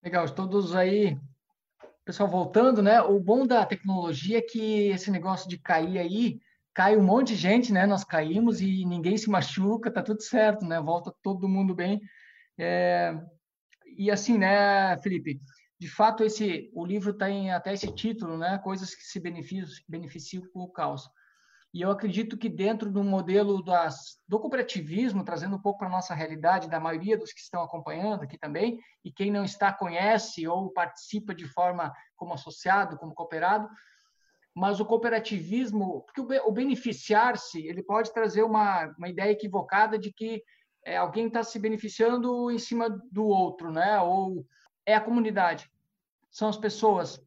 Legal, 0.04 0.28
todos 0.34 0.76
aí, 0.76 1.18
pessoal 2.06 2.30
voltando, 2.30 2.82
né? 2.82 3.02
O 3.02 3.20
bom 3.20 3.46
da 3.46 3.66
tecnologia 3.66 4.38
é 4.38 4.42
que 4.42 4.90
esse 4.90 5.10
negócio 5.10 5.50
de 5.50 5.58
cair 5.58 5.98
aí, 5.98 6.40
cai 6.74 6.96
um 6.96 7.04
monte 7.04 7.30
de 7.30 7.36
gente, 7.36 7.74
né? 7.74 7.88
Nós 7.88 8.04
caímos 8.04 8.62
e 8.62 8.86
ninguém 8.86 9.18
se 9.18 9.28
machuca, 9.30 9.92
tá 9.92 10.04
tudo 10.04 10.22
certo, 10.22 10.66
né? 10.66 10.80
Volta 10.80 11.14
todo 11.24 11.50
mundo 11.50 11.74
bem. 11.74 12.00
É, 12.58 13.14
e 13.98 14.12
assim, 14.12 14.38
né, 14.38 14.98
Felipe? 15.00 15.42
De 15.80 15.90
fato, 15.90 16.24
esse 16.24 16.72
o 16.74 16.86
livro 16.86 17.14
tem 17.14 17.52
até 17.52 17.74
esse 17.74 17.92
título, 17.94 18.38
né? 18.38 18.58
Coisas 18.60 18.94
que 18.96 19.04
se 19.04 19.20
beneficiam, 19.20 19.66
beneficiam 19.90 20.44
com 20.54 20.62
o 20.62 20.72
caos. 20.72 21.10
E 21.76 21.82
eu 21.82 21.92
acredito 21.92 22.38
que 22.38 22.48
dentro 22.48 22.90
do 22.90 23.04
modelo 23.04 23.62
das, 23.62 24.18
do 24.26 24.40
cooperativismo, 24.40 25.26
trazendo 25.26 25.58
um 25.58 25.62
pouco 25.62 25.80
para 25.80 25.90
a 25.90 25.92
nossa 25.92 26.16
realidade, 26.16 26.70
da 26.70 26.80
maioria 26.80 27.18
dos 27.18 27.34
que 27.34 27.42
estão 27.42 27.62
acompanhando 27.62 28.24
aqui 28.24 28.38
também, 28.38 28.80
e 29.04 29.12
quem 29.12 29.30
não 29.30 29.44
está 29.44 29.74
conhece 29.74 30.48
ou 30.48 30.72
participa 30.72 31.36
de 31.36 31.46
forma 31.46 31.94
como 32.16 32.34
associado, 32.34 32.96
como 32.96 33.14
cooperado, 33.14 33.68
mas 34.56 34.80
o 34.80 34.86
cooperativismo, 34.86 36.06
porque 36.06 36.22
o, 36.22 36.48
o 36.48 36.52
beneficiar-se, 36.54 37.68
ele 37.68 37.84
pode 37.84 38.14
trazer 38.14 38.44
uma, 38.44 38.86
uma 38.98 39.10
ideia 39.10 39.32
equivocada 39.32 40.00
de 40.00 40.14
que 40.14 40.42
é, 40.86 40.96
alguém 40.96 41.28
está 41.28 41.44
se 41.44 41.60
beneficiando 41.60 42.50
em 42.50 42.58
cima 42.58 42.90
do 43.12 43.26
outro, 43.26 43.70
né? 43.70 44.00
Ou 44.00 44.48
é 44.86 44.96
a 44.96 45.02
comunidade, 45.02 45.70
são 46.32 46.48
as 46.48 46.58
pessoas, 46.58 47.22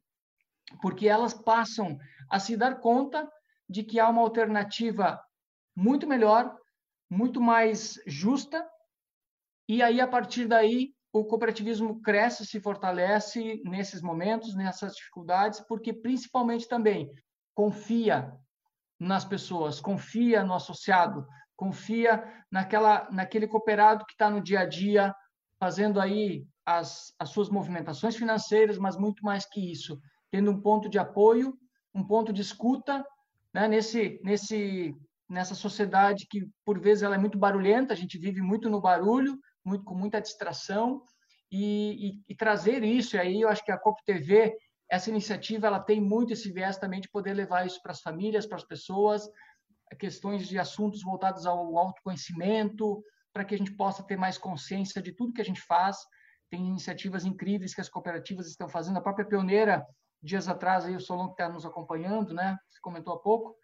porque 0.81 1.07
elas 1.07 1.35
passam 1.35 1.99
a 2.27 2.39
se 2.39 2.57
dar 2.57 2.79
conta 2.79 3.29
de 3.69 3.83
que 3.83 3.99
há 3.99 4.09
uma 4.09 4.21
alternativa 4.21 5.21
muito 5.75 6.07
melhor, 6.07 6.57
muito 7.09 7.39
mais 7.39 8.01
justa, 8.07 8.67
e 9.67 9.83
aí 9.83 10.01
a 10.01 10.07
partir 10.07 10.47
daí 10.47 10.93
o 11.13 11.23
cooperativismo 11.23 12.01
cresce, 12.01 12.45
se 12.45 12.59
fortalece 12.59 13.61
nesses 13.63 14.01
momentos, 14.01 14.55
nessas 14.55 14.95
dificuldades, 14.95 15.59
porque 15.61 15.93
principalmente 15.93 16.67
também 16.67 17.09
confia 17.55 18.31
nas 18.99 19.25
pessoas, 19.25 19.79
confia 19.79 20.43
no 20.43 20.53
associado, 20.53 21.25
confia 21.55 22.23
naquela, 22.51 23.09
naquele 23.11 23.47
cooperado 23.47 24.05
que 24.05 24.13
está 24.13 24.29
no 24.29 24.41
dia 24.41 24.61
a 24.61 24.65
dia, 24.65 25.13
fazendo 25.59 25.99
aí 25.99 26.45
as, 26.65 27.13
as 27.19 27.29
suas 27.29 27.49
movimentações 27.49 28.15
financeiras, 28.15 28.77
mas 28.77 28.95
muito 28.95 29.23
mais 29.23 29.45
que 29.45 29.71
isso, 29.71 29.99
tendo 30.31 30.51
um 30.51 30.61
ponto 30.61 30.87
de 30.87 30.99
apoio, 30.99 31.57
um 31.93 32.05
ponto 32.05 32.31
de 32.31 32.41
escuta, 32.41 33.05
né? 33.53 33.67
nesse, 33.67 34.19
nesse, 34.23 34.95
nessa 35.29 35.55
sociedade 35.55 36.27
que, 36.29 36.47
por 36.65 36.79
vezes, 36.79 37.03
ela 37.03 37.15
é 37.15 37.19
muito 37.19 37.37
barulhenta, 37.37 37.93
a 37.93 37.97
gente 37.97 38.17
vive 38.17 38.41
muito 38.41 38.69
no 38.69 38.81
barulho, 38.81 39.39
muito 39.63 39.83
com 39.83 39.95
muita 39.95 40.21
distração, 40.21 41.03
e, 41.51 42.09
e, 42.09 42.23
e 42.29 42.35
trazer 42.35 42.83
isso, 42.83 43.15
e 43.15 43.19
aí 43.19 43.41
eu 43.41 43.49
acho 43.49 43.63
que 43.63 43.71
a 43.71 43.77
COP 43.77 44.03
TV, 44.05 44.55
essa 44.89 45.09
iniciativa, 45.09 45.67
ela 45.67 45.79
tem 45.79 45.99
muito 45.99 46.33
esse 46.33 46.51
viés 46.51 46.77
também 46.77 47.01
de 47.01 47.09
poder 47.09 47.33
levar 47.33 47.65
isso 47.65 47.81
para 47.81 47.91
as 47.91 48.01
famílias, 48.01 48.45
para 48.45 48.57
as 48.57 48.63
pessoas, 48.63 49.27
questões 49.97 50.47
de 50.47 50.59
assuntos 50.59 51.01
voltados 51.01 51.45
ao 51.45 51.77
autoconhecimento, 51.77 53.03
para 53.33 53.45
que 53.45 53.55
a 53.55 53.57
gente 53.57 53.75
possa 53.75 54.03
ter 54.03 54.17
mais 54.17 54.37
consciência 54.37 55.01
de 55.01 55.13
tudo 55.13 55.33
que 55.33 55.41
a 55.41 55.45
gente 55.45 55.61
faz. 55.61 55.97
Tem 56.49 56.67
iniciativas 56.67 57.25
incríveis 57.25 57.73
que 57.73 57.81
as 57.81 57.89
cooperativas 57.89 58.47
estão 58.47 58.67
fazendo. 58.67 58.97
A 58.97 59.01
própria 59.01 59.25
Pioneira, 59.25 59.85
dias 60.21 60.47
atrás, 60.47 60.85
aí, 60.85 60.95
o 60.95 60.99
Solon 60.99 61.27
que 61.27 61.33
está 61.33 61.49
nos 61.49 61.65
acompanhando, 61.65 62.33
né? 62.33 62.57
Você 62.69 62.79
comentou 62.81 63.13
há 63.13 63.19
pouco. 63.19 63.55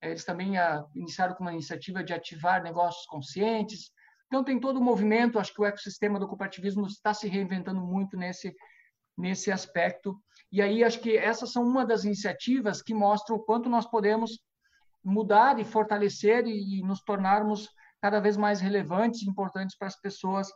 Eh, 0.00 0.10
eles 0.10 0.24
também 0.24 0.58
ah, 0.58 0.84
iniciaram 0.94 1.34
com 1.34 1.42
uma 1.42 1.52
iniciativa 1.52 2.04
de 2.04 2.12
ativar 2.12 2.62
negócios 2.62 3.06
conscientes. 3.06 3.90
Então, 4.26 4.44
tem 4.44 4.60
todo 4.60 4.78
o 4.78 4.82
movimento. 4.82 5.38
Acho 5.38 5.54
que 5.54 5.60
o 5.60 5.64
ecossistema 5.64 6.18
do 6.18 6.28
cooperativismo 6.28 6.86
está 6.86 7.14
se 7.14 7.28
reinventando 7.28 7.80
muito 7.80 8.16
nesse, 8.16 8.54
nesse 9.16 9.50
aspecto. 9.50 10.20
E 10.50 10.60
aí, 10.60 10.84
acho 10.84 11.00
que 11.00 11.16
essas 11.16 11.52
são 11.52 11.62
uma 11.64 11.84
das 11.84 12.04
iniciativas 12.04 12.82
que 12.82 12.94
mostram 12.94 13.36
o 13.36 13.42
quanto 13.42 13.68
nós 13.68 13.86
podemos 13.86 14.38
mudar 15.04 15.58
e 15.58 15.64
fortalecer 15.64 16.46
e 16.46 16.82
nos 16.82 17.02
tornarmos 17.02 17.68
cada 18.00 18.20
vez 18.20 18.36
mais 18.36 18.60
relevantes 18.60 19.22
e 19.22 19.28
importantes 19.28 19.76
para 19.76 19.88
as 19.88 20.00
pessoas 20.00 20.48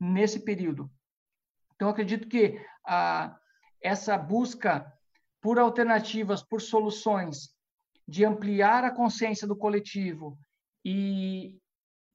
nesse 0.00 0.44
período. 0.44 0.90
Então, 1.74 1.88
acredito 1.88 2.28
que 2.28 2.60
a, 2.86 3.36
essa 3.82 4.16
busca 4.16 4.92
por 5.42 5.58
alternativas, 5.58 6.42
por 6.42 6.62
soluções, 6.62 7.52
de 8.06 8.24
ampliar 8.24 8.84
a 8.84 8.94
consciência 8.94 9.46
do 9.46 9.56
coletivo 9.56 10.38
e, 10.84 11.58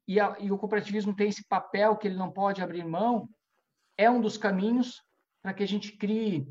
e, 0.07 0.19
a, 0.19 0.37
e 0.39 0.51
o 0.51 0.57
cooperativismo 0.57 1.15
tem 1.15 1.29
esse 1.29 1.45
papel 1.47 1.97
que 1.97 2.07
ele 2.07 2.15
não 2.15 2.31
pode 2.31 2.61
abrir 2.61 2.85
mão, 2.85 3.29
é 3.97 4.09
um 4.09 4.21
dos 4.21 4.37
caminhos 4.37 5.03
para 5.41 5.53
que 5.53 5.63
a 5.63 5.67
gente 5.67 5.91
crie 5.97 6.47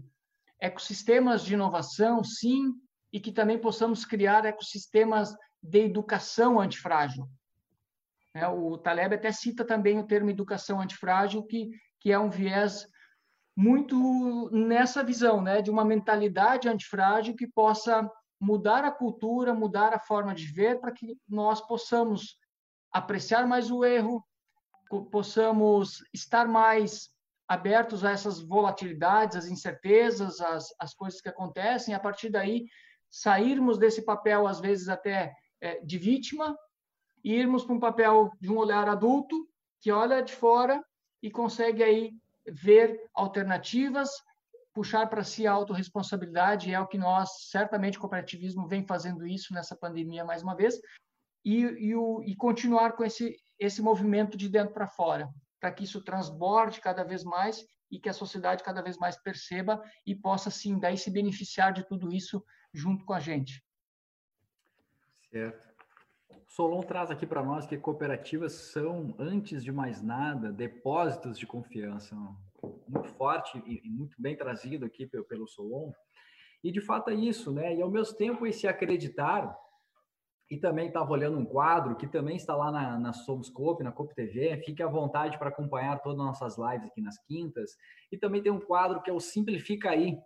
ecossistemas 0.60 1.42
de 1.42 1.54
inovação, 1.54 2.22
sim, 2.22 2.72
e 3.12 3.20
que 3.20 3.32
também 3.32 3.58
possamos 3.58 4.04
criar 4.04 4.44
ecossistemas 4.44 5.34
de 5.62 5.84
educação 5.84 6.60
antifrágil. 6.60 7.26
É, 8.34 8.46
o 8.48 8.76
Taleb 8.76 9.14
até 9.14 9.32
cita 9.32 9.64
também 9.64 9.98
o 9.98 10.06
termo 10.06 10.28
educação 10.28 10.80
antifrágil, 10.80 11.42
que, 11.42 11.70
que 12.00 12.12
é 12.12 12.18
um 12.18 12.28
viés 12.28 12.86
muito 13.56 14.50
nessa 14.52 15.02
visão, 15.02 15.40
né, 15.40 15.62
de 15.62 15.70
uma 15.70 15.84
mentalidade 15.84 16.68
antifrágil 16.68 17.34
que 17.34 17.46
possa 17.46 18.08
mudar 18.38 18.84
a 18.84 18.90
cultura, 18.90 19.54
mudar 19.54 19.94
a 19.94 19.98
forma 19.98 20.34
de 20.34 20.46
ver, 20.46 20.78
para 20.78 20.92
que 20.92 21.16
nós 21.26 21.60
possamos 21.66 22.36
apreciar 22.92 23.46
mais 23.46 23.70
o 23.70 23.82
erro, 23.82 24.22
possamos 25.10 26.04
estar 26.12 26.46
mais 26.46 27.08
abertos 27.48 28.04
a 28.04 28.10
essas 28.10 28.40
volatilidades, 28.40 29.36
as 29.36 29.46
incertezas, 29.46 30.40
as, 30.40 30.68
as 30.78 30.94
coisas 30.94 31.20
que 31.20 31.28
acontecem, 31.28 31.94
a 31.94 32.00
partir 32.00 32.28
daí 32.28 32.66
sairmos 33.10 33.78
desse 33.78 34.02
papel, 34.02 34.46
às 34.46 34.60
vezes 34.60 34.88
até 34.88 35.34
é, 35.60 35.80
de 35.80 35.96
vítima, 35.96 36.56
e 37.24 37.34
irmos 37.34 37.64
para 37.64 37.74
um 37.74 37.80
papel 37.80 38.30
de 38.38 38.50
um 38.50 38.58
olhar 38.58 38.88
adulto, 38.88 39.48
que 39.80 39.90
olha 39.90 40.22
de 40.22 40.34
fora 40.34 40.84
e 41.22 41.30
consegue 41.30 41.82
aí 41.82 42.12
ver 42.48 43.08
alternativas, 43.14 44.10
puxar 44.72 45.06
para 45.06 45.24
si 45.24 45.46
a 45.46 45.52
autorresponsabilidade, 45.52 46.72
é 46.72 46.78
o 46.78 46.86
que 46.86 46.98
nós, 46.98 47.48
certamente, 47.50 47.96
o 47.96 48.00
cooperativismo 48.00 48.68
vem 48.68 48.86
fazendo 48.86 49.26
isso 49.26 49.54
nessa 49.54 49.74
pandemia 49.74 50.24
mais 50.24 50.42
uma 50.42 50.54
vez, 50.54 50.78
e, 51.44 51.60
e, 51.60 51.94
o, 51.94 52.22
e 52.22 52.36
continuar 52.36 52.92
com 52.92 53.04
esse, 53.04 53.36
esse 53.58 53.80
movimento 53.80 54.36
de 54.36 54.48
dentro 54.48 54.74
para 54.74 54.86
fora, 54.88 55.28
para 55.60 55.72
que 55.72 55.84
isso 55.84 56.02
transborde 56.02 56.80
cada 56.80 57.04
vez 57.04 57.24
mais 57.24 57.64
e 57.90 57.98
que 57.98 58.08
a 58.08 58.12
sociedade 58.12 58.62
cada 58.62 58.82
vez 58.82 58.98
mais 58.98 59.16
perceba 59.16 59.82
e 60.04 60.14
possa, 60.14 60.50
sim, 60.50 60.78
daí 60.78 60.98
se 60.98 61.10
beneficiar 61.10 61.72
de 61.72 61.86
tudo 61.86 62.12
isso 62.12 62.44
junto 62.72 63.04
com 63.04 63.12
a 63.12 63.20
gente. 63.20 63.64
Certo. 65.30 65.65
Solon 66.46 66.80
traz 66.82 67.10
aqui 67.10 67.26
para 67.26 67.42
nós 67.42 67.66
que 67.66 67.76
cooperativas 67.76 68.52
são, 68.52 69.14
antes 69.18 69.62
de 69.62 69.72
mais 69.72 70.02
nada, 70.02 70.52
depósitos 70.52 71.38
de 71.38 71.46
confiança. 71.46 72.16
Muito 72.88 73.08
forte 73.10 73.58
e 73.66 73.88
muito 73.88 74.20
bem 74.20 74.36
trazido 74.36 74.84
aqui 74.84 75.06
pelo 75.06 75.46
Solon. 75.46 75.92
E 76.62 76.72
de 76.72 76.80
fato 76.80 77.10
é 77.10 77.14
isso, 77.14 77.52
né? 77.52 77.74
E 77.76 77.82
ao 77.82 77.90
mesmo 77.90 78.16
tempo 78.16 78.46
esse 78.46 78.66
acreditar, 78.66 79.56
e 80.50 80.56
também 80.56 80.86
estava 80.86 81.10
olhando 81.10 81.38
um 81.38 81.44
quadro 81.44 81.96
que 81.96 82.06
também 82.06 82.36
está 82.36 82.54
lá 82.54 82.70
na, 82.70 82.98
na 82.98 83.12
Somoscope, 83.12 83.82
na 83.82 83.90
Coop 83.90 84.14
TV. 84.14 84.56
Fique 84.64 84.82
à 84.82 84.86
vontade 84.86 85.38
para 85.38 85.48
acompanhar 85.48 86.00
todas 86.00 86.20
as 86.20 86.26
nossas 86.26 86.56
lives 86.56 86.88
aqui 86.88 87.00
nas 87.00 87.18
quintas. 87.24 87.76
E 88.12 88.16
também 88.16 88.42
tem 88.42 88.52
um 88.52 88.60
quadro 88.60 89.02
que 89.02 89.10
é 89.10 89.12
o 89.12 89.20
Simplifica 89.20 89.90
Aí. 89.90 90.16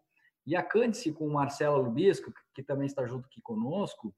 E 0.47 0.55
a 0.55 0.63
Cândice 0.63 1.13
com 1.13 1.27
o 1.27 1.33
Marcelo 1.33 1.81
Lubisco, 1.81 2.33
que 2.55 2.63
também 2.63 2.87
está 2.87 3.07
junto 3.07 3.27
aqui 3.27 3.41
conosco, 3.41 4.15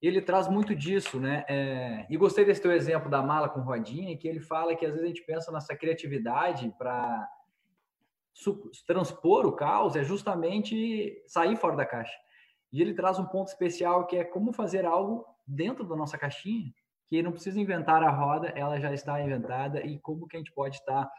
ele 0.00 0.22
traz 0.22 0.48
muito 0.48 0.74
disso, 0.74 1.18
né? 1.18 1.44
É, 1.48 2.06
e 2.08 2.16
gostei 2.16 2.44
desse 2.44 2.62
teu 2.62 2.72
exemplo 2.72 3.10
da 3.10 3.20
mala 3.20 3.48
com 3.48 3.60
rodinha, 3.60 4.16
que 4.16 4.28
ele 4.28 4.40
fala 4.40 4.76
que 4.76 4.86
às 4.86 4.92
vezes 4.92 5.04
a 5.04 5.08
gente 5.08 5.24
pensa 5.24 5.50
nessa 5.50 5.76
criatividade 5.76 6.72
para 6.78 7.28
transpor 8.86 9.46
o 9.46 9.52
caos 9.52 9.96
é 9.96 10.04
justamente 10.04 11.20
sair 11.26 11.56
fora 11.56 11.74
da 11.74 11.84
caixa. 11.84 12.16
E 12.72 12.80
ele 12.80 12.94
traz 12.94 13.18
um 13.18 13.26
ponto 13.26 13.48
especial 13.48 14.06
que 14.06 14.16
é 14.16 14.24
como 14.24 14.52
fazer 14.52 14.84
algo 14.84 15.26
dentro 15.46 15.84
da 15.84 15.96
nossa 15.96 16.16
caixinha, 16.16 16.72
que 17.06 17.22
não 17.22 17.32
precisa 17.32 17.60
inventar 17.60 18.02
a 18.02 18.10
roda, 18.10 18.48
ela 18.54 18.78
já 18.78 18.92
está 18.92 19.20
inventada 19.20 19.84
e 19.84 19.98
como 19.98 20.28
que 20.28 20.36
a 20.36 20.38
gente 20.38 20.52
pode 20.52 20.76
estar 20.76 21.10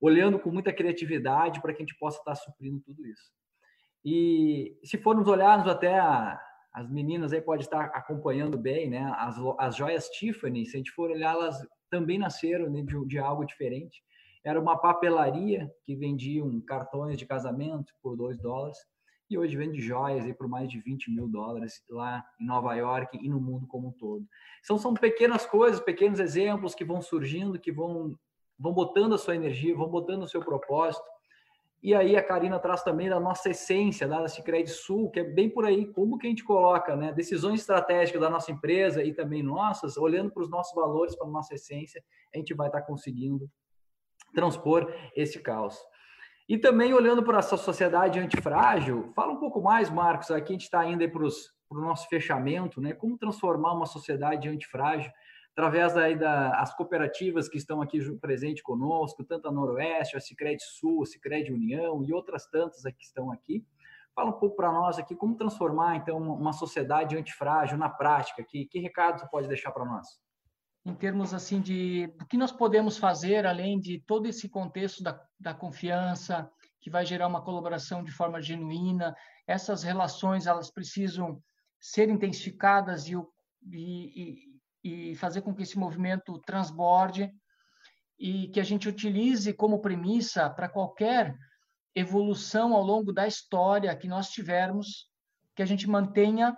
olhando 0.00 0.38
com 0.38 0.50
muita 0.50 0.72
criatividade 0.72 1.60
para 1.60 1.72
que 1.72 1.82
a 1.82 1.84
gente 1.84 1.98
possa 1.98 2.18
estar 2.18 2.36
suprindo 2.36 2.80
tudo 2.80 3.04
isso. 3.04 3.32
E 4.04 4.78
se 4.84 4.96
formos 4.98 5.26
olharmos 5.26 5.66
até 5.66 5.98
a, 5.98 6.40
as 6.72 6.88
meninas 6.88 7.32
aí 7.32 7.40
pode 7.40 7.64
estar 7.64 7.86
acompanhando 7.86 8.56
bem, 8.56 8.88
né? 8.88 9.12
As, 9.16 9.36
as 9.58 9.76
joias 9.76 10.08
Tiffany, 10.10 10.66
se 10.66 10.76
a 10.76 10.78
gente 10.78 10.92
for 10.92 11.10
olhar, 11.10 11.32
elas 11.32 11.56
também 11.90 12.18
nasceram 12.18 12.70
né, 12.70 12.82
de, 12.82 13.06
de 13.06 13.18
algo 13.18 13.44
diferente. 13.44 14.02
Era 14.44 14.60
uma 14.60 14.76
papelaria 14.78 15.70
que 15.84 15.96
vendiam 15.96 16.60
cartões 16.60 17.18
de 17.18 17.26
casamento 17.26 17.92
por 18.02 18.16
2 18.16 18.38
dólares 18.38 18.78
e 19.30 19.36
hoje 19.36 19.56
vende 19.56 19.80
joias 19.80 20.24
aí 20.24 20.32
por 20.32 20.48
mais 20.48 20.70
de 20.70 20.80
20 20.80 21.10
mil 21.10 21.28
dólares 21.28 21.82
lá 21.90 22.24
em 22.40 22.46
Nova 22.46 22.74
York 22.74 23.18
e 23.20 23.28
no 23.28 23.40
mundo 23.40 23.66
como 23.66 23.88
um 23.88 23.92
todo. 23.92 24.26
Então 24.62 24.78
são 24.78 24.94
pequenas 24.94 25.44
coisas, 25.44 25.80
pequenos 25.80 26.18
exemplos 26.18 26.74
que 26.74 26.84
vão 26.84 27.02
surgindo, 27.02 27.58
que 27.58 27.72
vão, 27.72 28.16
vão 28.58 28.72
botando 28.72 29.14
a 29.14 29.18
sua 29.18 29.36
energia, 29.36 29.76
vão 29.76 29.88
botando 29.88 30.22
o 30.22 30.28
seu 30.28 30.40
propósito 30.40 31.04
e 31.80 31.94
aí 31.94 32.16
a 32.16 32.22
Karina 32.22 32.58
traz 32.58 32.82
também 32.82 33.08
da 33.08 33.20
nossa 33.20 33.50
essência, 33.50 34.08
da 34.08 34.26
Cicred 34.26 34.68
Sul, 34.68 35.10
que 35.10 35.20
é 35.20 35.24
bem 35.24 35.48
por 35.48 35.64
aí, 35.64 35.86
como 35.86 36.18
que 36.18 36.26
a 36.26 36.30
gente 36.30 36.42
coloca 36.42 36.96
né, 36.96 37.12
decisões 37.12 37.60
estratégicas 37.60 38.20
da 38.20 38.28
nossa 38.28 38.50
empresa 38.50 39.02
e 39.04 39.14
também 39.14 39.42
nossas, 39.42 39.96
olhando 39.96 40.30
para 40.32 40.42
os 40.42 40.50
nossos 40.50 40.74
valores, 40.74 41.14
para 41.14 41.26
a 41.26 41.30
nossa 41.30 41.54
essência, 41.54 42.02
a 42.34 42.38
gente 42.38 42.52
vai 42.52 42.66
estar 42.66 42.82
conseguindo 42.82 43.48
transpor 44.34 44.92
esse 45.14 45.40
caos. 45.40 45.78
E 46.48 46.58
também 46.58 46.92
olhando 46.92 47.22
para 47.22 47.38
essa 47.38 47.56
sociedade 47.56 48.18
antifrágil, 48.18 49.12
fala 49.14 49.32
um 49.32 49.38
pouco 49.38 49.60
mais, 49.60 49.88
Marcos, 49.88 50.30
aqui 50.30 50.52
a 50.52 50.54
gente 50.54 50.62
está 50.62 50.84
indo 50.84 51.08
para 51.08 51.22
o 51.22 51.80
nosso 51.80 52.08
fechamento, 52.08 52.80
né? 52.80 52.94
Como 52.94 53.18
transformar 53.18 53.74
uma 53.74 53.86
sociedade 53.86 54.48
antifrágil 54.48 55.12
através 55.58 55.92
daí 55.92 56.16
das 56.16 56.72
cooperativas 56.76 57.48
que 57.48 57.58
estão 57.58 57.82
aqui 57.82 57.98
presente 58.18 58.62
conosco, 58.62 59.24
tanto 59.24 59.48
a 59.48 59.52
Noroeste, 59.52 60.16
a 60.16 60.20
Sicredi 60.20 60.62
Sul, 60.62 61.02
a 61.02 61.06
Sicredi 61.06 61.52
União 61.52 62.00
e 62.04 62.12
outras 62.12 62.46
tantas 62.46 62.80
que 62.84 63.02
estão 63.02 63.32
aqui. 63.32 63.66
Fala 64.14 64.30
um 64.30 64.38
pouco 64.38 64.54
para 64.54 64.70
nós 64.70 65.00
aqui 65.00 65.16
como 65.16 65.36
transformar 65.36 65.96
então 65.96 66.16
uma 66.16 66.52
sociedade 66.52 67.16
antifrágil 67.16 67.76
na 67.76 67.88
prática. 67.88 68.44
Que, 68.44 68.66
que 68.66 68.78
recado 68.78 69.18
você 69.18 69.28
pode 69.28 69.48
deixar 69.48 69.72
para 69.72 69.84
nós? 69.84 70.06
Em 70.86 70.94
termos 70.94 71.34
assim 71.34 71.60
de 71.60 72.06
do 72.16 72.24
que 72.24 72.36
nós 72.36 72.52
podemos 72.52 72.96
fazer 72.96 73.44
além 73.44 73.80
de 73.80 74.00
todo 74.06 74.26
esse 74.26 74.48
contexto 74.48 75.02
da, 75.02 75.20
da 75.40 75.54
confiança 75.54 76.48
que 76.80 76.88
vai 76.88 77.04
gerar 77.04 77.26
uma 77.26 77.42
colaboração 77.42 78.04
de 78.04 78.12
forma 78.12 78.40
genuína, 78.40 79.12
essas 79.44 79.82
relações 79.82 80.46
elas 80.46 80.70
precisam 80.70 81.42
ser 81.80 82.08
intensificadas 82.08 83.08
e, 83.08 83.16
e 83.72 84.47
fazer 85.16 85.42
com 85.42 85.54
que 85.54 85.62
esse 85.62 85.78
movimento 85.78 86.38
transborde 86.40 87.32
e 88.18 88.48
que 88.48 88.60
a 88.60 88.64
gente 88.64 88.88
utilize 88.88 89.52
como 89.52 89.80
premissa 89.80 90.50
para 90.50 90.68
qualquer 90.68 91.36
evolução 91.94 92.74
ao 92.74 92.82
longo 92.82 93.12
da 93.12 93.26
história 93.26 93.96
que 93.96 94.08
nós 94.08 94.30
tivermos, 94.30 95.08
que 95.54 95.62
a 95.62 95.66
gente 95.66 95.88
mantenha 95.88 96.56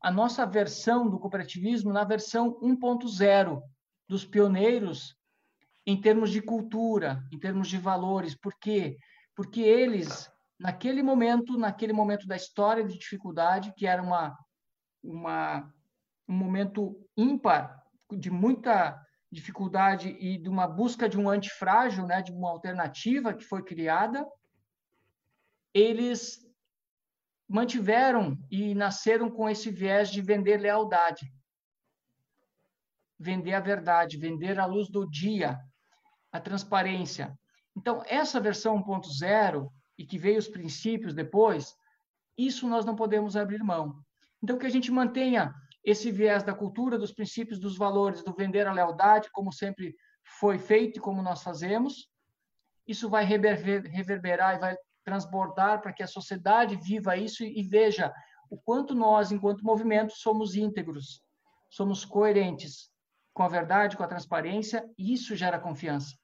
a 0.00 0.10
nossa 0.10 0.46
versão 0.46 1.08
do 1.08 1.18
cooperativismo 1.18 1.92
na 1.92 2.04
versão 2.04 2.58
1.0 2.60 3.60
dos 4.08 4.24
pioneiros 4.24 5.14
em 5.86 6.00
termos 6.00 6.30
de 6.30 6.40
cultura, 6.40 7.22
em 7.32 7.38
termos 7.38 7.68
de 7.68 7.78
valores. 7.78 8.34
Por 8.34 8.54
quê? 8.58 8.96
Porque 9.34 9.60
eles, 9.60 10.30
naquele 10.58 11.02
momento, 11.02 11.58
naquele 11.58 11.92
momento 11.92 12.26
da 12.26 12.36
história 12.36 12.84
de 12.84 12.98
dificuldade, 12.98 13.72
que 13.76 13.86
era 13.86 14.02
uma, 14.02 14.36
uma 15.02 15.72
um 16.30 16.36
momento 16.36 16.96
ímpar, 17.16 17.84
de 18.12 18.30
muita 18.30 19.04
dificuldade 19.30 20.08
e 20.08 20.38
de 20.38 20.48
uma 20.48 20.66
busca 20.66 21.08
de 21.08 21.18
um 21.18 21.28
antifrágil, 21.28 22.06
né, 22.06 22.22
de 22.22 22.32
uma 22.32 22.50
alternativa 22.50 23.34
que 23.34 23.44
foi 23.44 23.64
criada, 23.64 24.24
eles 25.74 26.38
mantiveram 27.48 28.38
e 28.48 28.74
nasceram 28.76 29.28
com 29.28 29.48
esse 29.48 29.70
viés 29.70 30.08
de 30.08 30.22
vender 30.22 30.58
lealdade, 30.58 31.32
vender 33.18 33.54
a 33.54 33.60
verdade, 33.60 34.16
vender 34.16 34.58
a 34.60 34.66
luz 34.66 34.88
do 34.88 35.08
dia, 35.08 35.58
a 36.30 36.40
transparência. 36.40 37.36
Então, 37.76 38.02
essa 38.06 38.40
versão 38.40 38.80
1.0 38.82 39.68
e 39.98 40.06
que 40.06 40.16
veio 40.16 40.38
os 40.38 40.48
princípios 40.48 41.12
depois, 41.12 41.74
isso 42.38 42.68
nós 42.68 42.84
não 42.84 42.94
podemos 42.94 43.36
abrir 43.36 43.62
mão. 43.64 44.00
Então, 44.42 44.58
que 44.58 44.66
a 44.66 44.70
gente 44.70 44.90
mantenha 44.90 45.52
esse 45.84 46.10
viés 46.10 46.42
da 46.42 46.54
cultura, 46.54 46.98
dos 46.98 47.12
princípios, 47.12 47.58
dos 47.58 47.76
valores, 47.76 48.22
do 48.22 48.34
vender 48.34 48.66
a 48.66 48.72
lealdade, 48.72 49.30
como 49.32 49.52
sempre 49.52 49.96
foi 50.38 50.58
feito 50.58 50.98
e 50.98 51.00
como 51.00 51.22
nós 51.22 51.42
fazemos. 51.42 52.08
Isso 52.86 53.08
vai 53.08 53.24
reverberar 53.24 54.56
e 54.56 54.58
vai 54.58 54.76
transbordar 55.04 55.80
para 55.80 55.92
que 55.92 56.02
a 56.02 56.06
sociedade 56.06 56.76
viva 56.76 57.16
isso 57.16 57.42
e 57.42 57.62
veja 57.62 58.12
o 58.50 58.58
quanto 58.58 58.94
nós, 58.94 59.32
enquanto 59.32 59.64
movimento, 59.64 60.12
somos 60.12 60.54
íntegros, 60.54 61.22
somos 61.70 62.04
coerentes 62.04 62.90
com 63.32 63.42
a 63.42 63.48
verdade, 63.48 63.96
com 63.96 64.02
a 64.02 64.08
transparência, 64.08 64.84
e 64.98 65.12
isso 65.12 65.36
gera 65.36 65.58
confiança. 65.58 66.16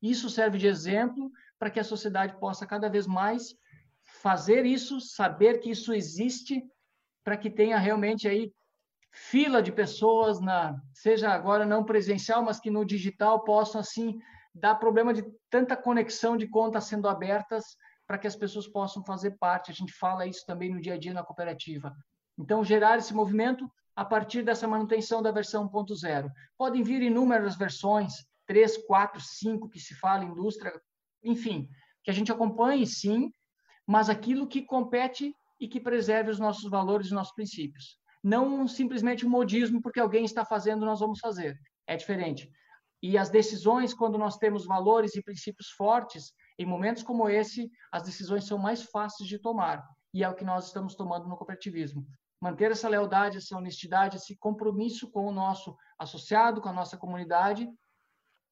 Isso 0.00 0.28
serve 0.28 0.58
de 0.58 0.66
exemplo 0.66 1.30
para 1.58 1.70
que 1.70 1.78
a 1.78 1.84
sociedade 1.84 2.36
possa 2.40 2.66
cada 2.66 2.88
vez 2.88 3.06
mais 3.06 3.54
fazer 4.02 4.66
isso, 4.66 5.00
saber 5.00 5.60
que 5.60 5.70
isso 5.70 5.92
existe 5.92 6.64
para 7.24 7.36
que 7.36 7.50
tenha 7.50 7.78
realmente 7.78 8.26
aí 8.28 8.52
fila 9.10 9.62
de 9.62 9.70
pessoas 9.70 10.40
na 10.40 10.80
seja 10.92 11.30
agora 11.30 11.66
não 11.66 11.84
presencial, 11.84 12.42
mas 12.42 12.58
que 12.58 12.70
no 12.70 12.84
digital 12.84 13.44
possam 13.44 13.80
assim 13.80 14.18
dar 14.54 14.74
problema 14.76 15.12
de 15.12 15.24
tanta 15.50 15.76
conexão 15.76 16.36
de 16.36 16.46
contas 16.46 16.84
sendo 16.84 17.08
abertas 17.08 17.76
para 18.06 18.18
que 18.18 18.26
as 18.26 18.36
pessoas 18.36 18.66
possam 18.66 19.04
fazer 19.04 19.32
parte. 19.32 19.70
A 19.70 19.74
gente 19.74 19.92
fala 19.92 20.26
isso 20.26 20.44
também 20.46 20.72
no 20.72 20.80
dia 20.80 20.94
a 20.94 20.98
dia 20.98 21.14
na 21.14 21.22
cooperativa. 21.22 21.94
Então 22.38 22.64
gerar 22.64 22.98
esse 22.98 23.14
movimento 23.14 23.70
a 23.94 24.04
partir 24.04 24.42
dessa 24.42 24.66
manutenção 24.66 25.22
da 25.22 25.30
versão 25.30 25.68
1.0. 25.68 26.30
Podem 26.56 26.82
vir 26.82 27.02
inúmeras 27.02 27.56
versões, 27.56 28.26
três, 28.46 28.76
quatro, 28.76 29.20
cinco 29.20 29.68
que 29.68 29.78
se 29.78 29.94
fala 29.94 30.24
indústria, 30.24 30.72
enfim, 31.22 31.68
que 32.02 32.10
a 32.10 32.14
gente 32.14 32.32
acompanhe 32.32 32.86
sim, 32.86 33.32
mas 33.86 34.08
aquilo 34.08 34.46
que 34.46 34.62
compete 34.62 35.34
e 35.62 35.68
que 35.68 35.80
preserve 35.80 36.28
os 36.28 36.40
nossos 36.40 36.68
valores 36.68 37.06
e 37.06 37.14
nossos 37.14 37.32
princípios. 37.32 37.96
Não 38.20 38.66
simplesmente 38.66 39.24
um 39.24 39.30
modismo, 39.30 39.80
porque 39.80 40.00
alguém 40.00 40.24
está 40.24 40.44
fazendo, 40.44 40.84
nós 40.84 40.98
vamos 40.98 41.20
fazer. 41.20 41.56
É 41.86 41.96
diferente. 41.96 42.50
E 43.00 43.16
as 43.16 43.30
decisões, 43.30 43.94
quando 43.94 44.18
nós 44.18 44.36
temos 44.36 44.66
valores 44.66 45.14
e 45.14 45.22
princípios 45.22 45.70
fortes, 45.70 46.32
em 46.58 46.66
momentos 46.66 47.04
como 47.04 47.28
esse, 47.28 47.70
as 47.92 48.02
decisões 48.02 48.44
são 48.44 48.58
mais 48.58 48.82
fáceis 48.82 49.28
de 49.28 49.38
tomar. 49.38 49.86
E 50.12 50.24
é 50.24 50.28
o 50.28 50.34
que 50.34 50.44
nós 50.44 50.66
estamos 50.66 50.96
tomando 50.96 51.28
no 51.28 51.36
cooperativismo. 51.36 52.04
Manter 52.40 52.72
essa 52.72 52.88
lealdade, 52.88 53.38
essa 53.38 53.56
honestidade, 53.56 54.16
esse 54.16 54.36
compromisso 54.36 55.08
com 55.12 55.28
o 55.28 55.32
nosso 55.32 55.76
associado, 55.96 56.60
com 56.60 56.70
a 56.70 56.72
nossa 56.72 56.98
comunidade, 56.98 57.70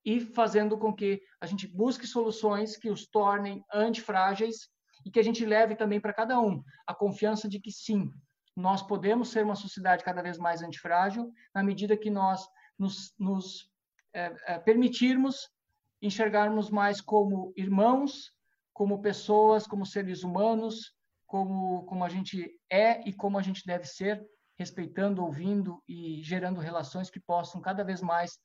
e 0.05 0.21
fazendo 0.21 0.79
com 0.79 0.95
que 0.95 1.21
a 1.41 1.47
gente 1.47 1.67
busque 1.67 2.07
soluções 2.07 2.77
que 2.77 2.89
os 2.89 3.05
tornem 3.09 3.65
antifrágeis 3.75 4.69
e 5.05 5.11
que 5.11 5.21
a 5.21 5.23
gente 5.23 5.45
leve 5.45 5.75
também 5.75 6.01
para 6.01 6.13
cada 6.13 6.41
um 6.41 6.63
a 6.87 6.95
confiança 6.95 7.49
de 7.49 7.61
que 7.61 7.71
sim, 7.71 8.11
nós 8.57 8.83
podemos 8.83 9.31
ser 9.31 9.45
uma 9.45 9.55
sociedade 9.55 10.05
cada 10.05 10.23
vez 10.23 10.39
mais 10.39 10.63
antifrágil 10.63 11.33
na 11.55 11.63
medida 11.63 11.97
que 11.97 12.11
nós 12.11 12.47
nos, 12.79 13.15
nos 13.19 13.71
é, 14.13 14.35
é, 14.47 14.59
permitirmos 14.59 15.49
enxergarmos 16.03 16.71
mais 16.71 17.01
como 17.01 17.53
irmãos, 17.57 18.33
como 18.73 19.03
pessoas, 19.03 19.67
como 19.67 19.85
seres 19.85 20.23
humanos, 20.23 20.95
como, 21.27 21.85
como 21.85 22.05
a 22.05 22.09
gente 22.09 22.59
é 22.71 23.07
e 23.09 23.13
como 23.13 23.39
a 23.39 23.43
gente 23.43 23.65
deve 23.67 23.85
ser, 23.85 24.25
respeitando, 24.59 25.23
ouvindo 25.23 25.83
e 25.89 26.23
gerando 26.23 26.61
relações 26.61 27.11
que 27.11 27.21
possam 27.21 27.61
cada 27.61 27.85
vez 27.85 28.01
mais 28.01 28.39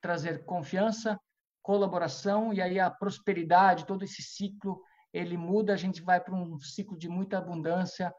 trazer 0.00 0.44
confiança, 0.44 1.18
colaboração 1.62 2.52
e 2.52 2.60
aí 2.60 2.80
a 2.80 2.90
prosperidade, 2.90 3.86
todo 3.86 4.02
esse 4.02 4.22
ciclo, 4.22 4.82
ele 5.12 5.36
muda, 5.36 5.72
a 5.72 5.76
gente 5.76 6.02
vai 6.02 6.20
para 6.20 6.34
um 6.34 6.58
ciclo 6.58 6.96
de 6.96 7.08
muita 7.08 7.38
abundância, 7.38 8.12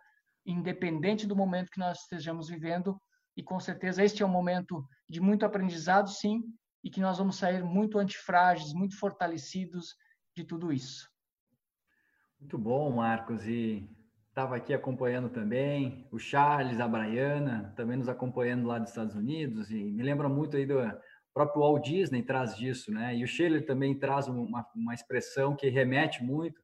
independente 0.46 1.26
do 1.26 1.36
momento 1.36 1.72
que 1.72 1.80
nós 1.80 2.02
estejamos 2.02 2.50
vivendo, 2.50 3.00
e 3.36 3.42
com 3.42 3.60
certeza 3.60 4.04
este 4.04 4.22
é 4.22 4.26
um 4.26 4.30
momento 4.30 4.86
de 5.10 5.20
muito 5.20 5.46
aprendizado, 5.46 6.10
sim, 6.10 6.44
e 6.84 6.90
que 6.90 7.02
nós 7.02 7.18
vamos 7.18 7.38
sair 7.38 7.64
muito 7.64 7.98
antifrágeis, 7.98 8.74
muito 8.74 8.98
fortalecidos 8.98 9.96
de 10.36 10.44
tudo 10.44 10.72
isso. 10.72 11.10
Muito 12.40 12.58
bom, 12.58 12.92
Marcos, 12.92 13.48
e 13.48 13.90
estava 14.28 14.56
aqui 14.58 14.74
acompanhando 14.74 15.30
também, 15.30 16.08
o 16.12 16.20
Charles, 16.20 16.80
a 16.80 16.88
Briana, 16.88 17.74
também 17.76 17.98
nos 17.98 18.10
acompanhando 18.10 18.68
lá 18.68 18.78
dos 18.78 18.90
Estados 18.90 19.16
Unidos, 19.16 19.72
e 19.72 19.76
me 19.76 20.04
lembra 20.04 20.28
muito 20.28 20.58
aí 20.58 20.66
do 20.66 20.80
próprio 21.34 21.62
Walt 21.62 21.84
Disney 21.86 22.22
traz 22.22 22.56
disso, 22.56 22.92
né? 22.92 23.16
E 23.16 23.24
o 23.24 23.28
Scheller 23.28 23.66
também 23.66 23.98
traz 23.98 24.28
uma, 24.28 24.66
uma 24.76 24.94
expressão 24.94 25.56
que 25.56 25.68
remete 25.70 26.24
muito. 26.24 26.62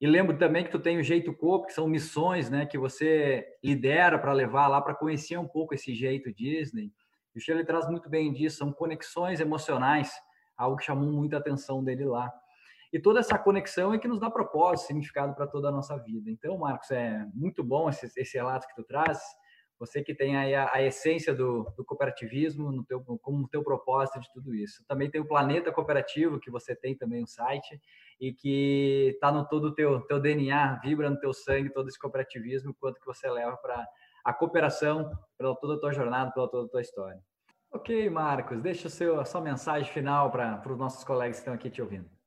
E 0.00 0.06
lembro 0.06 0.38
também 0.38 0.64
que 0.64 0.70
tu 0.70 0.78
tem 0.78 0.98
o 0.98 1.02
Jeito 1.02 1.32
Corpo, 1.34 1.66
que 1.66 1.74
são 1.74 1.86
missões, 1.86 2.48
né, 2.48 2.64
que 2.64 2.78
você 2.78 3.46
lidera 3.62 4.18
para 4.18 4.32
levar 4.32 4.66
lá 4.66 4.80
para 4.80 4.94
conhecer 4.94 5.36
um 5.36 5.46
pouco 5.46 5.74
esse 5.74 5.94
jeito 5.94 6.32
Disney. 6.32 6.90
E 7.34 7.38
o 7.38 7.40
Scheller 7.40 7.66
traz 7.66 7.86
muito 7.86 8.08
bem 8.08 8.32
disso, 8.32 8.56
são 8.56 8.72
conexões 8.72 9.40
emocionais, 9.40 10.10
algo 10.56 10.78
que 10.78 10.84
chamou 10.84 11.12
muita 11.12 11.36
atenção 11.36 11.84
dele 11.84 12.06
lá. 12.06 12.32
E 12.90 12.98
toda 12.98 13.20
essa 13.20 13.38
conexão 13.38 13.92
é 13.92 13.98
que 13.98 14.08
nos 14.08 14.18
dá 14.18 14.30
propósito, 14.30 14.88
significado 14.88 15.34
para 15.34 15.46
toda 15.46 15.68
a 15.68 15.72
nossa 15.72 15.96
vida. 15.98 16.30
Então, 16.30 16.56
Marcos, 16.56 16.90
é 16.90 17.24
muito 17.34 17.62
bom 17.62 17.88
esse, 17.88 18.10
esse 18.16 18.36
relato 18.36 18.66
que 18.66 18.74
tu 18.74 18.82
traz. 18.82 19.20
Você 19.80 20.02
que 20.02 20.14
tem 20.14 20.36
aí 20.36 20.54
a, 20.54 20.70
a 20.74 20.82
essência 20.82 21.34
do, 21.34 21.64
do, 21.74 21.82
cooperativismo 21.82 22.70
no 22.70 22.84
teu, 22.84 23.00
como 23.22 23.48
teu 23.48 23.64
propósito 23.64 24.20
de 24.20 24.30
tudo 24.30 24.54
isso. 24.54 24.84
Também 24.86 25.10
tem 25.10 25.22
o 25.22 25.26
Planeta 25.26 25.72
Cooperativo, 25.72 26.38
que 26.38 26.50
você 26.50 26.76
tem 26.76 26.94
também 26.94 27.22
um 27.22 27.26
site, 27.26 27.80
e 28.20 28.30
que 28.30 29.12
está 29.14 29.32
no 29.32 29.48
todo 29.48 29.68
o 29.68 29.74
teu, 29.74 30.02
teu 30.02 30.20
DNA, 30.20 30.80
vibra 30.84 31.08
no 31.08 31.18
teu 31.18 31.32
sangue 31.32 31.72
todo 31.72 31.88
esse 31.88 31.98
cooperativismo, 31.98 32.74
quanto 32.78 33.00
que 33.00 33.06
você 33.06 33.28
leva 33.30 33.56
para 33.56 33.88
a 34.22 34.34
cooperação, 34.34 35.10
pela 35.38 35.56
toda 35.56 35.76
a 35.76 35.80
tua 35.80 35.92
jornada, 35.92 36.30
pela 36.30 36.46
toda 36.46 36.66
a 36.66 36.70
tua 36.70 36.82
história. 36.82 37.18
Ok, 37.72 38.10
Marcos, 38.10 38.60
deixa 38.60 38.88
o 38.88 38.90
seu, 38.90 39.18
a 39.18 39.24
sua 39.24 39.40
mensagem 39.40 39.90
final 39.90 40.30
para 40.30 40.60
os 40.70 40.76
nossos 40.76 41.04
colegas 41.04 41.36
que 41.36 41.40
estão 41.40 41.54
aqui 41.54 41.70
te 41.70 41.80
ouvindo. 41.80 42.19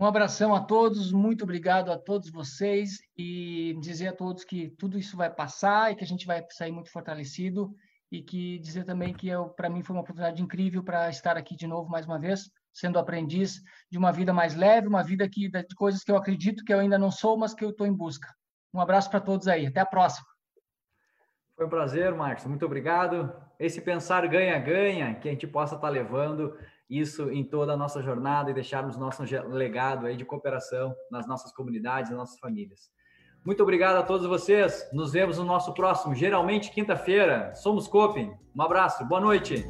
Um 0.00 0.06
abração 0.06 0.54
a 0.54 0.60
todos, 0.60 1.10
muito 1.10 1.42
obrigado 1.42 1.90
a 1.90 1.98
todos 1.98 2.30
vocês 2.30 3.00
e 3.16 3.76
dizer 3.80 4.06
a 4.06 4.12
todos 4.12 4.44
que 4.44 4.68
tudo 4.78 4.96
isso 4.96 5.16
vai 5.16 5.28
passar 5.28 5.90
e 5.90 5.96
que 5.96 6.04
a 6.04 6.06
gente 6.06 6.24
vai 6.24 6.46
sair 6.50 6.70
muito 6.70 6.88
fortalecido 6.92 7.74
e 8.08 8.22
que 8.22 8.60
dizer 8.60 8.84
também 8.84 9.12
que 9.12 9.30
para 9.56 9.68
mim 9.68 9.82
foi 9.82 9.96
uma 9.96 10.02
oportunidade 10.02 10.40
incrível 10.40 10.84
para 10.84 11.10
estar 11.10 11.36
aqui 11.36 11.56
de 11.56 11.66
novo 11.66 11.90
mais 11.90 12.06
uma 12.06 12.16
vez, 12.16 12.48
sendo 12.72 12.96
aprendiz 12.96 13.60
de 13.90 13.98
uma 13.98 14.12
vida 14.12 14.32
mais 14.32 14.54
leve, 14.54 14.86
uma 14.86 15.02
vida 15.02 15.28
que 15.28 15.48
de 15.48 15.74
coisas 15.74 16.04
que 16.04 16.12
eu 16.12 16.16
acredito 16.16 16.64
que 16.64 16.72
eu 16.72 16.78
ainda 16.78 16.96
não 16.96 17.10
sou, 17.10 17.36
mas 17.36 17.52
que 17.52 17.64
eu 17.64 17.70
estou 17.70 17.84
em 17.84 17.92
busca. 17.92 18.32
Um 18.72 18.80
abraço 18.80 19.10
para 19.10 19.20
todos 19.20 19.48
aí, 19.48 19.66
até 19.66 19.80
a 19.80 19.86
próxima. 19.86 20.28
Foi 21.56 21.66
um 21.66 21.68
prazer, 21.70 22.14
Marcos. 22.14 22.44
Muito 22.44 22.64
obrigado. 22.64 23.34
Esse 23.58 23.80
pensar 23.80 24.24
ganha-ganha 24.28 25.16
que 25.16 25.28
a 25.28 25.32
gente 25.32 25.48
possa 25.48 25.74
estar 25.74 25.88
tá 25.88 25.92
levando 25.92 26.56
isso 26.88 27.30
em 27.30 27.44
toda 27.44 27.72
a 27.72 27.76
nossa 27.76 28.02
jornada 28.02 28.50
e 28.50 28.54
deixarmos 28.54 28.96
nosso 28.96 29.22
legado 29.48 30.06
aí 30.06 30.16
de 30.16 30.24
cooperação 30.24 30.94
nas 31.10 31.26
nossas 31.26 31.52
comunidades, 31.52 32.10
nas 32.10 32.18
nossas 32.18 32.38
famílias. 32.38 32.90
Muito 33.44 33.62
obrigado 33.62 33.96
a 33.96 34.02
todos 34.02 34.26
vocês. 34.26 34.88
Nos 34.92 35.12
vemos 35.12 35.38
no 35.38 35.44
nosso 35.44 35.72
próximo, 35.74 36.14
geralmente 36.14 36.70
quinta-feira. 36.70 37.54
Somos 37.54 37.86
Coping. 37.88 38.32
Um 38.54 38.62
abraço, 38.62 39.04
boa 39.06 39.20
noite. 39.20 39.64